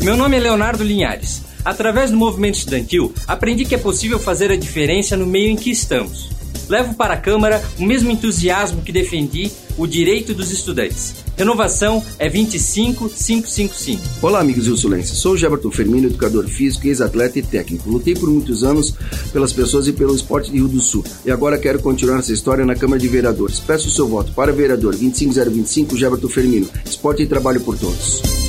Meu 0.00 0.16
nome 0.16 0.38
é 0.38 0.40
Leonardo 0.40 0.82
Linhares. 0.82 1.44
Através 1.62 2.10
do 2.10 2.16
movimento 2.16 2.54
estudantil, 2.54 3.12
aprendi 3.28 3.66
que 3.66 3.74
é 3.74 3.78
possível 3.78 4.18
fazer 4.18 4.50
a 4.50 4.56
diferença 4.56 5.18
no 5.18 5.26
meio 5.26 5.50
em 5.50 5.56
que 5.56 5.70
estamos 5.70 6.34
levo 6.68 6.94
para 6.94 7.14
a 7.14 7.16
Câmara 7.16 7.62
o 7.78 7.84
mesmo 7.84 8.10
entusiasmo 8.10 8.82
que 8.82 8.92
defendi 8.92 9.50
o 9.76 9.86
direito 9.86 10.34
dos 10.34 10.50
estudantes. 10.50 11.14
Renovação 11.36 12.02
é 12.18 12.28
25555. 12.30 14.00
Olá, 14.22 14.40
amigos 14.40 14.64
sul-sulenses. 14.64 15.18
Sou 15.18 15.36
Geberton 15.36 15.70
Fermino, 15.70 16.06
educador 16.06 16.46
físico, 16.46 16.86
ex-atleta 16.86 17.38
e 17.38 17.42
técnico. 17.42 17.90
Lutei 17.90 18.14
por 18.14 18.30
muitos 18.30 18.64
anos 18.64 18.94
pelas 19.32 19.52
pessoas 19.52 19.86
e 19.86 19.92
pelo 19.92 20.14
esporte 20.14 20.50
de 20.50 20.56
Rio 20.56 20.68
do 20.68 20.80
Sul. 20.80 21.04
E 21.24 21.30
agora 21.30 21.58
quero 21.58 21.80
continuar 21.80 22.20
essa 22.20 22.32
história 22.32 22.64
na 22.64 22.74
Câmara 22.74 23.00
de 23.00 23.08
Vereadores. 23.08 23.60
Peço 23.60 23.88
o 23.88 23.90
seu 23.90 24.08
voto 24.08 24.32
para 24.32 24.52
vereador 24.52 24.94
25025 24.94 25.96
Geberton 25.96 26.28
Fermino. 26.28 26.68
Esporte 26.84 27.22
e 27.22 27.26
trabalho 27.26 27.60
por 27.60 27.76
todos. 27.76 28.45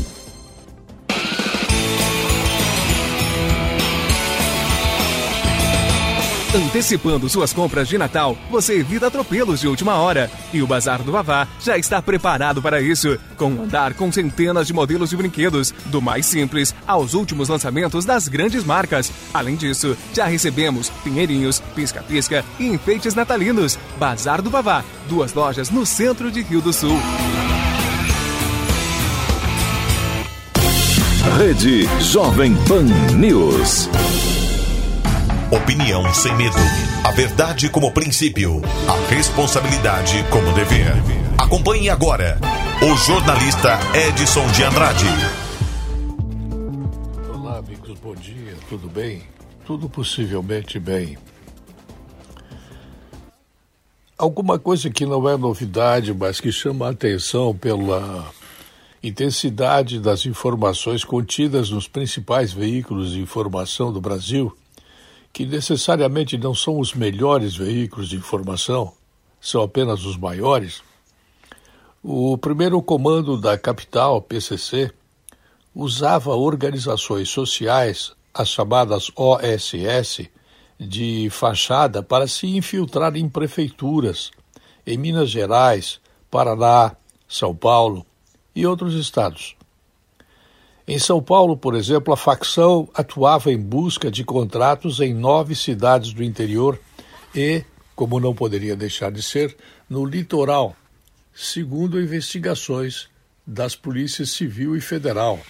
Antecipando 6.58 7.30
suas 7.30 7.53
compras 7.53 7.88
de 7.88 7.99
Natal, 7.99 8.36
você 8.49 8.80
evita 8.80 9.05
atropelos 9.05 9.60
de 9.60 9.68
última 9.68 9.97
hora. 9.97 10.30
E 10.51 10.60
o 10.60 10.66
Bazar 10.66 11.03
do 11.03 11.12
Vavá 11.12 11.47
já 11.62 11.78
está 11.78 12.01
preparado 12.01 12.64
para 12.64 12.82
isso, 12.82 13.16
com 13.38 13.51
um 13.51 13.62
andar 13.62 13.93
com 13.93 14.12
centenas 14.12 14.66
de 14.66 14.74
modelos 14.74 15.12
de 15.12 15.16
brinquedos, 15.16 15.72
do 15.86 16.01
mais 16.01 16.26
simples 16.26 16.74
aos 16.88 17.14
últimos 17.14 17.47
lançamentos 17.47 18.05
das 18.05 18.28
grandes 18.28 18.64
marcas. 18.64 19.12
Além 19.32 19.55
disso, 19.55 19.95
já 20.12 20.26
recebemos 20.26 20.89
pinheirinhos, 21.03 21.60
pisca-pisca 21.76 22.43
e 22.60 22.66
enfeites 22.66 23.14
natalinos. 23.14 23.78
Bazar 23.99 24.41
do 24.41 24.49
Vavá, 24.49 24.84
duas 25.08 25.36
lojas 25.36 25.70
no 25.70 25.86
centro 25.86 26.32
de 26.32 26.41
Rio 26.41 26.60
do 26.60 26.74
Sul. 26.74 26.97
Rede 31.38 31.88
Jovem 32.01 32.55
Pan 32.66 32.86
News. 33.16 33.88
Opinião 35.49 36.13
sem 36.13 36.35
medo. 36.35 36.57
A 37.05 37.11
verdade 37.11 37.69
como 37.69 37.89
princípio. 37.93 38.61
A 38.85 39.13
responsabilidade 39.13 40.21
como 40.29 40.51
dever. 40.51 40.91
Acompanhe 41.37 41.89
agora 41.89 42.37
o 42.83 42.97
jornalista 42.97 43.79
Edson 43.95 44.45
de 44.51 44.63
Andrade. 44.63 45.05
Olá, 47.33 47.59
amigos, 47.59 47.97
bom 47.97 48.13
dia, 48.13 48.57
tudo 48.67 48.89
bem? 48.89 49.23
Tudo 49.65 49.87
possivelmente 49.87 50.77
bem. 50.79 51.17
Alguma 54.17 54.59
coisa 54.59 54.89
que 54.89 55.05
não 55.05 55.29
é 55.29 55.37
novidade, 55.37 56.13
mas 56.13 56.41
que 56.41 56.51
chama 56.51 56.87
a 56.87 56.91
atenção 56.91 57.55
pela 57.55 58.33
intensidade 59.01 59.97
das 60.01 60.25
informações 60.25 61.05
contidas 61.05 61.69
nos 61.69 61.87
principais 61.87 62.51
veículos 62.51 63.11
de 63.11 63.21
informação 63.21 63.93
do 63.93 64.01
Brasil 64.01 64.53
que 65.38 65.45
necessariamente 65.45 66.35
não 66.35 66.55
são 66.55 66.79
os 66.79 66.95
melhores 66.95 67.55
veículos 67.55 68.09
de 68.09 68.15
informação, 68.15 68.91
são 69.39 69.61
apenas 69.61 70.03
os 70.03 70.17
maiores, 70.17 70.81
o 72.01 72.35
primeiro 72.39 72.81
comando 72.81 73.39
da 73.39 73.55
capital, 73.55 74.19
PCC, 74.19 74.91
usava 75.75 76.31
organizações 76.31 77.29
sociais, 77.29 78.13
as 78.33 78.49
chamadas 78.49 79.11
OSS, 79.15 80.27
de 80.79 81.29
fachada 81.29 82.01
para 82.01 82.27
se 82.27 82.47
infiltrar 82.47 83.15
em 83.15 83.29
prefeituras, 83.29 84.31
em 84.88 84.97
Minas 84.97 85.29
Gerais, 85.29 86.01
Paraná, 86.31 86.95
São 87.27 87.55
Paulo 87.55 88.03
e 88.55 88.65
outros 88.65 88.95
estados. 88.95 89.57
Em 90.89 90.97
São 90.97 91.21
Paulo, 91.21 91.57
por 91.57 91.75
exemplo, 91.75 92.13
a 92.13 92.17
facção 92.17 92.88
atuava 92.93 93.51
em 93.51 93.57
busca 93.57 94.09
de 94.09 94.23
contratos 94.23 95.01
em 95.01 95.13
nove 95.13 95.53
cidades 95.53 96.13
do 96.13 96.23
interior 96.23 96.79
e, 97.35 97.61
como 97.93 98.21
não 98.21 98.33
poderia 98.33 98.73
deixar 98.73 99.11
de 99.11 99.21
ser, 99.21 99.53
no 99.89 100.05
litoral, 100.05 100.77
segundo 101.35 102.01
investigações 102.01 103.09
das 103.45 103.75
polícias 103.75 104.29
civil 104.29 104.77
e 104.77 104.81
federal. 104.81 105.41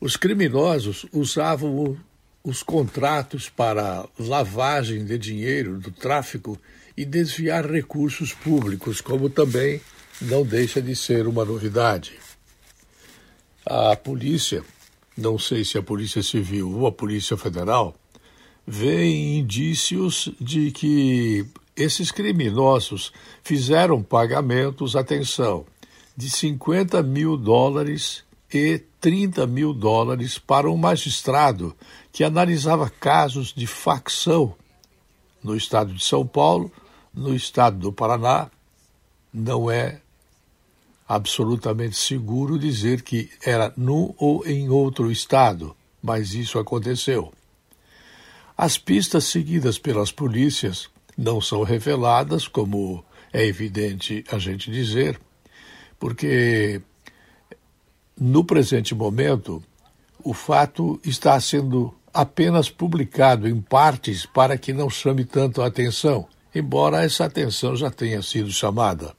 Os 0.00 0.16
criminosos 0.16 1.04
usavam 1.12 1.98
os 2.44 2.62
contratos 2.62 3.48
para 3.48 4.08
lavagem 4.20 5.04
de 5.04 5.18
dinheiro 5.18 5.78
do 5.78 5.90
tráfico 5.90 6.56
e 6.96 7.04
desviar 7.04 7.68
recursos 7.68 8.32
públicos, 8.32 9.00
como 9.00 9.28
também 9.28 9.80
não 10.20 10.44
deixa 10.44 10.80
de 10.80 10.94
ser 10.94 11.26
uma 11.26 11.44
novidade. 11.44 12.21
A 13.64 13.96
polícia, 13.96 14.64
não 15.16 15.38
sei 15.38 15.64
se 15.64 15.78
a 15.78 15.82
Polícia 15.82 16.22
Civil 16.22 16.78
ou 16.78 16.86
a 16.86 16.92
Polícia 16.92 17.36
Federal, 17.36 17.94
vê 18.66 19.08
indícios 19.08 20.30
de 20.40 20.70
que 20.72 21.46
esses 21.76 22.10
criminosos 22.10 23.12
fizeram 23.42 24.02
pagamentos, 24.02 24.94
atenção, 24.96 25.64
de 26.16 26.28
50 26.28 27.02
mil 27.02 27.36
dólares 27.36 28.24
e 28.52 28.78
30 29.00 29.46
mil 29.46 29.72
dólares 29.72 30.38
para 30.38 30.70
um 30.70 30.76
magistrado 30.76 31.74
que 32.12 32.22
analisava 32.22 32.90
casos 32.90 33.52
de 33.54 33.66
facção 33.66 34.54
no 35.42 35.56
estado 35.56 35.92
de 35.94 36.04
São 36.04 36.26
Paulo, 36.26 36.70
no 37.14 37.34
estado 37.34 37.78
do 37.78 37.92
Paraná. 37.92 38.50
Não 39.32 39.70
é 39.70 40.01
absolutamente 41.06 41.96
seguro 41.96 42.58
dizer 42.58 43.02
que 43.02 43.30
era 43.44 43.72
num 43.76 44.14
ou 44.18 44.46
em 44.46 44.68
outro 44.68 45.10
estado, 45.10 45.76
mas 46.02 46.34
isso 46.34 46.58
aconteceu. 46.58 47.32
As 48.56 48.78
pistas 48.78 49.24
seguidas 49.24 49.78
pelas 49.78 50.12
polícias 50.12 50.88
não 51.16 51.40
são 51.40 51.62
reveladas, 51.62 52.46
como 52.46 53.04
é 53.32 53.44
evidente 53.44 54.24
a 54.30 54.38
gente 54.38 54.70
dizer, 54.70 55.20
porque 55.98 56.80
no 58.18 58.44
presente 58.44 58.94
momento 58.94 59.62
o 60.22 60.32
fato 60.32 61.00
está 61.04 61.38
sendo 61.40 61.94
apenas 62.12 62.68
publicado 62.68 63.48
em 63.48 63.60
partes 63.60 64.26
para 64.26 64.58
que 64.58 64.72
não 64.72 64.90
chame 64.90 65.24
tanto 65.24 65.62
a 65.62 65.66
atenção, 65.66 66.28
embora 66.54 67.04
essa 67.04 67.24
atenção 67.24 67.74
já 67.74 67.90
tenha 67.90 68.22
sido 68.22 68.50
chamada. 68.50 69.14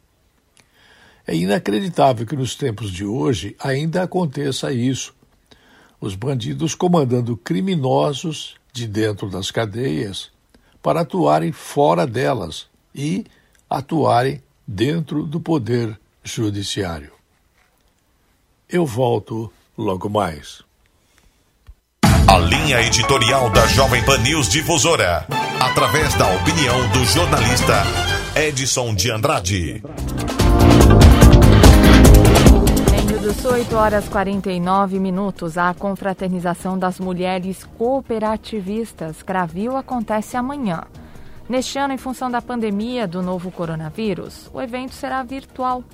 É 1.26 1.36
inacreditável 1.36 2.26
que 2.26 2.36
nos 2.36 2.56
tempos 2.56 2.92
de 2.92 3.06
hoje 3.06 3.56
ainda 3.60 4.04
aconteça 4.04 4.74
isso. 4.74 5.14
Os 6.00 6.16
bandidos 6.16 6.76
comandando 6.76 7.38
criminosos 7.38 8.56
de 8.74 8.88
dentro 8.88 9.30
das 9.30 9.50
cadeias 9.50 10.30
para 10.82 11.02
atuarem 11.02 11.54
fora 11.54 12.06
delas 12.06 12.68
e 12.94 13.26
atuarem 13.70 14.44
dentro 14.68 15.26
do 15.26 15.40
poder 15.40 15.98
judiciário. 16.24 17.12
Eu 18.68 18.86
volto 18.86 19.52
logo 19.78 20.10
mais. 20.10 20.62
A 22.28 22.38
linha 22.38 22.82
editorial 22.82 23.50
da 23.52 23.66
Jovem 23.68 24.04
Pan 24.04 24.18
News 24.18 24.50
Difusora, 24.50 25.26
através 25.60 26.14
da 26.16 26.34
opinião 26.36 26.90
do 26.90 27.06
jornalista 27.06 27.84
Edson 28.36 28.96
de 28.96 29.12
Andrade. 29.12 29.84
Do 33.24 33.34
Sul, 33.34 33.54
8 33.54 33.74
horas 33.78 34.10
49 34.10 35.00
minutos. 35.00 35.58
A 35.58 35.74
confraternização 35.74 36.78
das 36.78 37.00
mulheres 37.00 37.64
cooperativistas 37.78 39.24
Cravil 39.24 39.78
acontece 39.78 40.36
amanhã. 40.36 40.84
Neste 41.48 41.80
ano, 41.80 41.94
em 41.94 41.98
função 41.98 42.30
da 42.30 42.42
pandemia 42.42 43.08
do 43.08 43.22
novo 43.22 43.50
coronavírus, 43.50 44.50
o 44.54 44.62
evento 44.62 44.94
será 44.94 45.24
virtual. 45.24 45.86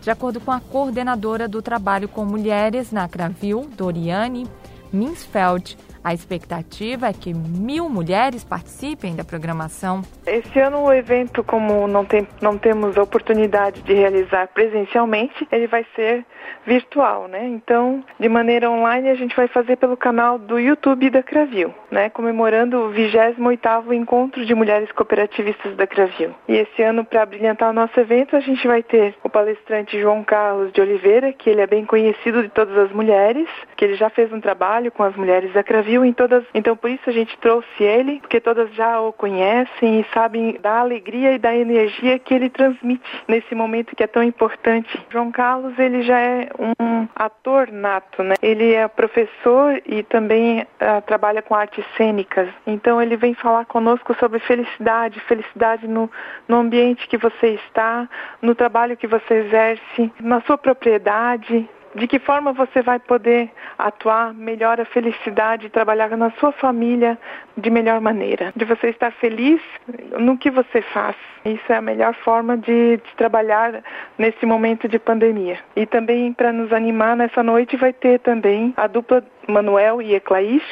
De 0.00 0.10
acordo 0.10 0.40
com 0.40 0.50
a 0.50 0.58
coordenadora 0.58 1.46
do 1.46 1.60
trabalho 1.60 2.08
com 2.08 2.24
mulheres 2.24 2.90
na 2.90 3.06
Cravil, 3.06 3.68
Doriane 3.76 4.46
Minsfeld, 4.90 5.76
a 6.02 6.14
expectativa 6.14 7.08
é 7.08 7.12
que 7.12 7.32
mil 7.34 7.88
mulheres 7.88 8.44
participem 8.44 9.14
da 9.14 9.24
programação. 9.24 10.02
Esse 10.26 10.58
ano 10.58 10.82
o 10.84 10.92
evento, 10.92 11.44
como 11.44 11.86
não, 11.86 12.04
tem, 12.04 12.26
não 12.40 12.56
temos 12.56 12.96
a 12.96 13.02
oportunidade 13.02 13.82
de 13.82 13.92
realizar 13.92 14.48
presencialmente, 14.48 15.46
ele 15.50 15.66
vai 15.66 15.84
ser 15.94 16.24
virtual, 16.66 17.28
né? 17.28 17.46
Então, 17.46 18.04
de 18.18 18.28
maneira 18.28 18.70
online, 18.70 19.08
a 19.08 19.14
gente 19.14 19.34
vai 19.34 19.48
fazer 19.48 19.76
pelo 19.76 19.96
canal 19.96 20.38
do 20.38 20.58
YouTube 20.58 21.10
da 21.10 21.22
Cravil, 21.22 21.74
né? 21.90 22.10
Comemorando 22.10 22.78
o 22.78 22.92
28º 22.92 23.92
Encontro 23.92 24.44
de 24.44 24.54
Mulheres 24.54 24.90
Cooperativistas 24.92 25.76
da 25.76 25.86
Cravil. 25.86 26.34
E 26.48 26.56
esse 26.56 26.82
ano, 26.82 27.04
para 27.04 27.26
brilhantar 27.26 27.70
o 27.70 27.72
nosso 27.72 27.98
evento, 27.98 28.36
a 28.36 28.40
gente 28.40 28.66
vai 28.66 28.82
ter 28.82 29.14
o 29.22 29.28
palestrante 29.28 30.00
João 30.00 30.22
Carlos 30.22 30.72
de 30.72 30.80
Oliveira, 30.80 31.32
que 31.32 31.50
ele 31.50 31.60
é 31.60 31.66
bem 31.66 31.84
conhecido 31.84 32.42
de 32.42 32.48
todas 32.48 32.76
as 32.76 32.92
mulheres, 32.92 33.48
que 33.80 33.84
ele 33.86 33.94
já 33.94 34.10
fez 34.10 34.30
um 34.30 34.42
trabalho 34.42 34.92
com 34.92 35.02
as 35.02 35.16
mulheres 35.16 35.54
da 35.54 35.62
Cravil 35.62 36.04
em 36.04 36.12
todas. 36.12 36.44
Então 36.52 36.76
por 36.76 36.90
isso 36.90 37.08
a 37.08 37.12
gente 37.12 37.34
trouxe 37.38 37.82
ele, 37.82 38.20
porque 38.20 38.38
todas 38.38 38.70
já 38.74 39.00
o 39.00 39.10
conhecem 39.10 40.00
e 40.00 40.06
sabem 40.12 40.58
da 40.60 40.80
alegria 40.80 41.32
e 41.32 41.38
da 41.38 41.56
energia 41.56 42.18
que 42.18 42.34
ele 42.34 42.50
transmite 42.50 43.02
nesse 43.26 43.54
momento 43.54 43.96
que 43.96 44.02
é 44.02 44.06
tão 44.06 44.22
importante. 44.22 45.02
João 45.08 45.32
Carlos, 45.32 45.78
ele 45.78 46.02
já 46.02 46.20
é 46.20 46.50
um 46.58 47.08
ator 47.16 47.72
nato, 47.72 48.22
né? 48.22 48.34
Ele 48.42 48.74
é 48.74 48.86
professor 48.86 49.80
e 49.86 50.02
também 50.02 50.60
uh, 50.60 51.00
trabalha 51.06 51.40
com 51.40 51.54
artes 51.54 51.82
cênicas. 51.96 52.50
Então 52.66 53.00
ele 53.00 53.16
vem 53.16 53.32
falar 53.32 53.64
conosco 53.64 54.14
sobre 54.20 54.40
felicidade, 54.40 55.18
felicidade 55.20 55.88
no, 55.88 56.10
no 56.46 56.56
ambiente 56.56 57.08
que 57.08 57.16
você 57.16 57.58
está, 57.66 58.06
no 58.42 58.54
trabalho 58.54 58.94
que 58.94 59.06
você 59.06 59.36
exerce, 59.36 60.12
na 60.20 60.42
sua 60.42 60.58
propriedade, 60.58 61.66
de 61.94 62.06
que 62.06 62.18
forma 62.18 62.52
você 62.52 62.82
vai 62.82 62.98
poder 62.98 63.50
atuar 63.78 64.32
melhor 64.32 64.80
a 64.80 64.84
felicidade 64.84 65.66
e 65.66 65.70
trabalhar 65.70 66.16
na 66.16 66.30
sua 66.32 66.52
família 66.52 67.18
de 67.56 67.70
melhor 67.70 68.00
maneira, 68.00 68.52
de 68.54 68.64
você 68.64 68.88
estar 68.88 69.10
feliz 69.12 69.60
no 70.18 70.38
que 70.38 70.50
você 70.50 70.82
faz. 70.82 71.16
Isso 71.44 71.72
é 71.72 71.76
a 71.76 71.80
melhor 71.80 72.14
forma 72.14 72.56
de, 72.56 72.98
de 72.98 73.14
trabalhar 73.16 73.82
nesse 74.18 74.44
momento 74.46 74.88
de 74.88 74.98
pandemia. 74.98 75.58
E 75.74 75.86
também 75.86 76.32
para 76.32 76.52
nos 76.52 76.72
animar 76.72 77.16
nessa 77.16 77.42
noite 77.42 77.76
vai 77.76 77.92
ter 77.92 78.20
também 78.20 78.72
a 78.76 78.86
dupla 78.86 79.24
Manuel 79.48 80.00
e 80.00 80.14
Eclaís, 80.14 80.62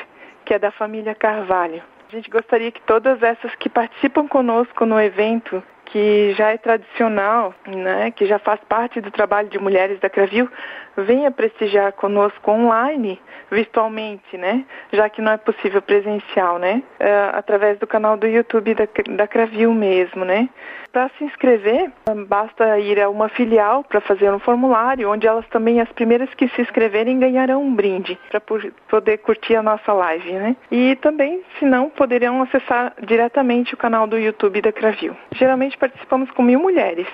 que 0.44 0.54
é 0.54 0.58
da 0.58 0.70
família 0.70 1.14
Carvalho. 1.14 1.82
A 2.10 2.16
gente 2.16 2.30
gostaria 2.30 2.70
que 2.70 2.80
todas 2.82 3.22
essas 3.22 3.54
que 3.56 3.68
participam 3.68 4.26
conosco 4.26 4.86
no 4.86 4.98
evento 4.98 5.62
que 5.90 6.34
já 6.36 6.50
é 6.50 6.58
tradicional, 6.58 7.54
né, 7.66 8.10
que 8.10 8.26
já 8.26 8.38
faz 8.38 8.60
parte 8.68 9.00
do 9.00 9.10
trabalho 9.10 9.48
de 9.48 9.58
mulheres 9.58 9.98
da 10.00 10.10
Cravil, 10.10 10.48
venha 10.96 11.30
prestigiar 11.30 11.92
conosco 11.92 12.50
online, 12.50 13.20
virtualmente, 13.50 14.36
né, 14.36 14.64
já 14.92 15.08
que 15.08 15.22
não 15.22 15.32
é 15.32 15.36
possível 15.36 15.80
presencial, 15.80 16.58
né, 16.58 16.82
uh, 17.00 17.36
através 17.36 17.78
do 17.78 17.86
canal 17.86 18.16
do 18.16 18.26
YouTube 18.26 18.74
da, 18.74 18.86
da 19.10 19.26
Cravil 19.26 19.72
mesmo, 19.72 20.24
né. 20.24 20.48
Para 20.90 21.10
se 21.18 21.24
inscrever, 21.24 21.92
basta 22.26 22.78
ir 22.78 23.00
a 23.00 23.10
uma 23.10 23.28
filial 23.28 23.84
para 23.84 24.00
fazer 24.00 24.32
um 24.32 24.38
formulário, 24.38 25.10
onde 25.10 25.26
elas 25.26 25.46
também, 25.48 25.80
as 25.80 25.88
primeiras 25.92 26.32
que 26.34 26.48
se 26.48 26.62
inscreverem, 26.62 27.18
ganharão 27.18 27.62
um 27.62 27.74
brinde 27.74 28.18
para 28.30 28.40
poder 28.40 29.18
curtir 29.18 29.54
a 29.54 29.62
nossa 29.62 29.92
live, 29.92 30.32
né. 30.32 30.56
E 30.70 30.96
também, 30.96 31.42
se 31.58 31.66
não, 31.66 31.90
poderão 31.90 32.42
acessar 32.42 32.94
diretamente 33.02 33.74
o 33.74 33.76
canal 33.76 34.06
do 34.06 34.18
YouTube 34.18 34.62
da 34.62 34.72
Cravil. 34.72 35.14
Geralmente 35.32 35.76
participamos 35.76 36.30
com 36.30 36.42
mil 36.42 36.58
mulheres. 36.58 37.06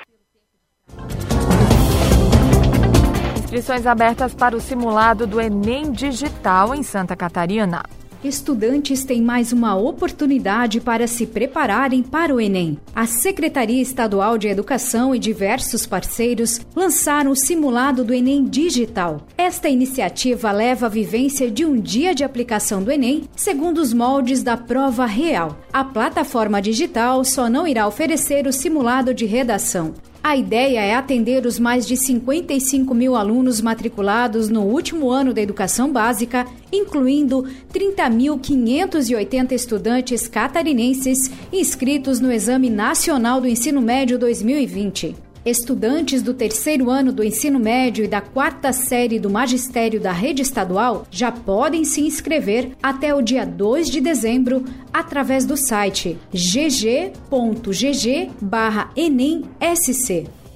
Inscrições 3.37 3.87
abertas 3.87 4.35
para 4.35 4.57
o 4.57 4.61
simulado 4.61 5.27
do 5.27 5.41
Enem 5.41 5.91
Digital 5.91 6.75
em 6.75 6.83
Santa 6.83 7.17
Catarina. 7.17 7.83
Estudantes 8.25 9.05
têm 9.05 9.21
mais 9.21 9.53
uma 9.53 9.77
oportunidade 9.77 10.81
para 10.81 11.07
se 11.07 11.27
prepararem 11.27 12.03
para 12.03 12.35
o 12.35 12.41
Enem. 12.41 12.79
A 12.95 13.07
Secretaria 13.07 13.83
Estadual 13.83 14.39
de 14.39 14.49
Educação 14.49 15.15
e 15.15 15.19
diversos 15.19 15.85
parceiros 15.85 16.59
lançaram 16.75 17.33
o 17.33 17.37
simulado 17.37 18.03
do 18.03 18.15
Enem 18.15 18.43
Digital. 18.47 19.27
Esta 19.37 19.69
iniciativa 19.69 20.51
leva 20.53 20.87
a 20.87 20.89
vivência 20.89 21.51
de 21.51 21.67
um 21.67 21.79
dia 21.79 22.15
de 22.15 22.25
aplicação 22.25 22.83
do 22.83 22.91
Enem 22.91 23.25
segundo 23.37 23.77
os 23.77 23.93
moldes 23.93 24.43
da 24.43 24.57
prova 24.57 25.05
real. 25.05 25.59
A 25.71 25.85
plataforma 25.85 26.63
digital 26.63 27.23
só 27.25 27.51
não 27.51 27.67
irá 27.67 27.87
oferecer 27.87 28.47
o 28.47 28.53
simulado 28.55 29.13
de 29.13 29.27
redação. 29.27 29.93
A 30.25 30.39
ideia 30.39 30.81
é 30.81 30.95
atender 30.95 31.45
os 31.45 31.59
mais 31.59 31.87
de 31.87 31.99
55 31.99 32.95
mil 32.95 33.15
alunos 33.15 33.61
matriculados 33.61 34.49
no 34.49 34.63
último 34.63 35.11
ano 35.11 35.35
da 35.35 35.43
educação 35.43 35.93
básica, 35.93 36.47
incluindo 36.73 37.45
30.580 37.71 39.53
estudantes 39.53 40.27
catarinenses 40.27 41.31
inscritos 41.53 42.21
no 42.21 42.33
Exame 42.33 42.71
Nacional 42.71 43.39
do 43.39 43.47
Ensino 43.47 43.83
Médio 43.83 44.19
2020. 44.19 45.24
Estudantes 45.45 46.23
do 46.23 46.33
terceiro 46.33 46.89
ano 46.89 47.13
do 47.13 47.23
ensino 47.23 47.59
médio 47.59 48.03
e 48.03 48.09
da 48.09 48.23
quarta 48.23 48.73
série 48.73 49.19
do 49.19 49.29
magistério 49.29 50.01
da 50.01 50.11
rede 50.11 50.41
estadual 50.41 51.07
já 51.11 51.31
podem 51.31 51.85
se 51.85 52.01
inscrever 52.01 52.71
até 52.83 53.15
o 53.15 53.21
dia 53.21 53.45
2 53.45 53.91
de 53.91 54.01
dezembro 54.01 54.65
através 54.91 55.45
do 55.45 55.55
site 55.55 56.17
gg.gg/enemsc. 56.33 57.15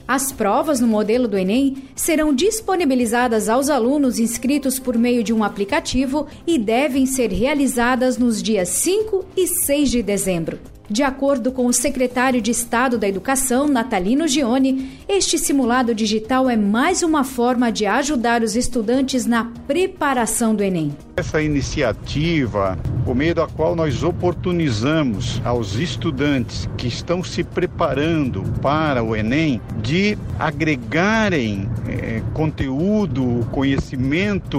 As 0.08 0.32
provas 0.32 0.80
no 0.80 0.86
modelo 0.86 1.28
do 1.28 1.36
Enem 1.36 1.76
serão 1.94 2.34
disponibilizadas 2.34 3.50
aos 3.50 3.68
alunos 3.68 4.18
inscritos 4.18 4.78
por 4.78 4.96
meio 4.96 5.22
de 5.22 5.34
um 5.34 5.44
aplicativo 5.44 6.26
e 6.46 6.58
devem 6.58 7.04
ser 7.04 7.30
realizadas 7.30 8.16
nos 8.16 8.42
dias 8.42 8.70
5 8.70 9.22
e 9.36 9.46
6 9.46 9.90
de 9.90 10.02
dezembro. 10.02 10.58
De 10.90 11.02
acordo 11.02 11.52
com 11.52 11.66
o 11.66 11.72
secretário 11.72 12.40
de 12.40 12.50
Estado 12.50 12.96
da 12.96 13.06
Educação, 13.06 13.68
Natalino 13.68 14.26
Gione, 14.26 14.98
este 15.06 15.38
simulado 15.38 15.94
digital 15.94 16.48
é 16.48 16.56
mais 16.56 17.02
uma 17.02 17.24
forma 17.24 17.70
de 17.70 17.84
ajudar 17.84 18.42
os 18.42 18.56
estudantes 18.56 19.26
na 19.26 19.52
preparação 19.66 20.54
do 20.54 20.62
Enem. 20.62 20.96
Essa 21.14 21.42
iniciativa, 21.42 22.78
por 23.04 23.14
meio 23.14 23.34
da 23.34 23.46
qual 23.46 23.76
nós 23.76 24.02
oportunizamos 24.02 25.42
aos 25.44 25.74
estudantes 25.74 26.66
que 26.78 26.88
estão 26.88 27.22
se 27.22 27.44
preparando 27.44 28.42
para 28.62 29.02
o 29.02 29.14
Enem 29.14 29.60
de 29.82 30.16
agregarem 30.38 31.68
eh, 31.86 32.22
conteúdo, 32.32 33.46
conhecimento 33.50 34.58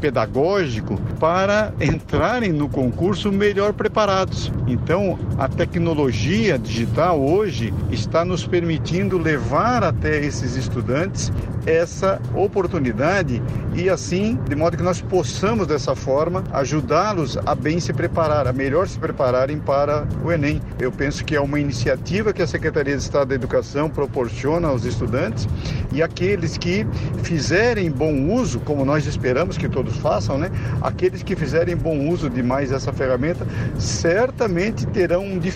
pedagógico 0.00 1.00
para 1.18 1.72
entrarem 1.80 2.52
no 2.52 2.68
concurso 2.68 3.32
melhor 3.32 3.72
preparados. 3.72 4.52
Então, 4.68 5.18
até 5.38 5.63
tecnologia 5.66 6.58
digital 6.58 7.18
hoje 7.18 7.72
está 7.90 8.22
nos 8.22 8.46
permitindo 8.46 9.16
levar 9.16 9.82
até 9.82 10.22
esses 10.22 10.56
estudantes 10.56 11.32
essa 11.66 12.20
oportunidade 12.34 13.42
e 13.74 13.88
assim, 13.88 14.38
de 14.46 14.54
modo 14.54 14.76
que 14.76 14.82
nós 14.82 15.00
possamos 15.00 15.66
dessa 15.66 15.96
forma 15.96 16.44
ajudá-los 16.52 17.38
a 17.46 17.54
bem 17.54 17.80
se 17.80 17.92
preparar, 17.92 18.46
a 18.46 18.52
melhor 18.52 18.86
se 18.86 18.98
prepararem 18.98 19.58
para 19.58 20.06
o 20.22 20.30
Enem. 20.30 20.60
Eu 20.78 20.92
penso 20.92 21.24
que 21.24 21.34
é 21.34 21.40
uma 21.40 21.58
iniciativa 21.58 22.32
que 22.32 22.42
a 22.42 22.46
Secretaria 22.46 22.94
de 22.94 23.02
Estado 23.02 23.28
da 23.28 23.34
Educação 23.34 23.88
proporciona 23.88 24.68
aos 24.68 24.84
estudantes 24.84 25.48
e 25.92 26.02
aqueles 26.02 26.58
que 26.58 26.86
fizerem 27.22 27.90
bom 27.90 28.30
uso, 28.30 28.60
como 28.60 28.84
nós 28.84 29.06
esperamos 29.06 29.56
que 29.56 29.68
todos 29.68 29.96
façam, 29.96 30.36
né? 30.36 30.50
Aqueles 30.82 31.22
que 31.22 31.34
fizerem 31.34 31.76
bom 31.76 32.08
uso 32.08 32.28
de 32.28 32.42
mais 32.42 32.70
essa 32.70 32.92
ferramenta, 32.92 33.46
certamente 33.78 34.86
terão 34.88 35.24
um 35.24 35.38
diferencial 35.38 35.53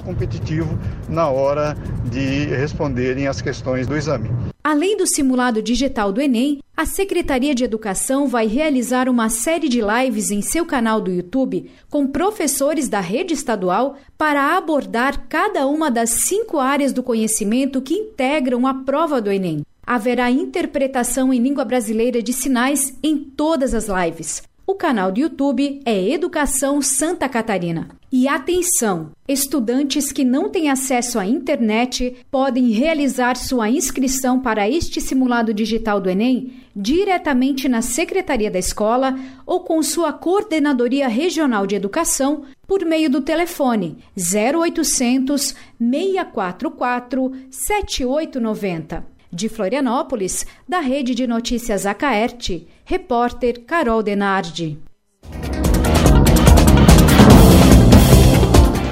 competitivo 0.00 0.78
na 1.08 1.28
hora 1.28 1.76
de 2.10 2.46
responderem 2.46 3.26
às 3.26 3.40
questões 3.40 3.86
do 3.86 3.96
exame. 3.96 4.30
Além 4.62 4.96
do 4.96 5.06
simulado 5.06 5.62
digital 5.62 6.12
do 6.12 6.20
Enem, 6.20 6.60
a 6.76 6.84
Secretaria 6.84 7.54
de 7.54 7.64
Educação 7.64 8.28
vai 8.28 8.46
realizar 8.46 9.08
uma 9.08 9.28
série 9.28 9.68
de 9.68 9.80
lives 9.80 10.30
em 10.30 10.42
seu 10.42 10.64
canal 10.64 11.00
do 11.00 11.10
YouTube 11.10 11.70
com 11.88 12.06
professores 12.06 12.88
da 12.88 13.00
rede 13.00 13.34
estadual 13.34 13.96
para 14.16 14.56
abordar 14.56 15.26
cada 15.28 15.66
uma 15.66 15.90
das 15.90 16.10
cinco 16.10 16.58
áreas 16.58 16.92
do 16.92 17.02
conhecimento 17.02 17.82
que 17.82 17.94
integram 17.94 18.66
a 18.66 18.74
prova 18.74 19.20
do 19.20 19.30
Enem. 19.30 19.62
Haverá 19.86 20.30
interpretação 20.30 21.32
em 21.32 21.40
língua 21.40 21.64
brasileira 21.64 22.22
de 22.22 22.32
sinais 22.32 22.96
em 23.02 23.18
todas 23.18 23.74
as 23.74 23.88
lives. 23.88 24.42
O 24.70 24.76
canal 24.76 25.10
do 25.10 25.18
YouTube 25.18 25.82
é 25.84 26.10
Educação 26.10 26.80
Santa 26.80 27.28
Catarina. 27.28 27.88
E 28.10 28.28
atenção! 28.28 29.10
Estudantes 29.26 30.12
que 30.12 30.24
não 30.24 30.48
têm 30.48 30.70
acesso 30.70 31.18
à 31.18 31.26
internet 31.26 32.24
podem 32.30 32.70
realizar 32.70 33.36
sua 33.36 33.68
inscrição 33.68 34.38
para 34.38 34.70
este 34.70 35.00
simulado 35.00 35.52
digital 35.52 36.00
do 36.00 36.08
Enem 36.08 36.52
diretamente 36.74 37.68
na 37.68 37.82
secretaria 37.82 38.48
da 38.48 38.60
escola 38.60 39.18
ou 39.44 39.58
com 39.64 39.82
sua 39.82 40.12
coordenadoria 40.12 41.08
regional 41.08 41.66
de 41.66 41.74
educação 41.74 42.44
por 42.64 42.84
meio 42.84 43.10
do 43.10 43.20
telefone 43.20 43.98
0800 44.16 45.56
644 45.80 47.32
7890. 47.50 49.19
De 49.32 49.48
Florianópolis, 49.48 50.44
da 50.68 50.80
Rede 50.80 51.14
de 51.14 51.24
Notícias 51.24 51.86
Acaerte, 51.86 52.66
repórter 52.84 53.64
Carol 53.64 54.02
Denardi. 54.02 54.76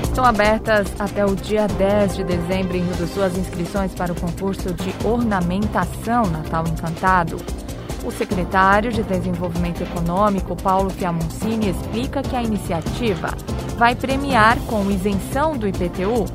Estão 0.04 0.24
abertas 0.24 0.88
até 0.96 1.26
o 1.26 1.34
dia 1.34 1.66
10 1.66 2.16
de 2.16 2.24
dezembro 2.24 2.76
em 2.76 2.84
Rio 2.84 2.94
do 2.94 3.06
Sul 3.08 3.24
as 3.24 3.36
inscrições 3.36 3.92
para 3.94 4.12
o 4.12 4.20
concurso 4.20 4.72
de 4.72 4.94
ornamentação 5.04 6.26
Natal 6.26 6.64
Encantado. 6.68 7.36
O 8.04 8.12
secretário 8.12 8.92
de 8.92 9.02
Desenvolvimento 9.02 9.82
Econômico, 9.82 10.54
Paulo 10.54 10.88
Fiamoncini, 10.90 11.70
explica 11.70 12.22
que 12.22 12.36
a 12.36 12.42
iniciativa 12.44 13.36
vai 13.76 13.96
premiar 13.96 14.56
com 14.66 14.88
isenção 14.88 15.56
do 15.56 15.66
IPTU 15.66 16.26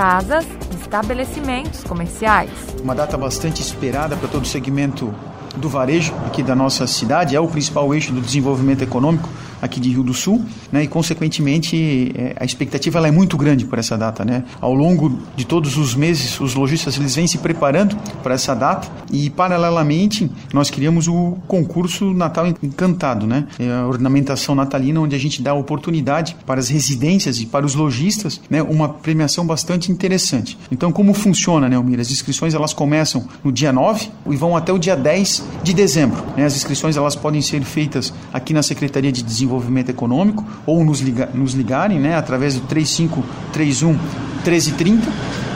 casas 0.00 0.46
e 0.72 0.76
estabelecimentos 0.80 1.84
comerciais. 1.84 2.48
Uma 2.82 2.94
data 2.94 3.18
bastante 3.18 3.60
esperada 3.60 4.16
para 4.16 4.28
todo 4.28 4.44
o 4.44 4.46
segmento 4.46 5.14
do 5.54 5.68
varejo 5.68 6.14
aqui 6.26 6.42
da 6.42 6.56
nossa 6.56 6.86
cidade, 6.86 7.36
é 7.36 7.40
o 7.40 7.46
principal 7.46 7.92
eixo 7.94 8.10
do 8.10 8.22
desenvolvimento 8.22 8.80
econômico 8.80 9.28
aqui 9.60 9.80
de 9.80 9.90
Rio 9.90 10.02
do 10.02 10.14
Sul, 10.14 10.44
né? 10.72 10.84
E 10.84 10.86
consequentemente 10.86 12.12
é, 12.14 12.36
a 12.38 12.44
expectativa 12.44 12.98
ela 12.98 13.08
é 13.08 13.10
muito 13.10 13.36
grande 13.36 13.64
por 13.64 13.78
essa 13.78 13.96
data, 13.96 14.24
né? 14.24 14.44
Ao 14.60 14.74
longo 14.74 15.18
de 15.36 15.44
todos 15.44 15.76
os 15.76 15.94
meses, 15.94 16.40
os 16.40 16.54
lojistas 16.54 16.96
eles 16.96 17.14
vêm 17.14 17.26
se 17.26 17.38
preparando 17.38 17.96
para 18.22 18.34
essa 18.34 18.54
data 18.54 18.88
e 19.12 19.30
paralelamente 19.30 20.30
nós 20.52 20.70
criamos 20.70 21.08
o 21.08 21.36
concurso 21.46 22.12
Natal 22.12 22.46
Encantado, 22.62 23.26
né? 23.26 23.46
É 23.58 23.70
a 23.70 23.86
ornamentação 23.86 24.54
natalina 24.54 25.00
onde 25.00 25.14
a 25.14 25.18
gente 25.18 25.42
dá 25.42 25.54
oportunidade 25.54 26.36
para 26.46 26.60
as 26.60 26.68
residências 26.68 27.40
e 27.40 27.46
para 27.46 27.66
os 27.66 27.74
lojistas, 27.74 28.40
né? 28.48 28.62
Uma 28.62 28.88
premiação 28.88 29.46
bastante 29.46 29.92
interessante. 29.92 30.58
Então 30.70 30.90
como 30.90 31.12
funciona, 31.12 31.68
né, 31.68 31.76
Almir? 31.76 32.00
As 32.00 32.10
inscrições 32.10 32.54
elas 32.54 32.72
começam 32.72 33.26
no 33.44 33.52
dia 33.52 33.72
9 33.72 34.10
e 34.30 34.36
vão 34.36 34.56
até 34.56 34.72
o 34.72 34.78
dia 34.78 34.96
10 34.96 35.44
de 35.62 35.72
dezembro. 35.72 36.22
Né? 36.36 36.44
As 36.44 36.56
inscrições 36.56 36.96
elas 36.96 37.14
podem 37.14 37.42
ser 37.42 37.62
feitas 37.62 38.12
aqui 38.32 38.52
na 38.52 38.62
Secretaria 38.62 39.12
de 39.12 39.22
Desenvolvimento 39.22 39.49
Desenvolvimento 39.50 39.88
Econômico 39.88 40.44
ou 40.64 40.84
nos, 40.84 41.00
liga, 41.00 41.28
nos 41.34 41.54
ligarem 41.54 41.98
né, 41.98 42.14
através 42.14 42.54
do 42.54 42.60
3531 42.66 43.98
1330 44.44 45.10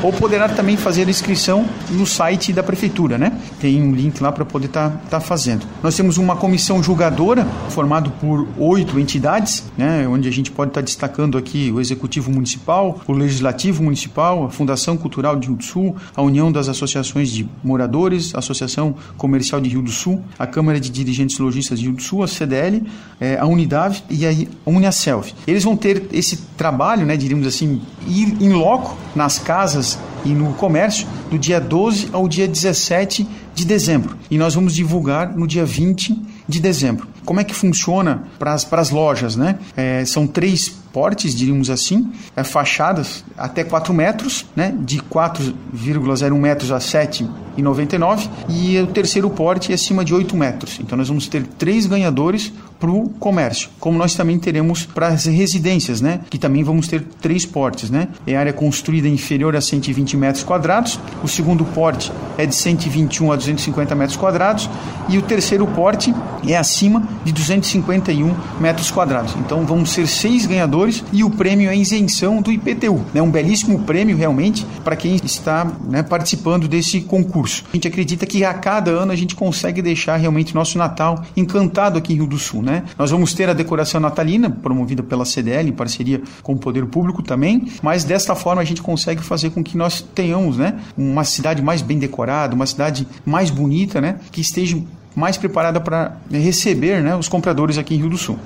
ou 0.05 0.13
poderá 0.13 0.51
também 0.51 0.77
fazer 0.77 1.07
a 1.07 1.11
inscrição 1.11 1.65
no 1.91 2.07
site 2.07 2.53
da 2.53 2.63
prefeitura, 2.63 3.17
né? 3.17 3.41
Tem 3.59 3.83
um 3.83 3.95
link 3.95 4.21
lá 4.21 4.31
para 4.31 4.45
poder 4.45 4.67
estar 4.67 4.91
tá, 4.91 4.99
tá 5.13 5.21
fazendo. 5.21 5.67
Nós 5.83 5.97
temos 5.97 6.19
uma 6.19 6.37
comissão 6.37 6.83
julgadora 6.83 7.47
formada 7.71 8.11
por 8.11 8.47
oito 8.59 9.01
entidades, 9.01 9.65
né? 9.79 10.07
Onde 10.07 10.29
a 10.29 10.31
gente 10.31 10.51
pode 10.51 10.71
estar 10.71 10.83
tá 10.83 10.85
destacando 10.85 11.39
aqui 11.39 11.73
o 11.75 11.81
Executivo 11.81 12.31
Municipal, 12.31 13.01
o 13.07 13.13
Legislativo 13.13 13.83
Municipal, 13.83 14.45
a 14.45 14.51
Fundação 14.51 14.95
Cultural 14.95 15.37
de 15.37 15.49
Rio 15.49 15.57
do 15.57 15.65
Sul, 15.65 15.97
a 16.15 16.21
União 16.21 16.53
das 16.53 16.69
Associações 16.69 17.31
de 17.31 17.49
Moradores, 17.63 18.35
a 18.35 18.41
Associação 18.41 18.95
Comercial 19.17 19.59
de 19.59 19.71
Rio 19.71 19.81
do 19.81 19.91
Sul, 19.91 20.23
a 20.39 20.47
Câmara 20.47 20.79
de 20.79 20.91
Dirigentes 20.91 21.39
Logistas 21.39 21.79
de 21.79 21.87
Rio 21.87 21.95
do 21.95 22.03
Sul, 22.03 22.23
a 22.23 22.29
CDL, 22.29 22.83
é, 23.19 23.39
a 23.39 23.47
Unidade 23.47 23.65
e 24.11 24.27
a 24.27 24.31
Uniaselv. 24.67 25.33
Eles 25.47 25.65
vão 25.65 25.77
ter 25.77 26.09
esse 26.13 26.37
trabalho, 26.57 27.07
né? 27.07 27.17
Diríamos 27.17 27.47
assim, 27.47 27.81
ir 28.07 28.37
em 28.41 28.53
loco 28.53 28.97
nas 29.15 29.39
casas 29.39 29.99
e 30.25 30.31
no 30.31 30.53
comércio 30.55 31.07
do 31.31 31.39
dia 31.39 31.61
12 31.61 32.09
ao 32.13 32.29
dia 32.29 32.49
17 32.49 33.27
de 33.55 33.65
dezembro. 33.65 34.17
E 34.31 34.39
nós 34.39 34.55
vamos 34.55 34.75
divulgar 34.75 35.37
no 35.37 35.47
dia 35.47 35.65
20 35.65 36.17
de 36.49 36.61
dezembro. 36.61 37.14
Como 37.25 37.41
é 37.41 37.45
que 37.45 37.55
funciona 37.55 38.25
para 38.39 38.55
as 38.55 38.91
lojas, 38.91 39.37
né? 39.37 39.59
É, 39.77 40.05
são 40.05 40.27
três 40.27 40.69
portes, 40.95 41.35
diríamos 41.35 41.71
assim, 41.71 42.13
é, 42.37 42.45
fachadas 42.45 43.25
até 43.37 43.65
4 43.65 43.93
metros, 43.93 44.47
né? 44.55 44.73
De 44.79 45.01
4,01 45.01 46.39
metros 46.39 46.71
a 46.71 46.79
7,99 46.79 48.29
e 48.49 48.79
o 48.79 48.87
terceiro 48.87 49.29
porte 49.29 49.73
é 49.73 49.75
acima 49.75 50.05
de 50.05 50.15
8 50.15 50.37
metros. 50.37 50.79
Então 50.81 50.97
nós 50.97 51.09
vamos 51.09 51.27
ter 51.27 51.45
três 51.59 51.87
ganhadores 51.87 52.53
para 52.79 52.91
o 52.91 53.09
comércio, 53.09 53.71
como 53.81 53.99
nós 53.99 54.15
também 54.15 54.39
teremos 54.39 54.85
para 54.85 55.09
as 55.09 55.25
residências, 55.25 56.01
né? 56.01 56.21
Que 56.31 56.39
também 56.39 56.63
vamos 56.63 56.87
ter 56.87 57.03
três 57.21 57.45
portes, 57.45 57.91
né? 57.91 58.09
É 58.27 58.37
área 58.37 58.53
construída 58.53 59.09
inferior 59.09 59.57
a 59.57 59.61
120 59.61 60.17
metros 60.17 60.45
quadrados, 60.45 61.01
o 61.23 61.29
segundo 61.29 61.65
porte 61.65 62.13
é 62.39 62.47
de 62.47 62.55
121 62.55 63.33
a 63.33 63.37
250 63.37 63.95
metros 63.95 64.17
quadrados 64.17 64.69
e 65.09 65.19
o 65.19 65.23
terceiro 65.23 65.67
porte 65.69 66.15
é 66.47 66.57
acima 66.57 67.03
de 67.25 67.33
251 67.33 68.35
metros 68.61 68.91
quadrados. 68.91 69.35
Então 69.37 69.65
vamos 69.65 69.91
ser 69.91 70.07
seis 70.07 70.47
ganhadores 70.47 71.05
e 71.13 71.25
o 71.25 71.31
prêmio 71.31 71.71
é 71.71 71.77
isenção 71.77 72.41
do 72.41 72.51
IPTU. 72.53 73.05
É 73.13 73.17
né? 73.17 73.23
um 73.23 73.31
belíssimo 73.31 73.81
prêmio 73.81 74.17
realmente 74.17 74.67
para 74.83 74.97
quem 74.97 75.17
está 75.17 75.71
né, 75.89 76.03
participando 76.03 76.69
desse 76.69 77.01
concurso. 77.01 77.65
A 77.73 77.77
gente 77.77 77.89
acredita 77.89 78.27
que 78.27 78.45
a 78.45 78.55
cada 78.55 78.91
ano 78.91 79.13
a 79.13 79.17
gente 79.17 79.35
consegue 79.35 79.83
deixar 79.83 80.17
realmente 80.17 80.55
nosso 80.55 80.79
Natal 80.79 81.25
encantado 81.37 81.99
aqui 81.99 82.13
em 82.13 82.17
Rio 82.17 82.27
do 82.27 82.39
Sul. 82.39 82.63
Né? 82.63 82.85
Nós 82.99 83.11
vamos 83.11 83.35
ter 83.35 83.49
a 83.49 83.53
decoração 83.53 84.01
natalina, 84.01 84.51
promovida 84.51 85.03
pela 85.03 85.25
CDL, 85.25 85.69
em 85.69 85.73
parceria 85.73 86.23
com 86.43 86.53
o 86.53 86.59
Poder 86.59 86.87
Público 86.87 87.23
também, 87.23 87.67
mas 87.83 88.05
desta 88.05 88.35
forma 88.35 88.63
a 88.63 88.65
gente 88.65 88.83
consegue 88.83 89.23
fazer 89.23 89.51
com 89.51 89.63
que 89.63 89.77
nós 89.77 90.01
tenhamos 90.01 90.57
né, 90.57 90.79
uma 90.97 91.25
cidade 91.25 91.63
mais 91.63 91.83
bem 91.83 91.99
decorada, 91.99 92.55
uma 92.55 92.67
cidade 92.67 93.07
mais 93.25 93.51
bonita, 93.51 94.01
né, 94.01 94.19
que 94.31 94.41
esteja 94.41 94.77
mais 95.15 95.37
preparada 95.37 95.81
para 95.81 96.17
receber 96.31 97.03
né, 97.03 97.15
os 97.15 97.29
compradores 97.29 97.79
aqui 97.79 97.95
em 97.95 97.99
Rio 97.99 98.11
do 98.11 98.19
Sul. 98.19 98.39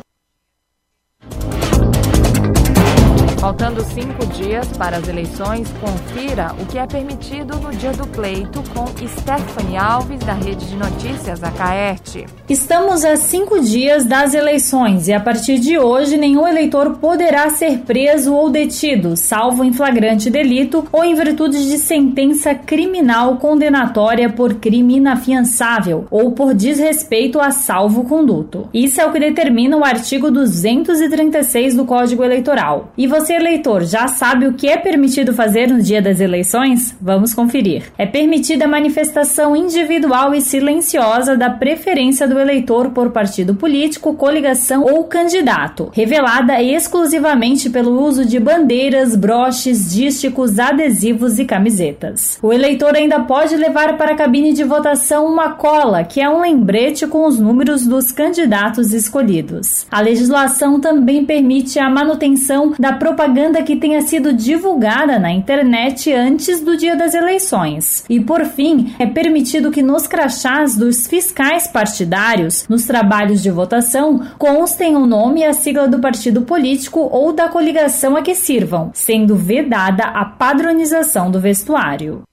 Faltando 3.48 3.82
cinco 3.82 4.26
dias 4.26 4.68
para 4.76 4.98
as 4.98 5.08
eleições, 5.08 5.72
confira 5.80 6.54
o 6.60 6.66
que 6.66 6.76
é 6.76 6.86
permitido 6.86 7.56
no 7.56 7.70
dia 7.70 7.92
do 7.92 8.06
pleito 8.08 8.62
com 8.74 8.86
Stephanie 8.86 9.78
Alves, 9.78 10.18
da 10.18 10.34
Rede 10.34 10.66
de 10.66 10.76
Notícias, 10.76 11.42
a. 11.42 12.26
Estamos 12.46 13.06
a 13.06 13.16
cinco 13.16 13.58
dias 13.60 14.04
das 14.04 14.34
eleições 14.34 15.08
e 15.08 15.14
a 15.14 15.20
partir 15.20 15.58
de 15.58 15.78
hoje 15.78 16.18
nenhum 16.18 16.46
eleitor 16.46 16.98
poderá 16.98 17.48
ser 17.48 17.78
preso 17.78 18.34
ou 18.34 18.50
detido, 18.50 19.16
salvo 19.16 19.64
em 19.64 19.72
flagrante 19.72 20.28
delito 20.28 20.86
ou 20.92 21.02
em 21.02 21.14
virtude 21.14 21.70
de 21.70 21.78
sentença 21.78 22.54
criminal 22.54 23.38
condenatória 23.38 24.28
por 24.28 24.56
crime 24.56 24.96
inafiançável 24.96 26.06
ou 26.10 26.32
por 26.32 26.52
desrespeito 26.52 27.40
a 27.40 27.50
salvo-conduto. 27.50 28.68
Isso 28.74 29.00
é 29.00 29.06
o 29.06 29.12
que 29.12 29.18
determina 29.20 29.78
o 29.78 29.84
artigo 29.84 30.30
236 30.30 31.74
do 31.74 31.86
Código 31.86 32.22
Eleitoral. 32.22 32.92
E 32.96 33.06
você, 33.06 33.37
eleitor, 33.38 33.84
já 33.84 34.08
sabe 34.08 34.46
o 34.46 34.52
que 34.52 34.68
é 34.68 34.76
permitido 34.76 35.32
fazer 35.32 35.68
no 35.68 35.80
dia 35.80 36.02
das 36.02 36.20
eleições? 36.20 36.94
Vamos 37.00 37.32
conferir. 37.32 37.84
É 37.96 38.04
permitida 38.04 38.64
a 38.64 38.68
manifestação 38.68 39.54
individual 39.54 40.34
e 40.34 40.40
silenciosa 40.40 41.36
da 41.36 41.48
preferência 41.48 42.26
do 42.26 42.38
eleitor 42.38 42.90
por 42.90 43.10
partido 43.10 43.54
político, 43.54 44.14
coligação 44.14 44.84
ou 44.84 45.04
candidato, 45.04 45.90
revelada 45.92 46.60
exclusivamente 46.60 47.70
pelo 47.70 48.02
uso 48.02 48.24
de 48.24 48.40
bandeiras, 48.40 49.14
broches, 49.14 49.92
dísticos, 49.92 50.58
adesivos 50.58 51.38
e 51.38 51.44
camisetas. 51.44 52.38
O 52.42 52.52
eleitor 52.52 52.96
ainda 52.96 53.20
pode 53.20 53.56
levar 53.56 53.96
para 53.96 54.12
a 54.12 54.16
cabine 54.16 54.52
de 54.52 54.64
votação 54.64 55.26
uma 55.26 55.50
cola, 55.52 56.02
que 56.02 56.20
é 56.20 56.28
um 56.28 56.40
lembrete 56.40 57.06
com 57.06 57.24
os 57.24 57.38
números 57.38 57.86
dos 57.86 58.10
candidatos 58.10 58.92
escolhidos. 58.92 59.86
A 59.90 60.00
legislação 60.00 60.80
também 60.80 61.24
permite 61.24 61.78
a 61.78 61.88
manutenção 61.88 62.74
da 62.78 62.92
propaganda 62.92 63.27
propaganda 63.28 63.62
que 63.62 63.76
tenha 63.76 64.00
sido 64.00 64.32
divulgada 64.32 65.18
na 65.18 65.30
internet 65.30 66.12
antes 66.12 66.60
do 66.60 66.76
dia 66.76 66.96
das 66.96 67.14
eleições. 67.14 68.04
E 68.08 68.18
por 68.18 68.44
fim, 68.46 68.94
é 68.98 69.06
permitido 69.06 69.70
que 69.70 69.82
nos 69.82 70.06
crachás 70.06 70.76
dos 70.76 71.06
fiscais 71.06 71.66
partidários, 71.66 72.66
nos 72.68 72.86
trabalhos 72.86 73.42
de 73.42 73.50
votação, 73.50 74.26
constem 74.38 74.96
o 74.96 75.06
nome 75.06 75.40
e 75.40 75.44
a 75.44 75.52
sigla 75.52 75.86
do 75.86 75.98
partido 75.98 76.42
político 76.42 77.00
ou 77.00 77.32
da 77.32 77.48
coligação 77.48 78.16
a 78.16 78.22
que 78.22 78.34
sirvam, 78.34 78.90
sendo 78.94 79.36
vedada 79.36 80.04
a 80.04 80.24
padronização 80.24 81.30
do 81.30 81.38
vestuário. 81.38 82.27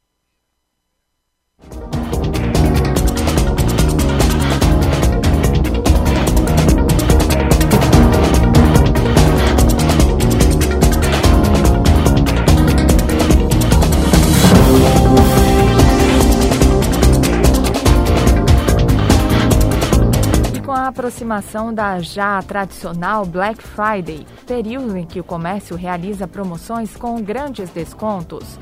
aproximação 21.06 21.72
da 21.72 22.00
já 22.00 22.42
tradicional 22.42 23.28
Black 23.28 23.62
Friday, 23.62 24.26
período 24.48 24.98
em 24.98 25.06
que 25.06 25.20
o 25.20 25.24
comércio 25.24 25.76
realiza 25.76 26.28
promoções 26.28 26.98
com 26.98 27.22
grandes 27.22 27.70
descontos. 27.70 28.58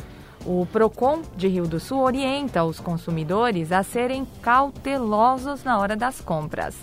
O 0.46 0.66
Procon 0.66 1.22
de 1.38 1.48
Rio 1.48 1.66
do 1.66 1.80
Sul 1.80 2.02
orienta 2.02 2.66
os 2.66 2.82
consumidores 2.82 3.72
a 3.72 3.82
serem 3.82 4.28
cautelosos 4.41 5.64
na 5.64 5.80
hora 5.80 5.96
das 5.96 6.20
compras. 6.20 6.76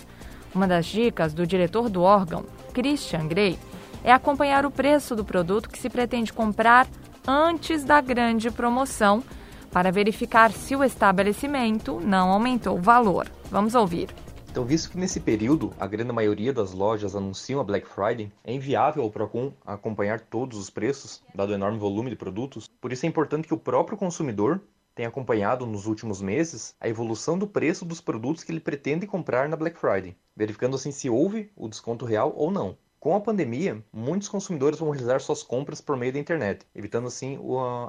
Uma 0.53 0.67
das 0.67 0.87
dicas 0.87 1.31
do 1.31 1.45
diretor 1.45 1.89
do 1.89 2.01
órgão, 2.01 2.43
Christian 2.73 3.27
Grey, 3.27 3.59
é 4.03 4.11
acompanhar 4.11 4.65
o 4.65 4.71
preço 4.71 5.15
do 5.15 5.23
produto 5.23 5.69
que 5.69 5.77
se 5.77 5.91
pretende 5.91 6.33
comprar 6.33 6.87
antes 7.27 7.83
da 7.83 8.01
grande 8.01 8.49
promoção 8.49 9.23
para 9.71 9.91
verificar 9.91 10.51
se 10.51 10.75
o 10.75 10.83
estabelecimento 10.83 12.01
não 12.03 12.31
aumentou 12.31 12.79
o 12.79 12.81
valor. 12.81 13.27
Vamos 13.51 13.75
ouvir. 13.75 14.09
Então, 14.51 14.65
visto 14.65 14.91
que 14.91 14.97
nesse 14.97 15.21
período 15.21 15.71
a 15.79 15.87
grande 15.87 16.11
maioria 16.11 16.51
das 16.51 16.73
lojas 16.73 17.15
anunciam 17.15 17.61
a 17.61 17.63
Black 17.63 17.87
Friday, 17.87 18.29
é 18.43 18.53
inviável 18.53 19.01
ao 19.01 19.09
Procon 19.09 19.53
acompanhar 19.65 20.19
todos 20.19 20.57
os 20.57 20.69
preços, 20.69 21.23
dado 21.33 21.51
o 21.51 21.53
enorme 21.53 21.79
volume 21.79 22.09
de 22.09 22.17
produtos. 22.17 22.67
Por 22.81 22.91
isso 22.91 23.05
é 23.05 23.09
importante 23.09 23.47
que 23.47 23.53
o 23.53 23.57
próprio 23.57 23.97
consumidor 23.97 24.59
tenha 24.93 25.07
acompanhado 25.07 25.65
nos 25.65 25.85
últimos 25.85 26.21
meses 26.21 26.75
a 26.81 26.89
evolução 26.89 27.39
do 27.39 27.47
preço 27.47 27.85
dos 27.85 28.01
produtos 28.01 28.43
que 28.43 28.51
ele 28.51 28.59
pretende 28.59 29.07
comprar 29.07 29.47
na 29.47 29.55
Black 29.55 29.79
Friday, 29.79 30.17
verificando 30.35 30.75
assim 30.75 30.91
se 30.91 31.09
houve 31.09 31.49
o 31.55 31.69
desconto 31.69 32.03
real 32.03 32.33
ou 32.35 32.51
não. 32.51 32.75
Com 33.01 33.15
a 33.15 33.19
pandemia, 33.19 33.83
muitos 33.91 34.29
consumidores 34.29 34.77
vão 34.77 34.91
realizar 34.91 35.19
suas 35.21 35.41
compras 35.41 35.81
por 35.81 35.97
meio 35.97 36.13
da 36.13 36.19
internet, 36.19 36.67
evitando 36.75 37.07
assim 37.07 37.35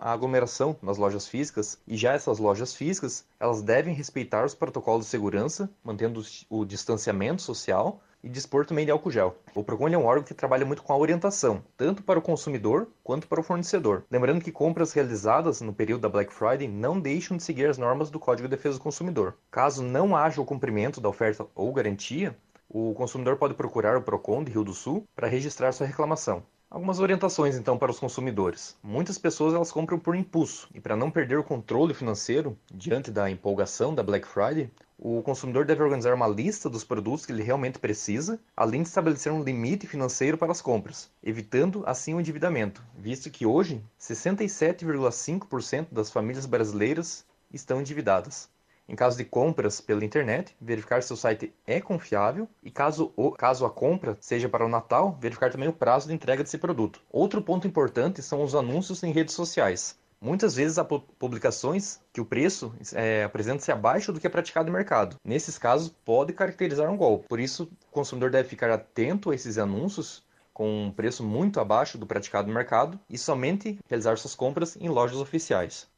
a 0.00 0.10
aglomeração 0.10 0.74
nas 0.80 0.96
lojas 0.96 1.28
físicas. 1.28 1.78
E 1.86 1.98
já 1.98 2.14
essas 2.14 2.38
lojas 2.38 2.74
físicas, 2.74 3.26
elas 3.38 3.60
devem 3.60 3.94
respeitar 3.94 4.42
os 4.42 4.54
protocolos 4.54 5.04
de 5.04 5.10
segurança, 5.10 5.68
mantendo 5.84 6.22
o 6.48 6.64
distanciamento 6.64 7.42
social 7.42 8.00
e 8.24 8.28
dispor 8.30 8.64
também 8.64 8.86
de 8.86 8.90
álcool 8.90 9.10
gel. 9.10 9.36
O 9.54 9.62
Procon 9.62 9.88
é 9.88 9.98
um 9.98 10.06
órgão 10.06 10.24
que 10.24 10.32
trabalha 10.32 10.64
muito 10.64 10.82
com 10.82 10.94
a 10.94 10.98
orientação, 10.98 11.62
tanto 11.76 12.02
para 12.02 12.18
o 12.18 12.22
consumidor 12.22 12.88
quanto 13.04 13.28
para 13.28 13.40
o 13.40 13.44
fornecedor. 13.44 14.04
Lembrando 14.10 14.42
que 14.42 14.50
compras 14.50 14.94
realizadas 14.94 15.60
no 15.60 15.74
período 15.74 16.00
da 16.00 16.08
Black 16.08 16.32
Friday 16.32 16.68
não 16.68 16.98
deixam 16.98 17.36
de 17.36 17.42
seguir 17.42 17.66
as 17.66 17.76
normas 17.76 18.10
do 18.10 18.18
Código 18.18 18.48
de 18.48 18.56
Defesa 18.56 18.78
do 18.78 18.82
Consumidor. 18.82 19.34
Caso 19.50 19.82
não 19.82 20.16
haja 20.16 20.40
o 20.40 20.46
cumprimento 20.46 21.02
da 21.02 21.10
oferta 21.10 21.44
ou 21.54 21.70
garantia, 21.70 22.34
o 22.74 22.94
consumidor 22.94 23.36
pode 23.36 23.52
procurar 23.52 23.98
o 23.98 24.02
Procon 24.02 24.42
de 24.42 24.50
Rio 24.50 24.64
do 24.64 24.72
Sul 24.72 25.04
para 25.14 25.28
registrar 25.28 25.72
sua 25.72 25.86
reclamação. 25.86 26.42
Algumas 26.70 27.00
orientações 27.00 27.54
então 27.54 27.76
para 27.76 27.90
os 27.90 28.00
consumidores. 28.00 28.78
Muitas 28.82 29.18
pessoas 29.18 29.52
elas 29.52 29.70
compram 29.70 29.98
por 29.98 30.16
impulso 30.16 30.70
e 30.74 30.80
para 30.80 30.96
não 30.96 31.10
perder 31.10 31.38
o 31.38 31.44
controle 31.44 31.92
financeiro 31.92 32.56
diante 32.72 33.10
da 33.10 33.30
empolgação 33.30 33.94
da 33.94 34.02
Black 34.02 34.26
Friday, 34.26 34.70
o 34.98 35.20
consumidor 35.20 35.66
deve 35.66 35.82
organizar 35.82 36.14
uma 36.14 36.26
lista 36.26 36.70
dos 36.70 36.82
produtos 36.82 37.26
que 37.26 37.32
ele 37.32 37.42
realmente 37.42 37.78
precisa, 37.78 38.40
além 38.56 38.80
de 38.80 38.88
estabelecer 38.88 39.30
um 39.30 39.42
limite 39.42 39.86
financeiro 39.86 40.38
para 40.38 40.52
as 40.52 40.62
compras, 40.62 41.10
evitando 41.22 41.82
assim 41.84 42.14
o 42.14 42.20
endividamento, 42.20 42.82
visto 42.96 43.28
que 43.28 43.44
hoje 43.44 43.84
67,5% 44.00 45.88
das 45.90 46.10
famílias 46.10 46.46
brasileiras 46.46 47.26
estão 47.52 47.80
endividadas. 47.80 48.48
Em 48.92 48.94
caso 48.94 49.16
de 49.16 49.24
compras 49.24 49.80
pela 49.80 50.04
internet, 50.04 50.54
verificar 50.60 51.02
se 51.02 51.10
o 51.14 51.16
site 51.16 51.50
é 51.66 51.80
confiável 51.80 52.46
e 52.62 52.70
caso, 52.70 53.10
o, 53.16 53.30
caso 53.30 53.64
a 53.64 53.70
compra 53.70 54.18
seja 54.20 54.50
para 54.50 54.66
o 54.66 54.68
Natal, 54.68 55.16
verificar 55.18 55.50
também 55.50 55.66
o 55.66 55.72
prazo 55.72 56.08
de 56.08 56.14
entrega 56.14 56.42
desse 56.42 56.58
produto. 56.58 57.00
Outro 57.10 57.40
ponto 57.40 57.66
importante 57.66 58.20
são 58.20 58.42
os 58.42 58.54
anúncios 58.54 59.02
em 59.02 59.10
redes 59.10 59.34
sociais. 59.34 59.98
Muitas 60.20 60.54
vezes 60.54 60.76
há 60.76 60.84
publicações 60.84 62.00
que 62.12 62.20
o 62.20 62.26
preço 62.26 62.74
é, 62.92 63.24
apresenta-se 63.24 63.72
abaixo 63.72 64.12
do 64.12 64.20
que 64.20 64.26
é 64.26 64.30
praticado 64.30 64.66
no 64.66 64.76
mercado. 64.76 65.16
Nesses 65.24 65.56
casos, 65.56 65.88
pode 66.04 66.34
caracterizar 66.34 66.90
um 66.90 66.96
golpe. 66.98 67.26
Por 67.26 67.40
isso, 67.40 67.72
o 67.88 67.92
consumidor 67.92 68.30
deve 68.30 68.46
ficar 68.46 68.70
atento 68.70 69.30
a 69.30 69.34
esses 69.34 69.56
anúncios 69.56 70.22
com 70.52 70.84
um 70.84 70.92
preço 70.92 71.24
muito 71.24 71.58
abaixo 71.58 71.96
do 71.96 72.06
praticado 72.06 72.46
no 72.46 72.54
mercado 72.54 73.00
e 73.08 73.16
somente 73.16 73.78
realizar 73.88 74.18
suas 74.18 74.34
compras 74.34 74.76
em 74.76 74.90
lojas 74.90 75.16
oficiais. 75.16 75.90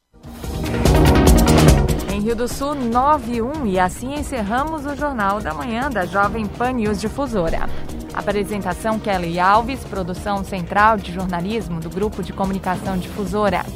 Em 2.14 2.20
Rio 2.20 2.36
do 2.36 2.46
Sul, 2.46 2.76
9 2.76 3.42
1 3.42 3.66
e 3.66 3.76
assim 3.76 4.14
encerramos 4.14 4.86
o 4.86 4.94
Jornal 4.94 5.40
da 5.40 5.52
Manhã 5.52 5.90
da 5.90 6.06
Jovem 6.06 6.46
Pan 6.46 6.70
News 6.74 7.00
Difusora. 7.00 7.68
Apresentação 8.14 9.00
Kelly 9.00 9.40
Alves, 9.40 9.80
produção 9.80 10.44
central 10.44 10.96
de 10.96 11.12
jornalismo 11.12 11.80
do 11.80 11.90
Grupo 11.90 12.22
de 12.22 12.32
Comunicação 12.32 12.96
Difusora. 12.96 13.66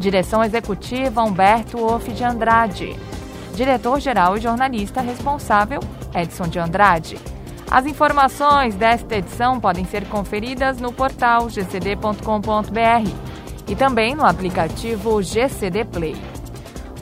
Direção 0.00 0.42
executiva 0.42 1.22
Humberto 1.22 1.80
Off 1.80 2.12
de 2.12 2.24
Andrade. 2.24 2.96
Diretor-geral 3.54 4.36
e 4.36 4.40
jornalista 4.40 5.00
responsável 5.00 5.78
Edson 6.12 6.48
de 6.48 6.58
Andrade. 6.58 7.16
As 7.70 7.86
informações 7.86 8.74
desta 8.74 9.14
edição 9.14 9.60
podem 9.60 9.84
ser 9.84 10.08
conferidas 10.08 10.80
no 10.80 10.92
portal 10.92 11.46
gcd.com.br 11.48 13.10
e 13.68 13.76
também 13.76 14.16
no 14.16 14.26
aplicativo 14.26 15.22
GCD 15.22 15.84
Play. 15.84 16.35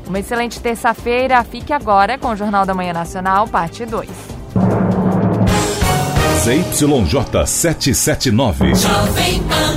Uma 0.07 0.18
excelente 0.18 0.61
terça-feira. 0.61 1.42
Fique 1.44 1.72
agora 1.72 2.18
com 2.18 2.28
o 2.28 2.36
Jornal 2.36 2.66
da 2.66 2.74
Manhã 2.74 2.92
Nacional, 2.92 3.48
parte 3.48 3.84
2. 3.84 4.09
ZYJ 6.44 7.46
779. 7.46 8.72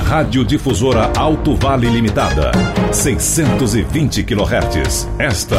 Rádio 0.04 0.44
Difusora 0.44 1.10
Alto 1.16 1.56
Vale 1.56 1.88
Limitada. 1.88 2.52
620 2.92 4.22
kHz. 4.22 5.08
Esta 5.18 5.56